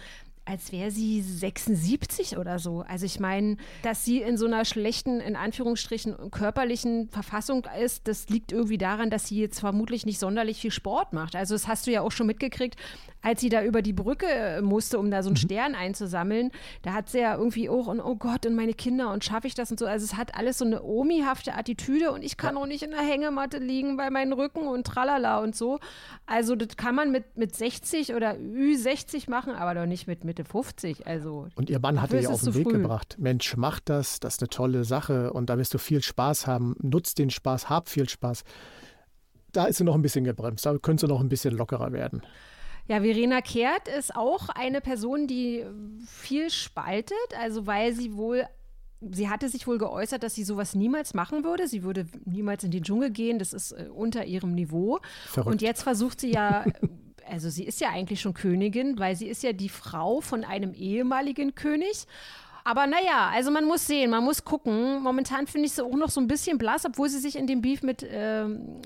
als 0.44 0.72
wäre 0.72 0.90
sie 0.90 1.22
76 1.22 2.37
oder 2.37 2.59
so. 2.59 2.85
Also 2.87 3.07
ich 3.07 3.20
meine, 3.20 3.57
dass 3.83 4.05
sie 4.05 4.20
in 4.22 4.37
so 4.37 4.46
einer 4.46 4.64
schlechten, 4.64 5.20
in 5.20 5.37
Anführungsstrichen, 5.37 6.31
körperlichen 6.31 7.09
Verfassung 7.09 7.66
ist, 7.81 8.09
das 8.09 8.28
liegt 8.28 8.50
irgendwie 8.50 8.78
daran, 8.78 9.11
dass 9.11 9.28
sie 9.28 9.40
jetzt 9.40 9.61
vermutlich 9.61 10.05
nicht 10.05 10.18
sonderlich 10.18 10.61
viel 10.61 10.72
Sport 10.72 11.12
macht. 11.12 11.37
Also 11.37 11.55
das 11.55 11.68
hast 11.68 11.87
du 11.87 11.92
ja 11.92 12.00
auch 12.00 12.11
schon 12.11 12.26
mitgekriegt, 12.26 12.76
als 13.22 13.40
sie 13.40 13.48
da 13.48 13.62
über 13.62 13.83
die 13.83 13.92
Brücke 13.92 14.26
äh, 14.26 14.62
musste, 14.62 14.98
um 14.98 15.11
da 15.11 15.22
so 15.22 15.28
einen 15.28 15.35
mhm. 15.35 15.46
Stern 15.46 15.74
einzusammeln, 15.74 16.50
da 16.83 16.92
hat 16.92 17.09
sie 17.09 17.20
ja 17.20 17.37
irgendwie 17.37 17.68
auch, 17.68 17.87
und 17.87 18.00
oh 18.00 18.16
Gott, 18.16 18.44
und 18.44 18.57
meine 18.57 18.74
Kinder, 18.74 19.12
und 19.12 19.24
schaffe 19.24 19.46
ich 19.46 19.55
das 19.55 19.70
und 19.70 19.78
so. 19.78 19.87
Also 19.87 20.05
es 20.05 20.16
hat 20.16 20.35
alles 20.35 20.59
so 20.59 20.64
eine 20.64 20.83
omihafte 20.83 21.55
Attitüde 21.55 22.11
und 22.11 22.24
ich 22.24 22.37
kann 22.37 22.57
auch 22.57 22.66
nicht 22.66 22.83
in 22.83 22.90
der 22.90 23.00
Hängematte 23.00 23.59
liegen 23.59 23.96
bei 23.96 24.11
meinen 24.11 24.33
Rücken 24.33 24.66
und 24.66 24.87
tralala 24.87 25.38
und 25.38 25.55
so. 25.55 25.78
Also 26.26 26.57
das 26.57 26.76
kann 26.76 26.94
man 26.94 27.12
mit, 27.12 27.37
mit 27.37 27.55
60 27.55 28.14
oder 28.14 28.33
Ü60 28.33 29.31
machen, 29.31 29.55
aber 29.55 29.74
doch 29.74 29.87
nicht 29.87 30.09
mit 30.09 30.24
Mitte 30.33 30.45
50. 30.47 31.07
Also, 31.07 31.49
und 31.57 31.68
ihr 31.68 31.79
Mann 31.79 32.01
hat 32.01 32.11
ihr 32.12 32.23
ja 32.23 32.31
auf 32.31 32.40
den 32.40 32.55
Weg 32.55 32.64
früh. 32.64 32.73
gebracht. 32.73 33.16
Mensch, 33.18 33.55
mach 33.59 33.81
das, 33.81 34.18
das 34.18 34.35
ist 34.35 34.40
eine 34.40 34.49
tolle 34.49 34.85
Sache 34.85 35.33
und 35.33 35.51
da 35.51 35.59
wirst 35.59 35.75
du 35.75 35.79
viel 35.79 36.03
Spaß 36.03 36.47
haben. 36.47 36.75
Nutz 36.81 37.14
den 37.14 37.29
Spaß, 37.29 37.68
hab 37.68 37.90
viel 37.90 38.09
Spaß. 38.09 38.45
Da 39.53 39.66
ist 39.66 39.77
sie 39.77 39.85
noch 39.85 39.95
ein 39.95 40.01
bisschen 40.01 40.25
gebremst, 40.25 40.64
da 40.64 40.79
könnte 40.79 41.03
sie 41.03 41.12
noch 41.12 41.21
ein 41.21 41.29
bisschen 41.29 41.55
lockerer 41.55 41.92
werden. 41.92 42.23
Ja, 42.88 43.03
Verena 43.03 43.42
Kehrt 43.42 43.88
ist 43.88 44.16
auch 44.16 44.49
eine 44.49 44.81
Person, 44.81 45.27
die 45.27 45.66
viel 46.07 46.49
spaltet, 46.49 47.18
also 47.38 47.66
weil 47.66 47.92
sie 47.92 48.16
wohl 48.16 48.47
sie 49.11 49.29
hatte 49.29 49.49
sich 49.49 49.66
wohl 49.66 49.79
geäußert, 49.79 50.23
dass 50.23 50.35
sie 50.35 50.45
sowas 50.45 50.75
niemals 50.75 51.12
machen 51.12 51.45
würde. 51.45 51.66
Sie 51.66 51.83
würde 51.83 52.07
niemals 52.25 52.64
in 52.64 52.71
den 52.71 52.85
Dschungel 52.85 53.11
gehen. 53.11 53.38
Das 53.38 53.53
ist 53.53 53.73
äh, 53.73 53.88
unter 53.92 54.25
ihrem 54.25 54.55
Niveau. 54.55 55.01
Verrückt. 55.27 55.51
Und 55.51 55.62
jetzt 55.62 55.83
versucht 55.83 56.21
sie 56.21 56.33
ja. 56.33 56.64
Also 57.33 57.49
sie 57.49 57.64
ist 57.64 57.81
ja 57.81 57.88
eigentlich 57.88 58.21
schon 58.21 58.35
Königin, 58.35 58.99
weil 58.99 59.16
sie 59.16 59.27
ist 59.27 59.42
ja 59.42 59.55
die 59.55 59.71
Frau 59.71 60.21
von 60.21 60.45
einem 60.45 60.75
ehemaligen 60.75 61.55
König. 61.55 62.07
Aber 62.62 62.87
naja, 62.87 63.31
also 63.33 63.51
man 63.51 63.64
muss 63.64 63.87
sehen, 63.87 64.11
man 64.11 64.23
muss 64.23 64.45
gucken. 64.45 65.03
Momentan 65.03 65.47
finde 65.47 65.66
ich 65.66 65.73
sie 65.73 65.85
auch 65.85 65.97
noch 65.97 66.11
so 66.11 66.21
ein 66.21 66.29
bisschen 66.29 66.59
blass, 66.59 66.85
obwohl 66.85 67.09
sie 67.09 67.18
sich 67.18 67.37
in 67.37 67.47
dem 67.47 67.62
Beef 67.62 67.83
mit 67.83 68.07
ähm, 68.09 68.83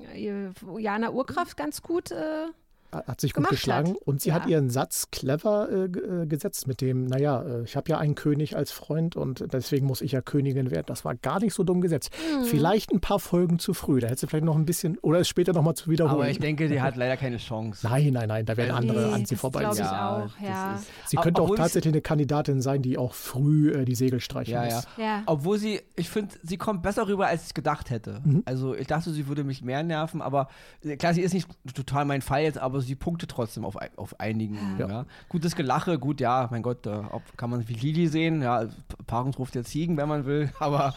Jana 0.79 1.11
Urkraft 1.11 1.57
ganz 1.57 1.83
gut 1.83 2.13
äh, 2.13 2.47
hat 2.93 3.21
sich 3.21 3.33
gut 3.35 3.49
geschlagen 3.49 3.91
hat. 3.91 3.97
und 4.05 4.21
sie 4.21 4.31
Ja. 4.31 4.37
hat 4.37 4.47
ihren 4.47 4.71
Satz 4.71 5.09
clever 5.11 5.69
äh, 5.71 5.85
äh, 5.85 6.27
gesetzt 6.27 6.67
mit 6.67 6.81
dem, 6.81 7.07
naja, 7.07 7.43
äh, 7.43 7.63
ich 7.65 7.77
habe 7.77 7.89
ja 7.91 7.99
einen 7.99 8.15
König 8.15 8.57
als 8.57 8.71
Freund 8.73 9.17
und 9.17 9.45
deswegen 9.53 9.87
muss 9.87 10.01
ich 10.01 10.13
ja 10.13 10.21
Königin 10.21 10.71
werden. 10.71 10.85
Das 10.87 11.05
war 11.05 11.15
gar 11.15 11.41
nicht 11.41 11.55
so 11.55 11.65
dumm 11.65 11.81
gesetzt. 11.81 12.11
Mhm. 12.41 12.45
Vielleicht 12.45 12.93
ein 12.93 13.01
paar 13.01 13.19
Folgen 13.19 13.59
zu 13.59 13.75
früh. 13.75 14.01
Da 14.01 14.09
hätte 14.09 14.21
sie 14.21 14.27
vielleicht 14.27 14.45
noch 14.45 14.57
ein 14.57 14.65
bisschen, 14.67 14.99
oder 14.99 15.21
es 15.21 15.29
später 15.29 15.53
nochmal 15.53 15.75
zu 15.75 15.91
wiederholen. 15.91 16.23
Aber 16.23 16.31
ich 16.31 16.39
denke, 16.39 16.69
die 16.69 16.81
hat 16.81 16.97
leider 16.97 17.17
keine 17.17 17.39
Chance. 17.39 17.87
nein, 17.87 18.13
nein, 18.13 18.29
nein, 18.29 18.47
da 18.47 18.57
werden 18.57 18.71
Nee, 18.71 18.91
andere 18.91 19.13
an 19.13 19.27
sie 19.27 19.35
das 19.35 19.41
vorbei. 19.41 19.69
ich 19.73 19.79
Ja, 19.79 20.25
auch, 20.25 20.43
ja. 20.43 20.79
Sie 21.07 21.17
könnte 21.17 21.41
auch 21.41 21.45
Obwohl 21.45 21.57
ich- 21.57 21.63
tatsächlich 21.63 21.93
eine 21.95 22.01
Kandidatin 22.03 22.61
sein, 22.63 22.83
die 22.83 22.99
auch 22.99 23.15
früh 23.15 23.73
äh, 23.73 23.85
die 23.85 23.95
Segel 23.95 24.21
streichen 24.21 24.55
Ja, 24.55 24.67
ja. 24.67 24.75
muss. 24.77 24.87
Ja. 24.97 25.23
Obwohl 25.27 25.59
sie, 25.59 25.81
ich 25.97 26.09
finde, 26.09 26.35
sie 26.43 26.57
kommt 26.57 26.83
besser 26.83 27.07
rüber, 27.09 27.27
als 27.27 27.47
ich 27.49 27.55
gedacht 27.55 27.91
hätte. 27.91 28.21
Mhm. 28.25 28.43
Also 28.45 28.75
ich 28.75 28.87
dachte, 28.87 29.11
sie 29.11 29.27
würde 29.29 29.45
mich 29.45 29.63
mehr 29.63 29.83
nerven, 29.83 30.23
aber 30.23 30.49
äh, 30.83 30.97
klar, 30.97 31.15
sie 31.15 31.23
ist 31.23 31.33
nicht 31.35 31.49
total 31.75 32.05
mein 32.05 32.23
Fall 32.23 32.43
jetzt, 32.43 32.59
aber 32.59 32.76
sie 32.81 32.95
punktet 32.95 33.31
trotzdem 33.31 33.65
auf, 33.65 33.77
auf 33.97 34.21
einigen. 34.21 34.59
Ja. 34.79 34.89
Ja. 34.89 35.07
Gutes 35.29 35.57
Gelache, 35.57 35.99
gut, 35.99 36.21
ja, 36.21 36.49
mein 36.51 36.63
Gott, 36.63 36.87
äh, 36.87 36.91
ob, 36.91 37.23
kann 37.37 37.51
man 37.51 37.69
wie 37.69 37.75
Lili 37.75 38.09
sehen, 38.09 38.43
ja, 38.43 38.67
Paarungsruf 39.07 39.51
der 39.51 39.65
Ziegen, 39.65 39.97
wenn 39.97 40.09
man 40.09 40.27
will, 40.27 40.51
aber 40.59 40.95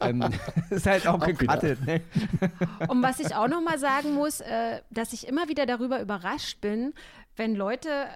ähm, 0.00 0.24
ist 0.70 0.86
halt 0.86 1.06
auch, 1.06 1.20
Auch 1.20 1.26
gecuttet. 1.26 1.84
Ne? 1.86 2.02
Und 2.88 3.02
was 3.02 3.20
ich 3.20 3.34
auch 3.34 3.48
noch 3.48 3.62
mal 3.62 3.78
sagen 3.78 4.14
muss, 4.14 4.40
äh, 4.40 4.80
dass 4.90 5.12
ich 5.12 5.26
immer 5.26 5.48
wieder 5.48 5.66
darüber 5.66 6.00
überrascht 6.00 6.60
bin, 6.60 6.94
wenn 7.36 7.54
Leute 7.54 8.06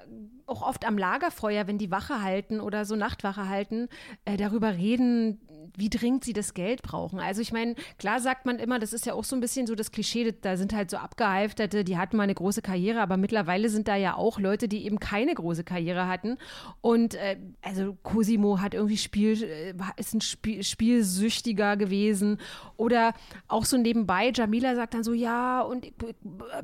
auch 0.46 0.62
oft 0.62 0.86
am 0.86 0.98
Lagerfeuer, 0.98 1.66
wenn 1.66 1.78
die 1.78 1.90
Wache 1.90 2.22
halten 2.22 2.60
oder 2.60 2.84
so 2.84 2.96
Nachtwache 2.96 3.48
halten, 3.48 3.88
äh, 4.24 4.36
darüber 4.36 4.74
reden, 4.74 5.40
wie 5.76 5.90
dringend 5.90 6.24
sie 6.24 6.32
das 6.32 6.54
Geld 6.54 6.82
brauchen. 6.82 7.18
Also 7.18 7.40
ich 7.40 7.52
meine, 7.52 7.74
klar 7.98 8.20
sagt 8.20 8.46
man 8.46 8.58
immer, 8.58 8.78
das 8.78 8.92
ist 8.92 9.06
ja 9.06 9.14
auch 9.14 9.24
so 9.24 9.36
ein 9.36 9.40
bisschen 9.40 9.66
so 9.66 9.74
das 9.74 9.92
Klischee, 9.92 10.34
da 10.40 10.56
sind 10.56 10.74
halt 10.74 10.90
so 10.90 10.96
abgehalfterte, 10.96 11.84
die 11.84 11.96
hatten 11.96 12.16
mal 12.16 12.24
eine 12.24 12.34
große 12.34 12.62
Karriere, 12.62 13.00
aber 13.00 13.16
mittlerweile 13.16 13.68
sind 13.68 13.88
da 13.88 13.96
ja 13.96 14.16
auch 14.16 14.38
Leute, 14.38 14.68
die 14.68 14.84
eben 14.84 14.98
keine 15.00 15.34
große 15.34 15.64
Karriere 15.64 16.08
hatten. 16.08 16.38
Und 16.80 17.14
äh, 17.14 17.36
also 17.62 17.96
Cosimo 18.02 18.60
hat 18.60 18.74
irgendwie 18.74 18.98
Spiel, 18.98 19.42
äh, 19.42 19.74
ist 19.96 20.14
ein 20.14 20.20
Spiel, 20.20 20.62
Spielsüchtiger 20.62 21.76
gewesen. 21.76 22.38
Oder 22.76 23.14
auch 23.48 23.64
so 23.64 23.76
nebenbei, 23.76 24.32
Jamila 24.34 24.74
sagt 24.74 24.94
dann 24.94 25.04
so, 25.04 25.12
ja, 25.12 25.60
und 25.62 25.84
ich 25.84 25.94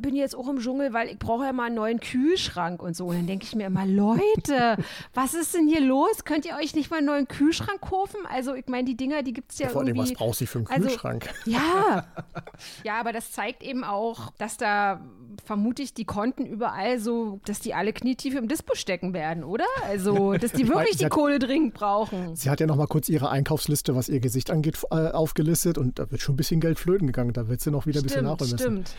bin 0.01 0.15
jetzt 0.15 0.37
auch 0.37 0.49
im 0.49 0.59
Dschungel, 0.59 0.93
weil 0.93 1.09
ich 1.09 1.19
brauche 1.19 1.45
ja 1.45 1.53
mal 1.53 1.67
einen 1.67 1.77
neuen 1.77 2.01
Kühlschrank 2.01 2.83
und 2.83 2.97
so. 2.97 3.07
Und 3.07 3.17
dann 3.17 3.27
denke 3.27 3.45
ich 3.45 3.55
mir 3.55 3.67
immer, 3.67 3.87
Leute, 3.93 4.77
was 5.15 5.35
ist 5.35 5.55
denn 5.55 5.69
hier 5.69 5.81
los? 5.81 6.25
Könnt 6.25 6.45
ihr 6.45 6.57
euch 6.57 6.75
nicht 6.75 6.91
mal 6.91 6.99
einen 6.99 7.07
neuen 7.07 7.29
Kühlschrank 7.29 7.81
kaufen? 7.81 8.21
Also 8.29 8.55
ich 8.55 8.67
meine, 8.67 8.85
die 8.85 8.92
Dinger, 8.97 9.23
die 9.23 9.33
gibt 9.33 9.53
es 9.53 9.59
ja 9.59 9.69
Vor 9.69 9.81
allem, 9.83 9.89
irgendwie. 9.89 10.11
was 10.13 10.19
braucht 10.19 10.39
sie 10.39 10.47
für 10.47 10.59
einen 10.59 10.67
also- 10.69 10.89
Kühlschrank? 10.89 11.29
Ja, 11.47 12.07
ja, 12.85 13.01
aber 13.01 13.13
das 13.13 13.33
zeigt 13.33 13.63
eben 13.63 13.85
auch, 13.85 14.31
dass 14.39 14.57
da 14.57 15.01
vermutlich 15.45 15.95
die 15.95 16.05
Konten 16.05 16.45
überall 16.47 16.99
so, 16.99 17.41
dass 17.45 17.61
die 17.61 17.75
alle 17.75 17.93
knietief 17.93 18.35
im 18.35 18.49
Dispo 18.49 18.75
stecken 18.75 19.13
werden, 19.15 19.45
oder? 19.45 19.65
Also, 19.87 20.33
dass 20.39 20.53
die 20.53 20.69
wirklich 20.69 20.97
die 20.99 21.07
hat- 21.07 21.13
Kohle 21.13 21.39
dringend 21.39 21.75
brauchen. 21.75 22.37
Sie 22.37 22.51
hat 22.51 22.61
ja 22.61 22.67
noch 22.67 22.77
mal 22.77 22.87
kurz 22.87 23.09
ihre 23.09 23.31
Einkaufsliste, 23.31 23.95
was 23.97 24.09
ihr 24.09 24.21
Gesicht 24.21 24.51
angeht, 24.51 24.79
äh, 24.91 24.95
aufgelistet 25.11 25.79
und 25.79 25.99
da 25.99 26.11
wird 26.11 26.21
schon 26.21 26.35
ein 26.35 26.37
bisschen 26.37 26.61
Geld 26.61 26.79
flöten 26.79 27.07
gegangen. 27.07 27.33
Da 27.33 27.49
wird 27.49 27.61
sie 27.61 27.71
noch 27.71 27.87
wieder 27.87 28.01
ein 28.01 28.05
bisschen 28.05 28.21
Stimmt, 28.27 28.41
nachholen 28.41 28.51
müssen. 28.53 28.59
stimmt. 28.87 28.95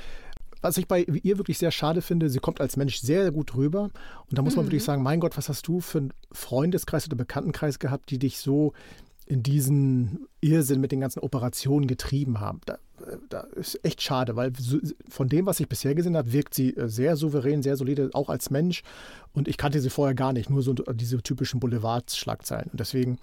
Was 0.61 0.77
ich 0.77 0.87
bei 0.87 1.01
ihr 1.01 1.37
wirklich 1.37 1.57
sehr 1.57 1.71
schade 1.71 2.01
finde, 2.01 2.29
sie 2.29 2.39
kommt 2.39 2.61
als 2.61 2.77
Mensch 2.77 3.01
sehr 3.01 3.31
gut 3.31 3.53
rüber. 3.53 3.89
Und 4.29 4.37
da 4.37 4.41
muss 4.41 4.55
man 4.55 4.65
wirklich 4.65 4.83
sagen, 4.85 5.03
mein 5.03 5.19
Gott, 5.19 5.35
was 5.37 5.49
hast 5.49 5.67
du 5.67 5.81
für 5.81 5.97
einen 5.97 6.13
Freundeskreis 6.31 7.05
oder 7.05 7.17
Bekanntenkreis 7.17 7.79
gehabt, 7.79 8.09
die 8.11 8.17
dich 8.17 8.37
so 8.37 8.71
in 9.25 9.43
diesen 9.43 10.27
Irrsinn 10.41 10.81
mit 10.81 10.91
den 10.91 10.99
ganzen 10.99 11.19
Operationen 11.19 11.87
getrieben 11.87 12.39
haben. 12.39 12.61
Da, 12.65 12.73
äh, 12.73 13.17
da 13.29 13.41
ist 13.55 13.83
echt 13.83 14.01
schade, 14.01 14.35
weil 14.35 14.51
von 15.09 15.29
dem, 15.29 15.45
was 15.45 15.59
ich 15.59 15.69
bisher 15.69 15.95
gesehen 15.95 16.17
habe, 16.17 16.33
wirkt 16.33 16.53
sie 16.53 16.75
äh, 16.75 16.89
sehr 16.89 17.15
souverän, 17.15 17.63
sehr 17.63 17.77
solide, 17.77 18.09
auch 18.13 18.29
als 18.29 18.49
Mensch. 18.49 18.83
Und 19.33 19.47
ich 19.47 19.57
kannte 19.57 19.79
sie 19.81 19.89
vorher 19.89 20.15
gar 20.15 20.33
nicht, 20.33 20.49
nur 20.49 20.61
so 20.61 20.73
diese 20.73 21.21
typischen 21.21 21.59
Boulevardschlagzeilen. 21.59 22.69
Und 22.71 22.79
deswegen, 22.79 23.17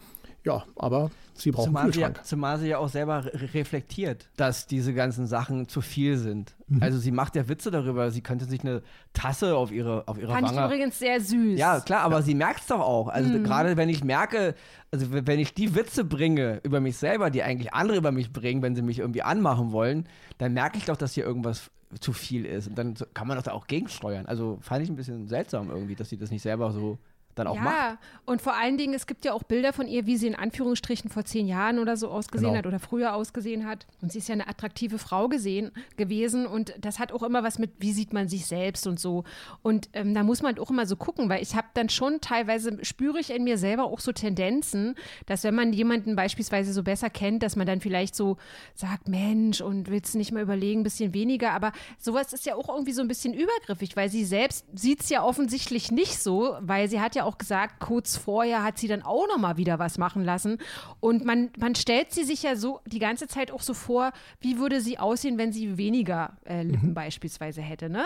ja, 0.44 0.64
aber 0.76 1.11
sie 1.35 1.50
braucht 1.50 1.66
einen 1.66 1.74
Zumal 1.74 1.92
sie, 1.92 2.00
ja, 2.00 2.07
Kühlschrank. 2.09 2.26
zumal 2.26 2.59
sie 2.59 2.68
ja 2.68 2.79
auch 2.79 2.88
selber 2.88 3.24
re 3.24 3.55
reflektiert, 3.55 4.29
dass 4.37 4.66
diese 4.66 4.94
ganzen 4.94 5.26
Sachen 5.26 5.68
zu 5.68 5.81
viel 5.81 6.16
sind. 6.16 6.57
Mhm. 6.68 6.83
Also 6.83 6.98
sie 6.98 7.11
macht 7.11 7.37
ja 7.37 7.48
Witze 7.48 7.70
darüber, 7.70 8.11
sie 8.11 8.22
könnte 8.22 8.46
sich 8.46 8.61
eine 8.62 8.83
Tasse 9.12 9.55
auf 9.57 9.70
ihre, 9.70 10.09
auf 10.09 10.18
ihre 10.18 10.33
Fand 10.33 10.50
ich 10.50 10.57
Wange 10.57 10.66
übrigens 10.66 10.98
sehr 10.98 11.20
süß. 11.20 11.59
Ja, 11.59 11.81
klar, 11.81 12.03
aber 12.03 12.22
sie 12.22 12.35
merkt 12.35 12.61
es 12.61 12.66
doch 12.68 12.81
auch. 12.81 13.09
Also 13.09 13.42
gerade 13.42 13.76
wenn 13.76 13.88
ich 13.88 14.03
merke, 14.03 14.55
also 14.90 15.07
wenn 15.11 15.38
ich 15.38 15.55
die 15.55 15.74
Witze 15.74 16.05
bringe 16.05 16.61
über 16.62 16.81
mich 16.81 16.96
selber, 16.96 17.31
die 17.31 17.42
eigentlich 17.42 17.74
andere 17.74 17.98
über 17.98 18.12
mich 18.12 18.33
bringen, 18.33 18.62
wenn 18.62 18.74
sie 18.74 18.83
mich 18.83 18.98
irgendwie 18.98 19.22
anmachen 19.22 19.72
wollen, 19.72 20.09
dann 20.38 20.55
merke 20.55 20.79
ich 20.79 20.87
doch, 20.87 20.96
dass 20.96 21.12
hier 21.12 21.24
irgendwas 21.24 21.70
zu 21.98 22.12
viel 22.12 22.46
ist. 22.46 22.68
Und 22.68 22.79
dann 22.79 22.94
kann 23.14 23.26
man 23.26 23.37
doch 23.37 23.42
da 23.42 23.53
auch 23.53 23.66
gegensteuern. 23.66 24.26
Also 24.26 24.59
fand 24.61 24.85
ich 24.85 24.88
ein 24.88 24.96
bisschen 24.96 25.26
seltsam 25.26 25.70
irgendwie, 25.70 25.96
dass 25.96 26.09
sie 26.09 26.16
das 26.16 26.31
nicht 26.31 26.42
selber 26.42 26.70
so 26.70 26.98
dann 27.34 27.46
auch 27.46 27.56
macht. 27.58 27.74
Ja, 27.76 27.98
und 28.26 28.42
vor 28.42 28.54
allen 28.54 28.76
Dingen, 28.76 28.92
es 28.94 29.06
gibt 29.06 29.24
ja 29.24 29.32
auch 29.32 29.42
Bilder 29.42 29.72
von 29.72 29.86
ihr, 29.88 30.06
wie 30.06 30.16
sie 30.16 30.26
in 30.26 30.34
Anführungsstrichen 30.34 31.10
vor 31.10 31.24
zehn 31.24 31.46
Jahren 31.46 31.78
oder 31.78 31.96
so 31.96 32.08
ausgesehen 32.08 32.50
Genau. 32.50 32.58
hat 32.58 32.66
oder 32.66 32.78
früher 32.78 33.14
ausgesehen 33.14 33.66
hat. 33.66 33.86
Und 34.02 34.12
sie 34.12 34.18
ist 34.18 34.28
ja 34.28 34.34
eine 34.34 34.48
attraktive 34.48 34.98
Frau 34.98 35.28
gesehen, 35.28 35.70
gewesen 35.96 36.46
und 36.46 36.74
das 36.80 36.98
hat 36.98 37.12
auch 37.12 37.22
immer 37.22 37.42
was 37.42 37.58
mit, 37.58 37.70
wie 37.78 37.92
sieht 37.92 38.12
man 38.12 38.28
sich 38.28 38.46
selbst 38.46 38.86
und 38.86 38.98
so. 39.00 39.24
Und 39.62 39.88
ähm, 39.92 40.14
da 40.14 40.22
muss 40.22 40.42
man 40.42 40.58
auch 40.58 40.70
immer 40.70 40.86
so 40.86 40.96
gucken, 40.96 41.28
weil 41.28 41.42
ich 41.42 41.54
habe 41.54 41.68
dann 41.74 41.88
schon 41.88 42.20
teilweise, 42.20 42.78
spüre 42.84 43.18
ich 43.20 43.30
in 43.30 43.44
mir 43.44 43.58
selber 43.58 43.84
auch 43.84 44.00
so 44.00 44.12
Tendenzen, 44.12 44.94
dass 45.26 45.44
wenn 45.44 45.54
man 45.54 45.72
jemanden 45.72 46.16
beispielsweise 46.16 46.72
so 46.72 46.82
besser 46.82 47.10
kennt, 47.10 47.42
dass 47.42 47.56
man 47.56 47.66
dann 47.66 47.80
vielleicht 47.80 48.14
so 48.14 48.36
sagt, 48.74 49.08
Mensch, 49.08 49.60
und 49.60 49.88
willst 49.90 50.14
du 50.14 50.18
nicht 50.18 50.32
mal 50.32 50.42
überlegen, 50.42 50.80
ein 50.80 50.84
bisschen 50.84 51.14
weniger. 51.14 51.52
Aber 51.52 51.72
sowas 51.98 52.32
ist 52.32 52.46
ja 52.46 52.54
auch 52.54 52.68
irgendwie 52.68 52.92
so 52.92 53.02
ein 53.02 53.08
bisschen 53.08 53.34
übergriffig, 53.34 53.96
weil 53.96 54.08
sie 54.08 54.24
selbst 54.24 54.64
sieht 54.74 55.00
es 55.02 55.08
ja 55.10 55.22
offensichtlich 55.22 55.90
nicht 55.90 56.18
so, 56.18 56.56
weil 56.60 56.88
sie 56.88 57.00
hat 57.00 57.14
ja 57.14 57.19
auch 57.24 57.38
gesagt, 57.38 57.80
kurz 57.80 58.16
vorher 58.16 58.62
hat 58.62 58.78
sie 58.78 58.88
dann 58.88 59.02
auch 59.02 59.26
noch 59.28 59.38
mal 59.38 59.56
wieder 59.56 59.78
was 59.78 59.98
machen 59.98 60.24
lassen. 60.24 60.59
Und 61.00 61.24
man, 61.24 61.50
man 61.59 61.74
stellt 61.74 62.12
sie 62.12 62.24
sich 62.24 62.42
ja 62.42 62.56
so 62.56 62.80
die 62.87 62.98
ganze 62.98 63.26
Zeit 63.28 63.50
auch 63.50 63.62
so 63.62 63.74
vor, 63.74 64.12
wie 64.40 64.59
würde 64.59 64.80
sie 64.80 64.98
aussehen, 64.98 65.38
wenn 65.38 65.52
sie 65.52 65.76
weniger 65.78 66.35
äh, 66.44 66.62
Lippen 66.62 66.94
beispielsweise 66.94 67.61
hätte, 67.62 67.88
ne? 67.90 68.04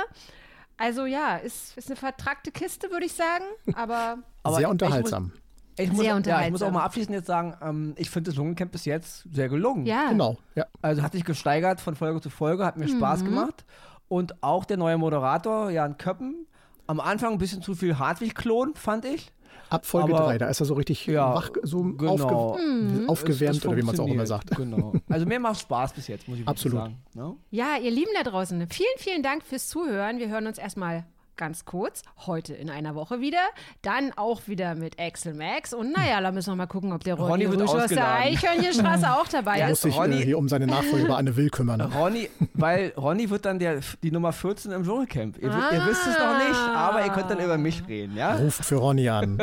Also 0.77 1.07
ja, 1.07 1.37
ist, 1.37 1.77
ist 1.79 1.89
eine 1.89 1.97
vertrackte 1.97 2.51
Kiste, 2.51 2.91
würde 2.91 3.07
ich 3.07 3.13
sagen, 3.13 3.45
aber 3.75 4.19
Aber 4.43 4.57
sehr 4.57 4.63
ich 4.63 4.67
muss- 4.67 4.71
unterhaltsam. 4.73 5.33
Ich 5.77 5.89
muss, 5.91 5.99
Sehr 6.03 6.07
ja, 6.07 6.17
ich 6.19 6.23
muss 6.23 6.31
auch 6.63 6.69
unterhaltsam. 6.69 6.73
mal 6.73 6.83
abschließend 6.85 7.15
jetzt 7.17 7.27
sagen, 7.27 7.57
ähm, 7.61 7.95
ich 7.97 8.09
finde 8.09 8.31
das 8.31 8.37
Dschungelcamp 8.37 8.71
bis 8.71 8.85
jetzt 8.85 9.25
sehr 9.33 9.49
gelungen. 9.49 9.87
ja. 9.87 10.09
Genau, 10.11 10.37
ja. 10.55 10.67
Also 10.83 11.03
hat 11.03 11.13
sich 11.13 11.25
gesteigert 11.25 11.81
von 11.81 11.97
Folge 11.97 12.21
zu 12.21 12.31
Folge, 12.31 12.65
hat 12.65 12.77
mir 12.77 12.87
Spaß 12.87 13.23
Mhm. 13.23 13.27
gemacht. 13.27 13.65
Und 14.07 14.41
auch 14.43 14.65
der 14.67 14.77
neue 14.77 14.99
Moderator, 14.99 15.71
Jan 15.71 15.97
Köppen, 15.99 16.47
am 16.87 17.01
Anfang 17.01 17.33
ein 17.33 17.39
bisschen 17.39 17.63
zu 17.63 17.75
viel 17.75 17.99
Hartwig-Klon, 17.99 18.75
fand 18.75 19.05
ich. 19.05 19.31
Ab 19.71 19.87
Folge 19.87 20.15
Aber- 20.15 20.25
3, 20.27 20.39
da 20.39 20.49
ist 20.49 20.61
er 20.61 20.67
so 20.67 20.75
richtig 20.75 21.07
Ja, 21.07 21.35
wach, 21.35 21.51
so 21.63 21.83
genau. 21.83 22.13
aufge 22.53 22.63
Mhm. 22.63 23.09
aufgewärmt 23.09 23.57
Es- 23.57 23.63
es 23.63 23.67
oder 23.67 23.77
wie 23.79 23.83
man 23.83 23.95
es 23.95 24.01
auch 24.01 24.07
immer 24.07 24.27
sagt. 24.27 24.51
Genau. 24.57 24.93
Also 25.09 25.25
mir 25.27 25.41
macht 25.41 25.59
Spaß 25.61 25.95
bis 25.95 26.07
jetzt, 26.07 26.29
muss 26.29 26.37
ich 26.39 26.43
wirklich 26.43 26.49
Absolut. 26.49 26.79
sagen. 26.79 26.97
Ne? 27.15 27.35
Ja, 27.51 27.77
ihr 27.83 27.91
Lieben 27.91 28.11
da 28.15 28.23
draußen, 28.29 28.59
vielen, 28.69 28.89
vielen 28.99 29.23
Dank 29.23 29.43
fürs 29.43 29.69
Zuhören. 29.69 30.19
Wir 30.19 30.29
hören 30.29 30.47
uns 30.47 30.59
erstmal 30.59 31.05
ganz 31.37 31.65
kurz 31.65 32.03
heute 32.27 32.55
in 32.55 32.71
einer 32.71 32.95
Woche 32.95 33.21
wieder. 33.21 33.39
Dann 33.83 34.13
auch 34.17 34.43
wieder 34.47 34.75
mit 34.75 35.01
Axel 35.01 35.35
Max. 35.35 35.73
Und 35.75 35.93
naja, 35.97 36.21
da 36.21 36.31
müssen 36.33 36.51
wir 36.53 36.57
mal 36.57 36.67
gucken, 36.67 36.93
ob 36.93 37.03
der 37.05 37.15
Ronny, 37.15 37.45
Ronny 37.47 37.51
wird 37.59 37.61
Rüsch 37.71 37.83
aus 37.83 37.89
der. 37.89 38.15
Eichhörnchenstraße 38.15 39.11
auch 39.13 39.27
dabei 39.29 39.59
Ja, 39.59 39.65
Er 39.65 39.69
muss 39.71 39.79
ist. 39.79 39.83
sich 39.83 39.97
Ronny- 39.97 40.21
äh, 40.21 40.25
hier 40.25 40.39
um 40.39 40.49
seine 40.49 40.67
Nachfolge 40.67 41.07
bei 41.07 41.15
Anne 41.15 41.37
Will 41.37 41.51
kümmern. 41.51 41.81
Ronny, 41.81 42.29
weil 42.55 42.93
Ronny 42.97 43.29
wird 43.31 43.45
dann 43.47 43.59
der, 43.59 43.81
die 44.03 44.11
Nummer 44.11 44.33
14 44.33 44.73
im 44.73 44.85
Dschungelcamp. 44.85 45.39
Ihr, 45.39 45.51
wi- 45.53 45.75
ihr 45.75 45.87
wisst 45.87 46.07
es 46.07 46.19
noch 46.19 46.39
nicht, 46.39 46.59
aber 46.75 47.05
ihr 47.05 47.13
könnt 47.13 47.31
dann 47.31 47.41
über 47.41 47.59
mich 47.59 47.87
reden, 47.89 48.17
ja? 48.17 48.35
Ruft 48.37 48.65
für 48.65 48.77
Ronny 48.77 49.09
an. 49.09 49.39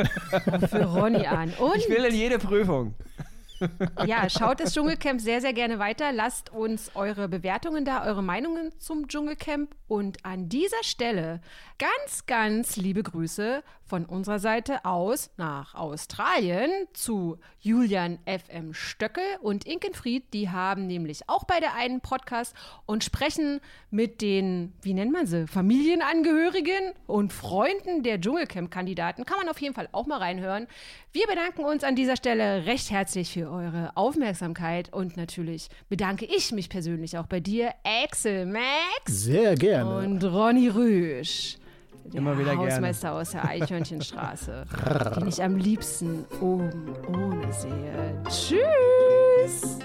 Für 0.70 0.84
Ronny 0.84 1.26
an. 1.26 1.52
Und 1.58 1.76
Ich 1.76 1.88
will 1.88 2.04
in 2.04 2.14
jede 2.14 2.38
Prüfung. 2.38 2.94
Ja, 4.06 4.28
schaut 4.28 4.60
das 4.60 4.74
Dschungelcamp 4.74 5.20
sehr, 5.20 5.40
sehr 5.40 5.52
gerne 5.52 5.78
weiter. 5.78 6.12
Lasst 6.12 6.52
uns 6.52 6.92
eure 6.94 7.28
Bewertungen 7.28 7.84
da, 7.84 8.04
eure 8.04 8.22
Meinungen 8.22 8.72
zum 8.78 9.08
Dschungelcamp. 9.08 9.74
Und 9.88 10.24
an 10.24 10.48
dieser 10.48 10.82
Stelle 10.82 11.40
ganz, 11.78 12.26
ganz 12.26 12.76
liebe 12.76 13.02
Grüße 13.02 13.62
von 13.92 14.06
unserer 14.06 14.38
Seite 14.38 14.86
aus 14.86 15.28
nach 15.36 15.74
Australien 15.74 16.70
zu 16.94 17.36
Julian 17.60 18.18
FM 18.24 18.72
Stöckel 18.72 19.22
und 19.42 19.66
Inkenfried. 19.66 20.32
Die 20.32 20.48
haben 20.48 20.86
nämlich 20.86 21.28
auch 21.28 21.44
beide 21.44 21.74
einen 21.74 22.00
Podcast 22.00 22.56
und 22.86 23.04
sprechen 23.04 23.60
mit 23.90 24.22
den, 24.22 24.72
wie 24.80 24.94
nennt 24.94 25.12
man 25.12 25.26
sie, 25.26 25.46
Familienangehörigen 25.46 26.94
und 27.06 27.34
Freunden 27.34 28.02
der 28.02 28.18
Dschungelcamp-Kandidaten. 28.18 29.26
Kann 29.26 29.36
man 29.36 29.50
auf 29.50 29.60
jeden 29.60 29.74
Fall 29.74 29.90
auch 29.92 30.06
mal 30.06 30.20
reinhören. 30.20 30.68
Wir 31.12 31.26
bedanken 31.26 31.62
uns 31.62 31.84
an 31.84 31.94
dieser 31.94 32.16
Stelle 32.16 32.64
recht 32.64 32.90
herzlich 32.90 33.34
für 33.34 33.50
eure 33.50 33.94
Aufmerksamkeit 33.94 34.90
und 34.90 35.18
natürlich 35.18 35.68
bedanke 35.90 36.24
ich 36.24 36.50
mich 36.50 36.70
persönlich 36.70 37.18
auch 37.18 37.26
bei 37.26 37.40
dir, 37.40 37.74
Axel 37.84 38.46
Max. 38.46 38.64
Sehr 39.04 39.54
gerne. 39.54 39.98
Und 39.98 40.24
Ronny 40.24 40.68
Rüsch. 40.68 41.58
Immer 42.12 42.38
wieder 42.38 42.56
gerne. 42.56 42.72
Hausmeister 42.72 43.12
aus 43.12 43.30
der 43.30 43.44
Eichhörnchenstraße, 43.44 44.64
den 45.16 45.28
ich 45.28 45.42
am 45.42 45.56
liebsten 45.56 46.24
oben 46.40 46.94
ohne 47.08 47.52
sehe. 47.52 48.22
Tschüss! 48.28 49.78